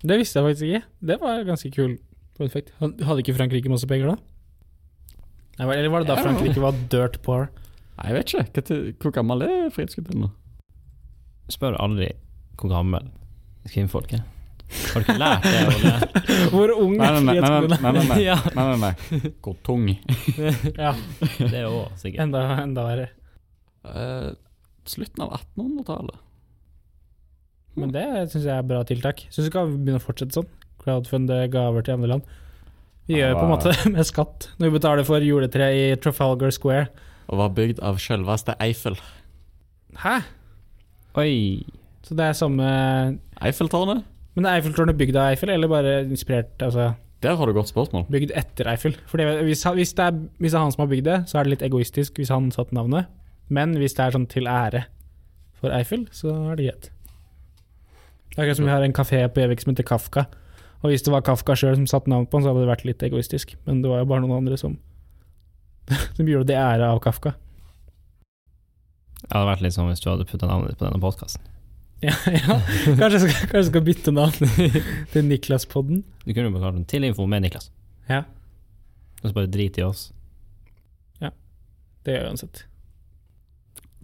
Det 0.00 0.16
visste 0.16 0.40
jeg 0.40 0.48
faktisk 0.48 0.68
ikke. 0.70 0.82
Det 1.12 1.20
var 1.20 1.44
ganske 1.44 1.70
kul. 1.76 1.98
fun 2.40 2.48
fact. 2.52 2.72
Hadde 2.80 3.20
ikke 3.20 3.36
Frankrike 3.36 3.68
masse 3.68 3.88
penger 3.90 4.14
da? 4.14 4.18
Eller 5.60 5.90
var 5.92 6.04
det 6.04 6.08
da 6.10 6.16
Frankrike 6.22 6.62
var 6.62 6.76
dirt 6.92 7.18
poor? 7.26 7.48
Nei, 8.00 8.10
jeg 8.10 8.16
vet 8.16 8.34
ikke. 8.64 8.76
Hvor 9.02 9.12
gammel 9.12 9.44
er 9.44 9.70
frihetsgudinna? 9.74 10.30
Spør 11.52 11.76
aldri 11.82 12.12
hvor 12.60 12.70
gammel 12.72 13.08
kvinnfolk 13.68 14.14
er. 14.16 14.22
Har 14.70 15.02
du 15.02 15.08
ikke 15.08 15.18
lært 15.18 15.46
det? 15.46 15.60
Ole? 15.74 15.92
Hvor 16.52 16.72
ung 16.78 16.92
er 17.02 17.16
nei, 17.26 17.34
nei. 17.42 17.60
nei, 17.82 17.92
nei, 18.06 18.34
nei, 18.54 18.76
nei. 18.84 18.92
Hvor 19.42 19.56
tung? 19.66 19.88
Ja, 20.84 20.92
Det 21.40 21.50
er 21.50 21.66
òg 21.66 21.96
sikkert. 21.98 22.20
enda, 22.28 22.44
enda 22.62 22.84
verre. 22.86 23.08
Uh, 23.84 24.30
slutten 24.88 25.24
av 25.26 25.34
1800-tallet. 25.40 26.20
Men 27.80 27.92
det 27.94 28.04
syns 28.32 28.44
jeg 28.46 28.54
er 28.54 28.66
bra 28.70 28.80
tiltak. 28.86 29.24
Syns 29.30 29.48
vi 29.48 29.50
skal 29.52 29.72
begynne 29.74 30.00
å 30.00 30.04
fortsette 30.04 30.38
sånn. 30.38 30.48
Crowdfunde 30.80 31.42
gaver 31.52 31.84
til 31.86 31.96
andre 31.98 32.14
land. 32.14 32.30
Vi 33.10 33.18
gjør 33.18 33.34
på 33.34 33.42
en 33.42 33.50
måte 33.50 33.72
med 33.94 34.06
skatt 34.06 34.48
når 34.60 34.68
vi 34.68 34.76
betaler 34.78 35.06
for 35.08 35.24
juletre 35.24 35.66
i 35.74 35.86
Trafalgar 35.98 36.52
Square. 36.54 36.86
Og 37.30 37.40
var 37.40 37.50
bygd 37.56 37.80
av 37.82 37.98
selveste 38.02 38.54
Eiffel. 38.62 38.94
Hæ? 39.98 40.20
Oi. 41.18 41.32
Så 42.06 42.14
det 42.18 42.28
er 42.28 42.38
samme 42.38 42.66
Eiffeltårnet? 43.42 44.04
Men 44.38 44.46
er 44.46 44.60
Eiffeltårnet 44.60 44.98
bygd 44.98 45.18
av 45.18 45.32
Eiffel, 45.32 45.50
eller 45.50 45.70
bare 45.70 45.96
inspirert? 46.06 46.54
Altså 46.62 46.92
Der 47.22 47.34
har 47.36 47.46
du 47.46 47.52
godt 47.52 47.68
spørsmål. 47.72 48.06
bygd 48.10 48.30
etter 48.38 48.70
Eiffel. 48.70 48.94
For 49.10 49.18
hvis, 49.18 49.64
hvis, 49.66 49.92
det 49.98 50.06
er, 50.06 50.14
hvis 50.38 50.54
det 50.54 50.58
er 50.58 50.64
han 50.64 50.72
som 50.72 50.84
har 50.86 50.92
bygd 50.94 51.08
det, 51.10 51.18
så 51.26 51.38
er 51.38 51.44
det 51.48 51.56
litt 51.56 51.66
egoistisk 51.66 52.18
hvis 52.22 52.30
han 52.30 52.50
satte 52.54 52.74
navnet. 52.78 53.10
Men 53.50 53.74
hvis 53.78 53.98
det 53.98 54.06
er 54.06 54.14
sånn 54.14 54.30
til 54.30 54.46
ære 54.46 54.84
for 55.60 55.74
Eiffel, 55.74 56.06
så 56.14 56.30
er 56.52 56.56
det 56.56 56.70
greit. 56.70 56.90
Det 58.30 58.38
er 58.38 58.44
akkurat 58.44 58.60
som 58.62 58.70
vi 58.70 58.74
har 58.76 58.86
en 58.86 58.94
kafé 58.94 59.24
på 59.26 59.42
Gjøvik 59.42 59.64
som 59.64 59.74
heter 59.74 59.88
Kafka. 59.90 60.24
Og 60.80 60.88
hvis 60.92 61.04
det 61.04 61.12
var 61.12 61.24
Kafka 61.26 61.54
sjøl 61.58 61.76
som 61.76 61.86
satte 61.90 62.08
navn 62.08 62.24
på 62.26 62.38
den, 62.38 62.46
så 62.46 62.52
hadde 62.54 62.62
det 62.64 62.70
vært 62.70 62.86
litt 62.88 63.02
egoistisk. 63.04 63.52
Men 63.66 63.82
det 63.84 63.90
var 63.92 64.00
jo 64.00 64.08
bare 64.08 64.24
noen 64.24 64.38
andre 64.40 64.56
som, 64.60 64.78
som 66.16 66.28
gjorde 66.28 66.48
det 66.52 66.56
ære 66.60 66.88
av 66.88 67.00
Kafka. 67.04 67.34
Det 69.20 69.34
hadde 69.34 69.50
vært 69.50 69.64
litt 69.66 69.76
sånn 69.76 69.90
hvis 69.90 70.00
du 70.00 70.08
hadde 70.08 70.24
putta 70.28 70.48
navnet 70.48 70.72
ditt 70.72 70.80
på 70.80 70.88
denne 70.88 71.02
podkasten. 71.02 71.46
Ja, 72.00 72.14
ja. 72.32 72.54
Kanskje 72.96 73.18
jeg 73.18 73.20
skal, 73.20 73.32
kanskje 73.50 73.58
jeg 73.58 73.64
skal 73.66 73.82
bytte 73.84 74.12
navn 74.16 74.52
til 75.12 75.26
Niklas-podden. 75.28 75.98
Du 76.24 76.30
kunne 76.32 76.46
jo 76.48 76.54
bare 76.54 76.62
kalt 76.70 76.78
den 76.78 76.86
Tilinfo 76.88 77.26
med 77.28 77.42
Niklas. 77.44 77.66
Ja, 78.08 78.22
Og 79.20 79.26
så 79.28 79.34
bare 79.36 79.50
drit 79.52 79.76
i 79.76 79.84
oss. 79.84 80.06
Ja. 81.20 81.28
det 82.06 82.14
gjør 82.14 82.22
jeg 82.24 82.30
uansett. 82.32 82.62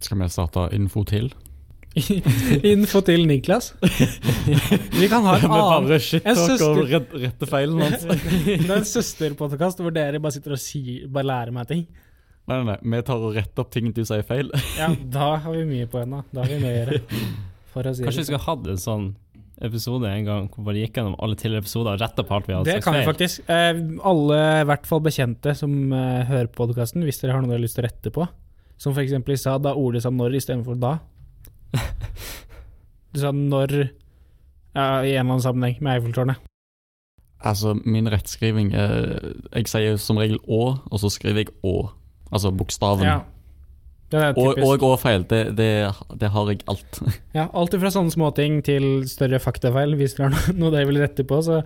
Skal 0.05 0.21
vi 0.21 0.29
starte 0.29 0.67
info 0.77 1.07
til? 1.09 1.31
Info 2.73 3.01
til 3.05 3.25
Niklas. 3.29 3.71
Vi 5.01 5.09
kan 5.09 5.25
ha 5.25 5.37
en 5.39 5.53
annen 5.57 6.01
shit 6.03 6.27
En 6.27 6.37
søster- 6.37 6.83
rett, 6.91 7.15
rette 7.23 7.49
feilen 7.49 7.81
hans. 7.85 8.05
Det 8.47 8.59
er 8.69 8.75
en 8.81 8.89
søsterpodkast 8.89 9.81
hvor 9.81 9.95
dere 9.97 10.21
bare 10.21 10.37
sitter 10.37 10.57
og 10.57 10.61
sier, 10.61 11.07
bare 11.13 11.31
lærer 11.31 11.57
meg 11.57 11.71
ting. 11.71 11.87
Nei, 12.47 12.61
nei, 12.63 12.77
nei, 12.77 12.79
vi 12.95 13.03
tar 13.09 13.23
og 13.27 13.35
retter 13.35 13.65
opp 13.65 13.73
ting 13.75 13.89
du 13.95 14.05
sier 14.07 14.23
feil. 14.27 14.53
Ja, 14.79 14.93
da 14.95 15.33
har 15.43 15.55
vi 15.57 15.65
mye 15.67 15.89
på 15.91 16.05
ennå. 16.05 16.21
Da 16.31 16.45
har 16.45 16.53
vi 16.53 16.61
mye 16.63 16.75
å 16.75 16.77
gjøre. 16.83 17.01
For 17.73 17.89
å 17.91 17.95
si 17.97 18.05
Kanskje 18.07 18.23
vi 18.23 18.29
skal 18.29 18.37
skulle 18.39 18.45
hatt 18.47 18.69
en 18.71 18.83
sånn 18.83 19.09
episode 19.67 20.09
en 20.13 20.27
gang 20.29 20.47
hvor 20.53 20.69
vi 20.69 20.83
gikk 20.83 20.99
gjennom 21.01 21.17
alle 21.25 21.37
tidligere 21.41 21.65
episoder 21.65 21.97
og 21.97 22.03
retta 22.05 22.25
på 22.29 22.35
alt 22.37 22.49
vi 22.51 22.55
hadde 22.55 22.69
Det 22.77 22.85
kan 22.85 22.99
vi 22.99 23.05
faktisk. 23.09 23.41
Eh, 23.49 23.81
alle, 24.13 24.41
i 24.61 24.67
hvert 24.69 24.87
fall 24.89 25.01
bekjente 25.05 25.55
som 25.57 25.73
eh, 25.97 26.23
hører 26.29 26.51
på 26.53 26.61
podkasten, 26.67 27.05
hvis 27.09 27.23
dere 27.23 27.35
har 27.35 27.43
noe 27.43 27.51
dere 27.51 27.59
har 27.63 27.65
lyst 27.65 27.79
til 27.81 27.87
å 27.87 27.89
rette 27.89 28.13
på. 28.15 28.29
Som 28.77 28.93
f.eks. 28.93 29.17
i 29.17 29.39
stad, 29.41 29.65
da 29.65 29.73
Ole 29.81 30.03
sa 30.05 30.13
når 30.13 30.37
istedenfor 30.39 30.77
da. 30.81 30.99
Sa 33.21 33.33
når 33.33 33.77
ja, 34.77 35.03
i 35.03 35.15
en 35.15 35.25
eller 35.25 35.31
annen 35.31 35.45
sammenheng 35.45 35.79
med 35.81 35.97
Eiffeltårnet. 35.97 36.43
Altså, 37.47 37.75
min 37.85 38.09
rettskriving 38.11 38.73
er 38.75 39.33
Jeg 39.55 39.69
sier 39.71 39.97
som 40.01 40.19
regel 40.21 40.39
å, 40.43 40.77
og 40.91 41.01
så 41.01 41.11
skriver 41.13 41.45
jeg 41.45 41.55
å. 41.65 41.91
Altså 42.33 42.51
bokstaven. 42.53 43.07
Ja. 43.07 43.23
Og, 44.07 44.55
typisk. 44.55 44.67
og 44.67 44.85
å-feil. 44.93 45.25
Det, 45.31 45.41
det, 45.59 45.71
det 46.21 46.31
har 46.31 46.53
jeg 46.53 46.63
alt. 46.71 47.01
Ja, 47.39 47.49
alt 47.53 47.75
fra 47.75 47.91
sånne 47.93 48.15
småting 48.15 48.61
til 48.67 49.07
større 49.11 49.41
faktafeil. 49.43 49.97
Hvis 49.99 50.17
dere 50.19 50.33
har 50.35 50.59
noe 50.59 50.73
dere 50.75 50.89
vil 50.91 51.01
rette 51.03 51.27
på, 51.27 51.41
så 51.43 51.63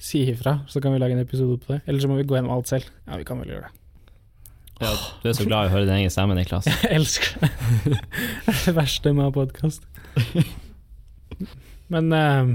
si 0.00 0.24
ifra, 0.32 0.60
så 0.70 0.80
kan 0.82 0.94
vi 0.94 1.02
lage 1.02 1.16
en 1.16 1.22
episode 1.22 1.60
på 1.62 1.74
det. 1.74 1.82
Eller 1.86 2.02
så 2.02 2.10
må 2.10 2.18
vi 2.18 2.26
gå 2.26 2.38
gjennom 2.38 2.56
alt 2.56 2.70
selv. 2.70 2.88
Ja, 3.06 3.20
vi 3.20 3.28
kan 3.28 3.42
vel 3.42 3.52
gjøre 3.52 3.68
det. 3.68 3.79
Ja, 4.80 4.94
du 5.20 5.28
er 5.28 5.34
så 5.36 5.44
glad 5.44 5.66
i 5.66 5.68
å 5.68 5.72
høre 5.74 5.84
din 5.84 5.98
egen 5.98 6.12
stemme, 6.12 6.34
Niklas. 6.38 6.64
Jeg 6.84 6.88
elsker 6.96 7.42
det. 7.42 7.50
Det 7.84 7.98
er 8.54 8.60
det 8.64 8.72
verste 8.78 9.12
med 9.12 9.26
å 9.26 9.28
ha 9.28 9.34
podkast. 9.34 9.84
Men 11.92 12.08
uh, 12.14 12.54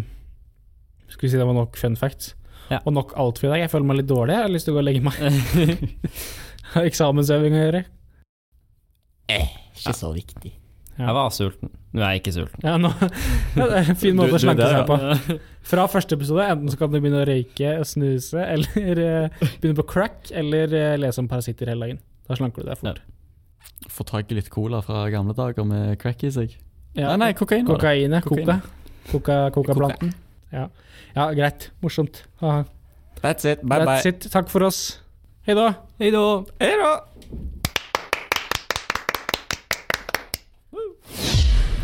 skulle 1.12 1.30
si 1.30 1.38
det 1.38 1.46
var 1.46 1.58
nok 1.58 1.78
fun 1.78 1.98
facts? 2.00 2.34
Ja. 2.72 2.80
Og 2.82 2.96
nok 2.98 3.14
alt 3.22 3.38
for 3.38 3.52
i 3.52 3.54
dag. 3.54 3.62
Jeg 3.68 3.72
føler 3.76 3.90
meg 3.92 4.00
litt 4.02 4.10
dårlig. 4.10 4.34
Jeg 4.34 4.48
har 4.48 4.54
lyst 4.56 4.66
til 4.66 4.74
å 4.74 4.80
gå 4.80 4.82
og 4.82 4.88
legge 4.88 5.06
meg. 5.06 5.86
Har 6.74 6.88
eksamensøving 6.90 7.54
å 7.54 7.62
gjøre. 7.62 7.84
Ikke 9.30 9.94
så 9.94 10.10
viktig. 10.16 10.56
Jeg 10.96 11.16
var 11.20 11.30
sulten. 11.36 11.70
Nå 11.94 12.02
er 12.02 12.16
jeg 12.16 12.24
ikke 12.24 12.34
sulten. 12.40 12.66
Ja, 12.66 12.74
nå, 12.82 12.90
ja, 13.60 13.68
det 13.70 13.84
er 13.84 13.94
en 13.94 14.00
fin 14.00 14.18
måte 14.18 14.40
å 14.40 14.42
slanke 14.42 14.72
seg 14.72 14.90
på. 14.90 15.38
Fra 15.70 15.86
første 15.92 16.18
episode, 16.18 16.50
enten 16.56 16.74
så 16.74 16.80
kan 16.80 16.90
du 16.90 16.98
begynne 16.98 17.22
å 17.22 17.30
røyke 17.30 17.78
og 17.84 17.86
snuse, 17.90 18.42
eller 18.42 19.04
uh, 19.30 19.46
begynne 19.60 19.78
på 19.78 19.88
crack, 19.94 20.34
eller 20.34 20.74
uh, 20.74 20.98
lese 21.06 21.22
om 21.22 21.30
parasitter 21.30 21.70
hele 21.70 21.86
dagen. 21.86 22.04
Da 22.26 22.38
slanker 22.38 22.64
du 22.64 22.70
deg 22.70 22.80
fort. 22.82 23.02
Få 23.92 24.06
tak 24.08 24.32
i 24.32 24.38
litt 24.38 24.50
cola 24.54 24.82
fra 24.86 25.06
gamle 25.14 25.36
dager 25.38 25.66
med 25.68 25.98
crack 26.02 26.24
i 26.26 26.32
seg. 26.34 26.56
Ja. 26.96 27.12
Nei, 27.12 27.18
nei, 27.26 27.32
kokain. 27.38 27.66
Kokainet. 27.68 28.24
det. 28.24 28.30
Kokain, 28.30 28.48
ja. 28.48 28.60
Coca. 29.12 29.12
Coca, 29.12 29.52
Coca-planten. 29.54 30.14
Ja. 30.54 30.70
ja, 31.16 31.26
greit. 31.38 31.70
Morsomt. 31.84 32.24
Ha. 32.42 32.64
That's 33.22 33.46
it. 33.46 33.62
Bye 33.62 33.84
That's 33.86 34.04
bye. 34.04 34.10
it. 34.10 34.32
Takk 34.32 34.50
for 34.50 34.64
oss. 34.66 35.00
Hei 35.46 35.54
da. 35.58 35.74
Hei 36.02 36.10
da! 36.14 36.24
Hei 36.62 36.74
da. 36.82 36.94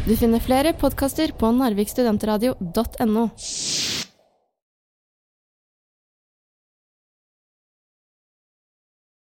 Du 0.08 0.16
finner 0.18 0.42
flere 0.42 0.74
podkaster 0.74 1.30
på 1.38 1.52
narvikstudentradio.no. 1.60 3.28